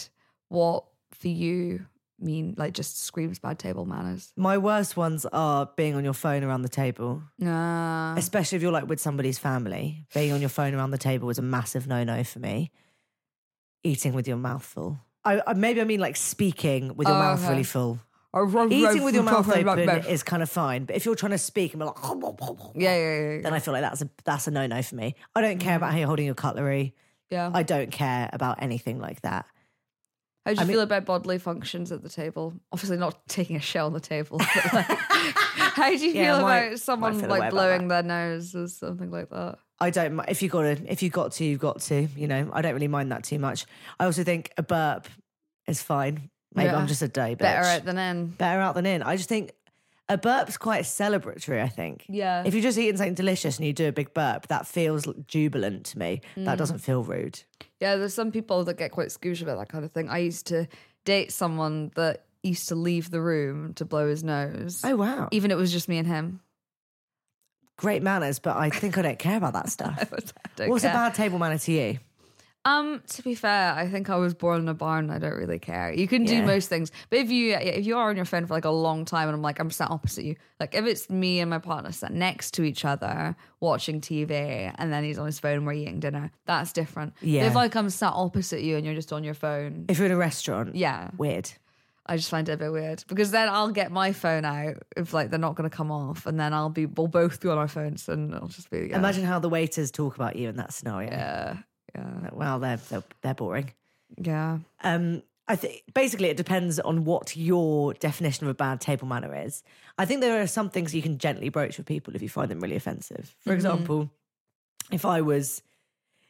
What 0.50 0.86
for 1.12 1.28
you 1.28 1.86
mean 2.20 2.56
like 2.58 2.74
just 2.74 3.04
screams 3.04 3.40
bad 3.40 3.60
table 3.60 3.86
manners? 3.86 4.32
My 4.36 4.58
worst 4.58 4.96
ones 4.96 5.26
are 5.26 5.70
being 5.76 5.96
on 5.96 6.04
your 6.04 6.14
phone 6.14 6.44
around 6.44 6.62
the 6.62 6.70
table. 6.70 7.24
Nah, 7.40 8.16
especially 8.16 8.58
if 8.58 8.62
you're 8.62 8.72
like 8.72 8.88
with 8.88 9.00
somebody's 9.00 9.40
family. 9.40 10.06
Being 10.14 10.32
on 10.32 10.40
your 10.40 10.50
phone 10.50 10.74
around 10.74 10.92
the 10.92 10.98
table 10.98 11.30
is 11.30 11.38
a 11.38 11.44
massive 11.44 11.88
no 11.88 12.04
no 12.04 12.24
for 12.24 12.40
me. 12.40 12.72
Eating 13.84 14.14
with 14.14 14.28
your 14.28 14.38
mouth 14.38 14.64
full. 14.64 15.00
I, 15.24 15.42
I 15.46 15.54
maybe 15.54 15.82
I 15.82 15.84
mean 15.84 16.00
like 16.00 16.16
speaking 16.16 16.96
with 16.96 17.08
your 17.08 17.18
Oh, 17.18 17.20
mouth 17.20 17.40
okay. 17.40 17.50
really 17.50 17.62
uh-huh. 17.62 17.72
full. 17.72 18.00
Eating 18.70 19.04
with 19.04 19.16
your 19.16 19.24
mouth 19.24 19.50
open 19.50 20.06
is 20.08 20.22
kind 20.22 20.44
of 20.44 20.50
fine, 20.50 20.84
but 20.84 20.98
if 20.98 21.06
you're 21.06 21.16
trying 21.16 21.32
to 21.32 21.38
speak 21.38 21.74
and 21.74 21.80
be 21.80 21.86
like, 21.86 21.96
yeah, 22.76 22.96
yeah, 22.96 23.20
yeah. 23.36 23.42
then 23.42 23.54
I 23.54 23.60
feel 23.60 23.74
like 23.74 23.82
that's 23.82 24.02
a 24.02 24.10
that's 24.26 24.48
a 24.48 24.52
no 24.52 24.68
no 24.68 24.82
for 24.82 24.96
me. 24.96 25.16
I 25.34 25.40
don't 25.40 25.58
care 25.58 25.70
mm-hmm. 25.70 25.78
about 25.78 25.92
how 25.94 26.00
you're 26.00 26.08
holding 26.08 26.26
your 26.26 26.36
cutlery. 26.36 26.96
Yeah. 27.30 27.52
I 27.54 27.64
don't 27.64 27.92
care 27.92 28.30
about 28.34 28.62
anything 28.62 29.00
like 29.00 29.22
that. 29.22 29.46
How 30.46 30.52
do 30.54 30.56
you 30.58 30.62
I 30.62 30.64
mean- 30.66 30.74
feel 30.76 30.82
about 30.82 31.06
bodily 31.06 31.38
functions 31.40 31.92
at 31.92 32.04
the 32.04 32.10
table? 32.10 32.54
Obviously, 32.72 32.98
not 32.98 33.28
taking 33.28 33.56
a 33.56 33.60
shell 33.60 33.88
on 33.88 33.94
the 33.94 34.00
table. 34.00 34.38
Like, 34.40 34.86
how 34.90 35.90
do 35.90 35.98
you 35.98 36.12
Yeah, 36.14 36.36
feel 36.38 36.42
might- 36.44 36.58
about 36.68 36.80
someone 36.80 37.20
feel 37.20 37.30
like 37.30 37.50
blowing 37.52 37.88
their 37.88 38.04
nose 38.04 38.54
or 38.56 38.68
something 38.68 39.10
like 39.12 39.30
that? 39.32 39.58
I 39.80 39.90
don't. 39.90 40.20
If 40.30 40.42
you 40.44 40.50
got 40.50 40.62
to, 40.62 40.92
if 40.92 41.02
you 41.04 41.10
got 41.10 41.32
to, 41.34 41.44
you've 41.46 41.60
got 41.60 41.82
to. 41.82 42.08
You 42.16 42.28
know, 42.28 42.50
I 42.54 42.62
don't 42.62 42.74
really 42.74 42.88
mind 42.88 43.12
that 43.12 43.24
too 43.24 43.40
much. 43.40 43.66
I 44.00 44.06
also 44.06 44.24
think 44.24 44.52
a 44.58 44.64
burp 44.64 45.08
is 45.68 45.82
fine. 45.82 46.30
Maybe 46.54 46.68
Yeah. 46.68 46.78
I'm 46.78 46.88
just 46.88 47.02
a 47.02 47.08
day 47.10 47.34
bitch. 47.36 47.40
Better 47.40 47.66
out 47.68 47.84
than 47.86 47.98
in. 47.98 48.28
better 48.28 48.62
out 48.62 48.76
than 48.76 48.86
in. 48.86 49.02
I 49.04 49.18
just 49.18 49.28
think 49.28 49.52
a 50.08 50.18
burp's 50.18 50.58
quite 50.58 50.84
celebratory, 50.84 51.62
I 51.62 51.68
think. 51.68 52.06
Yeah. 52.08 52.44
If 52.46 52.54
you're 52.54 52.64
just 52.64 52.78
eating 52.78 52.98
something 52.98 53.16
delicious 53.16 53.58
and 53.58 53.66
you 53.66 53.74
do 53.74 53.88
a 53.88 53.92
big 53.92 54.14
burp, 54.14 54.48
that 54.48 54.68
feels 54.68 55.08
jubilant 55.28 55.86
to 55.88 56.00
me. 56.00 56.22
Mm. 56.36 56.46
That 56.46 56.58
doesn't 56.58 56.80
feel 56.80 57.04
rude. 57.04 57.42
Yeah, 57.80 57.96
there's 57.96 58.14
some 58.14 58.32
people 58.32 58.64
that 58.66 58.78
get 58.78 58.92
quite 58.92 59.12
squeamish 59.12 59.42
about 59.42 59.58
that 59.58 59.70
kind 59.70 59.84
of 59.84 59.92
thing. 59.92 60.10
I 60.10 60.20
used 60.20 60.48
to 60.48 60.68
date 61.06 61.32
someone 61.32 61.92
that 61.96 62.26
used 62.44 62.70
to 62.70 62.76
leave 62.76 63.10
the 63.10 63.22
room 63.22 63.74
to 63.76 63.86
blow 63.86 64.08
his 64.08 64.24
nose. 64.24 64.82
Oh, 64.84 64.96
wow. 64.96 65.30
Even 65.32 65.50
it 65.50 65.58
was 65.58 65.72
just 65.72 65.90
me 65.90 65.98
and 65.98 66.08
him. 66.08 66.42
Great 67.78 68.04
manners, 68.04 68.40
but 68.40 68.56
I 68.56 68.70
think 68.70 68.98
I 68.98 69.02
don't 69.02 69.20
care 69.20 69.38
about 69.38 69.54
that 69.54 69.70
stuff. 69.70 70.12
What's 70.58 70.84
care. 70.84 70.92
a 70.92 70.94
bad 70.94 71.16
table 71.16 71.40
manner 71.40 71.58
to 71.58 71.72
you? 71.72 72.00
Um, 72.66 73.04
to 73.10 73.22
be 73.22 73.36
fair, 73.36 73.74
I 73.74 73.88
think 73.88 74.10
I 74.10 74.16
was 74.16 74.34
born 74.34 74.62
in 74.62 74.68
a 74.68 74.74
barn. 74.74 75.12
I 75.12 75.20
don't 75.20 75.36
really 75.36 75.60
care. 75.60 75.94
You 75.94 76.08
can 76.08 76.24
do 76.26 76.38
Yeah. 76.38 76.46
most 76.46 76.68
things, 76.68 76.92
but 77.12 77.20
if 77.20 77.30
you 77.30 77.54
if 77.56 77.86
you 77.86 77.96
are 77.96 78.10
on 78.10 78.16
your 78.16 78.26
phone 78.26 78.48
for 78.48 78.56
like 78.56 78.66
a 78.66 78.72
long 78.72 79.06
time, 79.06 79.28
and 79.28 79.36
I'm 79.36 79.42
like 79.44 79.60
I'm 79.60 79.70
sat 79.70 79.92
opposite 79.92 80.26
you, 80.26 80.36
like 80.60 80.74
if 80.74 80.84
it's 80.86 81.08
me 81.10 81.40
and 81.42 81.50
my 81.52 81.60
partner 81.60 81.92
sat 81.92 82.12
next 82.12 82.56
to 82.56 82.64
each 82.64 82.84
other 82.84 83.36
watching 83.60 84.02
TV, 84.02 84.74
and 84.80 84.92
then 84.92 85.04
he's 85.04 85.20
on 85.20 85.28
his 85.28 85.40
phone, 85.40 85.58
and 85.58 85.66
we're 85.68 85.74
eating 85.74 86.00
dinner, 86.00 86.32
that's 86.46 86.74
different. 86.74 87.14
But 87.20 87.30
Yeah. 87.30 87.44
if 87.46 87.54
like 87.54 87.76
I'm 87.76 87.90
sat 87.92 88.14
opposite 88.14 88.62
you 88.64 88.78
and 88.78 88.86
you're 88.86 88.96
just 88.96 89.14
on 89.14 89.24
your 89.24 89.36
phone, 89.36 89.86
If 89.88 89.98
you're 90.00 90.08
in 90.08 90.12
a 90.12 90.18
restaurant, 90.18 90.76
yeah, 90.76 91.12
weird. 91.18 91.52
I 92.08 92.18
just 92.18 92.30
find 92.30 92.48
it 92.50 92.54
a 92.54 92.58
bit 92.58 92.72
weird 92.72 93.04
because 93.08 93.32
then 93.32 93.48
I'll 93.50 93.72
get 93.72 93.92
my 93.92 94.12
phone 94.12 94.46
out 94.46 94.76
if 94.98 95.14
like 95.14 95.30
they're 95.30 95.40
not 95.40 95.56
going 95.56 95.70
to 95.70 95.76
come 95.76 95.92
off, 95.92 96.26
and 96.26 96.40
then 96.40 96.52
I'll 96.52 96.70
be 96.70 96.88
we'll 96.88 97.08
both 97.08 97.40
be 97.42 97.50
on 97.50 97.60
our 97.60 97.68
phones, 97.68 98.10
and 98.10 98.34
it'll 98.34 98.48
just 98.48 98.72
be 98.72 98.88
yeah. 98.90 98.98
Imagine 98.98 99.24
how 99.26 99.38
the 99.38 99.50
waiters 99.50 99.92
talk 99.92 100.16
about 100.16 100.36
you 100.36 100.50
in 100.50 100.56
that 100.58 100.74
scenario. 100.74 101.12
yeah, 101.12 101.58
yeah, 101.96 102.30
Well, 102.34 102.60
they're, 102.60 102.78
they're, 102.78 103.04
they're 103.22 103.34
boring. 103.34 103.72
yeah. 104.18 104.60
Um, 104.84 105.24
I 105.48 105.56
think 105.56 105.84
basically 105.94 106.30
it 106.30 106.38
depends 106.38 106.80
on 106.80 107.06
what 107.06 107.36
your 107.38 107.94
definition 107.94 108.48
of 108.48 108.50
a 108.52 108.56
bad 108.56 108.82
table 108.82 109.08
manner 109.08 109.36
is. 109.36 109.62
I 109.98 110.06
think 110.06 110.22
there 110.22 110.42
are 110.42 110.48
some 110.48 110.72
things 110.72 110.96
you 110.96 111.04
can 111.04 111.20
gently 111.20 111.50
broach 111.50 111.78
with 111.78 111.86
people 111.86 112.16
if 112.16 112.24
you 112.24 112.30
find 112.30 112.50
them 112.50 112.60
really 112.60 112.76
offensive. 112.76 113.36
For 113.42 113.54
example, 113.54 114.10
if 114.92 115.06
I 115.06 115.22
was 115.22 115.62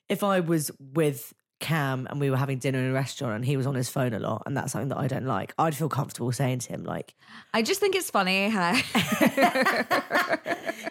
if 0.09 0.21
I 0.21 0.41
was 0.41 0.69
with 0.79 1.33
Cam 1.59 2.07
and 2.09 2.19
we 2.19 2.29
were 2.29 2.37
having 2.37 2.59
dinner 2.59 2.79
in 2.79 2.85
a 2.85 2.93
restaurant 2.93 3.35
and 3.35 3.45
he 3.45 3.57
was 3.57 3.65
on 3.65 3.75
his 3.75 3.89
phone 3.89 4.13
a 4.13 4.19
lot 4.19 4.43
and 4.45 4.55
that's 4.55 4.73
something 4.73 4.89
that 4.89 4.97
I 4.97 5.07
don't 5.07 5.25
like, 5.25 5.53
I'd 5.57 5.75
feel 5.75 5.89
comfortable 5.89 6.31
saying 6.31 6.59
to 6.59 6.69
him 6.69 6.83
like 6.83 7.15
I 7.53 7.61
just 7.61 7.79
think 7.79 7.95
it's 7.95 8.09
funny 8.09 8.49
how. 8.49 8.75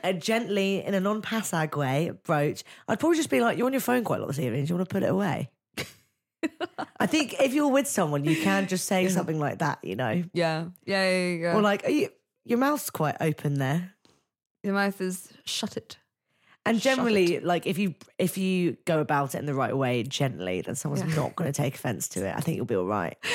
a 0.04 0.12
gently 0.12 0.84
in 0.84 0.94
a 0.94 1.00
non-passag 1.00 1.76
way 1.76 2.12
broach. 2.24 2.62
I'd 2.86 3.00
probably 3.00 3.16
just 3.16 3.30
be 3.30 3.40
like, 3.40 3.56
"You're 3.56 3.66
on 3.66 3.72
your 3.72 3.80
phone 3.80 4.04
quite 4.04 4.18
a 4.18 4.20
lot 4.20 4.28
this 4.28 4.38
evening. 4.38 4.64
Do 4.64 4.68
you 4.68 4.76
want 4.76 4.88
to 4.88 4.92
put 4.92 5.02
it 5.02 5.08
away?" 5.08 5.50
I 7.00 7.06
think 7.06 7.34
if 7.40 7.54
you're 7.54 7.68
with 7.68 7.88
someone, 7.88 8.24
you 8.24 8.40
can 8.40 8.68
just 8.68 8.84
say 8.84 9.08
something 9.08 9.40
like 9.40 9.58
that, 9.58 9.78
you 9.82 9.96
know. 9.96 10.22
Yeah, 10.32 10.66
yeah, 10.84 11.10
yeah. 11.10 11.36
yeah. 11.36 11.56
Or 11.56 11.62
like, 11.62 11.84
are 11.84 11.90
you, 11.90 12.10
your 12.44 12.58
mouth's 12.58 12.90
quite 12.90 13.16
open 13.20 13.54
there. 13.54 13.94
Your 14.62 14.74
mouth 14.74 15.00
is 15.00 15.32
shut 15.44 15.76
it. 15.76 15.96
And 16.66 16.80
generally, 16.80 17.40
like 17.40 17.66
if 17.66 17.76
you 17.76 17.94
if 18.18 18.38
you 18.38 18.76
go 18.86 19.00
about 19.00 19.34
it 19.34 19.38
in 19.38 19.46
the 19.46 19.54
right 19.54 19.76
way, 19.76 20.02
gently, 20.02 20.62
then 20.62 20.74
someone's 20.74 21.14
not 21.14 21.36
going 21.36 21.52
to 21.52 21.56
take 21.56 21.74
offense 21.74 22.08
to 22.10 22.26
it. 22.26 22.34
I 22.34 22.40
think 22.40 22.56
you'll 22.56 22.64
be 22.64 22.76
all 22.76 22.86
right. 22.86 23.16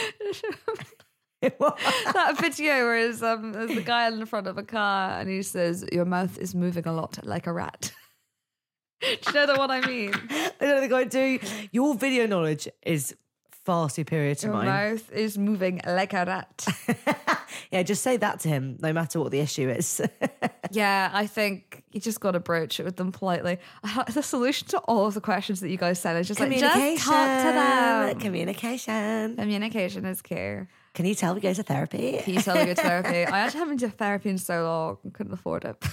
that 1.41 2.36
video 2.41 2.84
where 2.84 3.07
um, 3.23 3.53
there's 3.53 3.73
the 3.73 3.82
guy 3.82 4.07
in 4.07 4.19
the 4.19 4.25
front 4.25 4.47
of 4.47 4.57
a 4.57 4.63
car 4.63 5.21
and 5.21 5.30
he 5.30 5.41
says, 5.41 5.86
Your 5.91 6.03
mouth 6.03 6.38
is 6.38 6.53
moving 6.53 6.86
a 6.86 6.91
lot 6.91 7.17
like 7.25 7.47
a 7.47 7.53
rat. 7.53 7.93
do 9.01 9.07
you 9.07 9.34
know 9.34 9.45
the 9.45 9.55
one 9.55 9.71
I 9.71 9.80
mean? 9.88 10.13
I 10.30 10.51
don't 10.59 10.82
think 10.82 10.93
I 10.93 11.05
do. 11.05 11.39
Your 11.71 11.95
video 11.95 12.27
knowledge 12.27 12.67
is 12.82 13.15
far 13.66 13.89
superior 13.89 14.36
to 14.36 14.47
Your 14.47 14.55
mine. 14.55 14.66
mouth 14.91 15.12
is 15.12 15.38
moving 15.38 15.82
like 15.86 16.14
a 16.14 16.26
rat. 16.26 16.68
Yeah, 17.72 17.84
just 17.84 18.01
say 18.01 18.18
that 18.18 18.39
to 18.41 18.49
him, 18.49 18.78
no 18.82 18.93
matter 18.93 19.20
what 19.20 19.32
the 19.32 19.39
issue 19.39 19.70
is. 19.70 20.01
yeah, 20.72 21.10
I 21.14 21.28
think 21.28 21.84
you 21.91 21.99
just 21.99 22.20
got 22.20 22.32
to 22.32 22.39
broach 22.39 22.80
it 22.80 22.84
with 22.84 22.95
them 22.95 23.12
politely. 23.12 23.60
Uh, 23.84 24.03
the 24.05 24.24
solution 24.24 24.68
to 24.70 24.80
all 24.80 25.05
of 25.05 25.14
the 25.14 25.22
questions 25.22 25.60
that 25.62 25.70
you 25.70 25.78
guys 25.78 25.99
said 25.99 26.16
is 26.18 26.28
just 26.28 26.39
like, 26.39 26.51
just 26.51 27.05
talk 27.05 27.43
to 27.45 27.51
them. 27.53 28.20
Communication. 28.20 29.36
Communication 29.36 30.05
is 30.05 30.22
key. 30.22 30.62
Can 30.93 31.05
you 31.05 31.16
tell 31.16 31.36
we 31.36 31.41
go 31.41 31.53
to 31.53 31.64
therapy? 31.64 32.20
Can 32.24 32.34
you 32.34 32.41
tell 32.41 32.55
me 32.55 32.66
go 32.66 32.74
to 32.74 32.82
therapy? 32.82 33.26
I 33.32 33.39
actually 33.39 33.60
haven't 33.60 33.78
been 33.78 33.89
to 33.89 33.95
therapy 33.95 34.30
in 34.30 34.38
so 34.38 34.64
long, 34.64 35.12
couldn't 35.14 35.34
afford 35.34 35.66
it. 35.66 35.84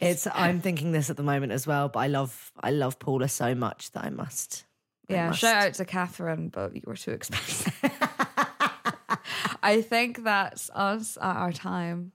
It's 0.00 0.26
I'm 0.32 0.60
thinking 0.60 0.92
this 0.92 1.10
at 1.10 1.16
the 1.16 1.22
moment 1.22 1.52
as 1.52 1.66
well, 1.66 1.88
but 1.88 2.00
I 2.00 2.06
love 2.06 2.52
I 2.60 2.70
love 2.70 2.98
Paula 2.98 3.28
so 3.28 3.54
much 3.54 3.92
that 3.92 4.04
I 4.04 4.10
must. 4.10 4.64
Yeah, 5.10 5.28
must. 5.28 5.40
shout 5.40 5.66
out 5.66 5.74
to 5.74 5.84
Catherine, 5.84 6.48
but 6.48 6.74
you 6.74 6.82
were 6.86 6.96
too 6.96 7.12
expensive. 7.12 7.74
I 9.62 9.82
think 9.82 10.24
that's 10.24 10.70
us 10.74 11.18
at 11.20 11.36
our 11.36 11.52
time. 11.52 12.12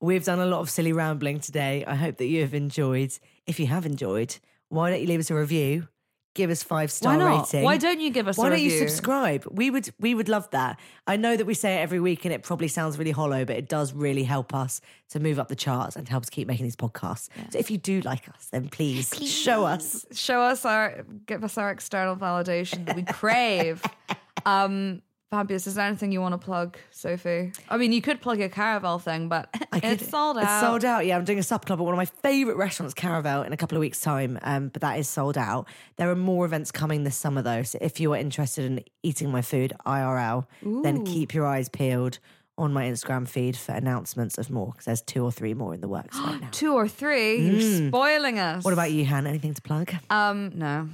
We've 0.00 0.24
done 0.24 0.38
a 0.38 0.46
lot 0.46 0.60
of 0.60 0.70
silly 0.70 0.92
rambling 0.92 1.40
today. 1.40 1.84
I 1.84 1.94
hope 1.96 2.18
that 2.18 2.26
you 2.26 2.42
have 2.42 2.54
enjoyed. 2.54 3.12
If 3.46 3.58
you 3.58 3.66
have 3.66 3.84
enjoyed, 3.84 4.36
why 4.68 4.90
don't 4.90 5.00
you 5.00 5.06
leave 5.06 5.20
us 5.20 5.30
a 5.30 5.34
review? 5.34 5.88
Give 6.34 6.50
us 6.50 6.62
five 6.62 6.90
star 6.90 7.16
Why 7.16 7.18
not? 7.18 7.46
rating. 7.46 7.64
Why 7.64 7.76
don't 7.76 8.00
you 8.00 8.10
give 8.10 8.28
us 8.28 8.36
Why 8.36 8.46
a 8.46 8.50
don't 8.50 8.60
you 8.60 8.70
review? 8.70 8.88
subscribe? 8.88 9.44
We 9.50 9.70
would 9.70 9.90
we 9.98 10.14
would 10.14 10.28
love 10.28 10.48
that. 10.50 10.78
I 11.06 11.16
know 11.16 11.36
that 11.36 11.46
we 11.46 11.54
say 11.54 11.76
it 11.76 11.78
every 11.78 12.00
week 12.00 12.24
and 12.24 12.32
it 12.32 12.42
probably 12.42 12.68
sounds 12.68 12.98
really 12.98 13.10
hollow, 13.10 13.44
but 13.44 13.56
it 13.56 13.68
does 13.68 13.92
really 13.92 14.24
help 14.24 14.54
us 14.54 14.80
to 15.10 15.20
move 15.20 15.38
up 15.38 15.48
the 15.48 15.56
charts 15.56 15.96
and 15.96 16.08
help 16.08 16.22
us 16.24 16.30
keep 16.30 16.46
making 16.46 16.64
these 16.64 16.76
podcasts. 16.76 17.28
So 17.50 17.58
if 17.58 17.70
you 17.70 17.78
do 17.78 18.00
like 18.02 18.28
us, 18.28 18.48
then 18.50 18.68
please, 18.68 19.08
show 19.30 19.64
us. 19.64 20.04
Show 20.12 20.40
us 20.42 20.64
our, 20.64 21.04
give 21.26 21.44
us 21.44 21.56
our 21.56 21.70
external 21.70 22.14
validation 22.16 22.84
that 22.86 22.94
we 22.96 23.02
crave. 23.04 23.82
um, 24.46 25.02
Fabulous. 25.30 25.66
Is 25.66 25.74
there 25.74 25.84
anything 25.86 26.10
you 26.10 26.22
want 26.22 26.32
to 26.32 26.38
plug, 26.38 26.78
Sophie? 26.90 27.52
I 27.68 27.76
mean, 27.76 27.92
you 27.92 28.00
could 28.00 28.22
plug 28.22 28.38
your 28.38 28.48
Caravel 28.48 28.98
thing, 28.98 29.28
but 29.28 29.50
I 29.72 29.80
could- 29.80 29.90
it's 30.00 30.08
sold 30.08 30.38
out. 30.38 30.42
It's 30.44 30.60
sold 30.66 30.84
out. 30.86 31.04
Yeah, 31.04 31.18
I'm 31.18 31.24
doing 31.26 31.38
a 31.38 31.42
sub 31.42 31.66
club 31.66 31.78
at 31.80 31.84
one 31.84 31.92
of 31.92 31.98
my 31.98 32.06
favourite 32.06 32.56
restaurants, 32.56 32.94
Caravel, 32.94 33.42
in 33.42 33.52
a 33.52 33.56
couple 33.56 33.76
of 33.76 33.80
weeks' 33.80 34.00
time. 34.00 34.38
Um, 34.42 34.68
but 34.68 34.80
that 34.80 34.98
is 34.98 35.06
sold 35.06 35.36
out. 35.36 35.68
There 35.96 36.10
are 36.10 36.16
more 36.16 36.46
events 36.46 36.72
coming 36.72 37.04
this 37.04 37.14
summer 37.16 37.42
though. 37.42 37.62
So 37.62 37.78
if 37.82 38.00
you 38.00 38.14
are 38.14 38.16
interested 38.16 38.64
in 38.64 38.82
eating 39.02 39.30
my 39.30 39.42
food 39.42 39.74
IRL, 39.84 40.46
then 40.62 41.04
keep 41.04 41.34
your 41.34 41.46
eyes 41.46 41.68
peeled 41.68 42.20
on 42.56 42.72
my 42.72 42.84
Instagram 42.86 43.28
feed 43.28 43.56
for 43.56 43.72
announcements 43.72 44.38
of 44.38 44.48
more 44.50 44.68
because 44.72 44.86
there's 44.86 45.02
two 45.02 45.22
or 45.24 45.30
three 45.30 45.52
more 45.54 45.74
in 45.74 45.80
the 45.82 45.88
works 45.88 46.18
right 46.18 46.40
now. 46.40 46.48
Two 46.52 46.72
or 46.74 46.88
three. 46.88 47.36
You're 47.36 47.88
spoiling 47.88 48.38
us. 48.38 48.64
What 48.64 48.72
about 48.72 48.90
you, 48.92 49.04
Han? 49.04 49.26
Anything 49.26 49.52
to 49.54 49.62
plug? 49.62 49.92
Um, 50.08 50.52
no. 50.54 50.88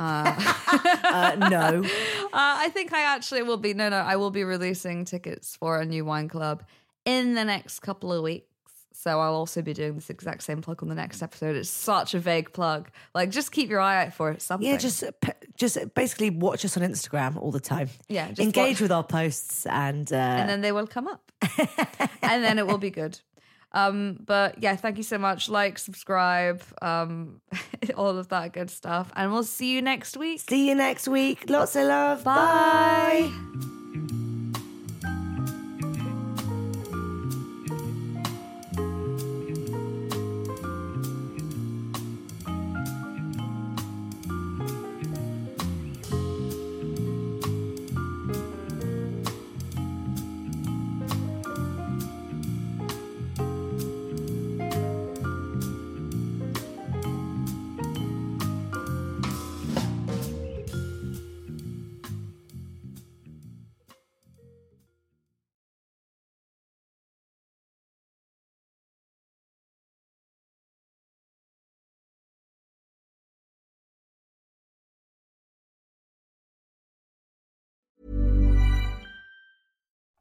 Uh, 1.10 1.34
no. 1.50 1.82
Uh, 1.84 2.28
I 2.32 2.68
think 2.72 2.92
I 2.92 3.02
actually 3.14 3.42
will 3.42 3.56
be. 3.56 3.74
No, 3.74 3.88
no, 3.88 3.96
I 3.96 4.14
will 4.16 4.30
be 4.30 4.44
releasing 4.44 5.04
tickets 5.04 5.56
for 5.56 5.80
a 5.80 5.84
new 5.84 6.04
wine 6.04 6.28
club 6.28 6.62
in 7.04 7.34
the 7.34 7.44
next 7.44 7.80
couple 7.80 8.12
of 8.12 8.22
weeks. 8.22 8.46
So 8.92 9.18
I'll 9.18 9.34
also 9.34 9.60
be 9.62 9.72
doing 9.72 9.94
this 9.94 10.10
exact 10.10 10.42
same 10.42 10.60
plug 10.62 10.82
on 10.82 10.88
the 10.88 10.94
next 10.94 11.22
episode. 11.22 11.56
It's 11.56 11.70
such 11.70 12.14
a 12.14 12.18
vague 12.20 12.52
plug. 12.52 12.90
Like, 13.14 13.30
just 13.30 13.50
keep 13.50 13.68
your 13.70 13.80
eye 13.80 14.04
out 14.06 14.12
for 14.14 14.30
it. 14.30 14.40
Something. 14.42 14.68
Yeah, 14.68 14.76
just 14.76 15.02
just 15.56 15.94
basically 15.94 16.30
watch 16.30 16.64
us 16.64 16.76
on 16.76 16.82
Instagram 16.84 17.36
all 17.36 17.50
the 17.50 17.60
time. 17.60 17.88
Yeah, 18.08 18.28
just 18.28 18.40
engage 18.40 18.76
watch- 18.76 18.80
with 18.82 18.92
our 18.92 19.04
posts 19.04 19.66
and 19.66 20.12
uh, 20.12 20.16
and 20.16 20.48
then 20.48 20.60
they 20.60 20.70
will 20.72 20.86
come 20.86 21.08
up, 21.08 21.32
and 22.22 22.44
then 22.44 22.58
it 22.58 22.66
will 22.66 22.78
be 22.78 22.90
good. 22.90 23.18
Um, 23.72 24.18
but 24.24 24.62
yeah, 24.62 24.76
thank 24.76 24.96
you 24.96 25.02
so 25.02 25.18
much. 25.18 25.48
Like, 25.48 25.78
subscribe, 25.78 26.62
um, 26.82 27.40
all 27.96 28.18
of 28.18 28.28
that 28.28 28.52
good 28.52 28.70
stuff, 28.70 29.12
and 29.14 29.32
we'll 29.32 29.44
see 29.44 29.72
you 29.72 29.82
next 29.82 30.16
week. 30.16 30.40
see 30.40 30.68
you 30.68 30.74
next 30.74 31.08
week. 31.08 31.48
Lots 31.48 31.76
of 31.76 31.86
love. 31.86 32.24
Bye. 32.24 33.30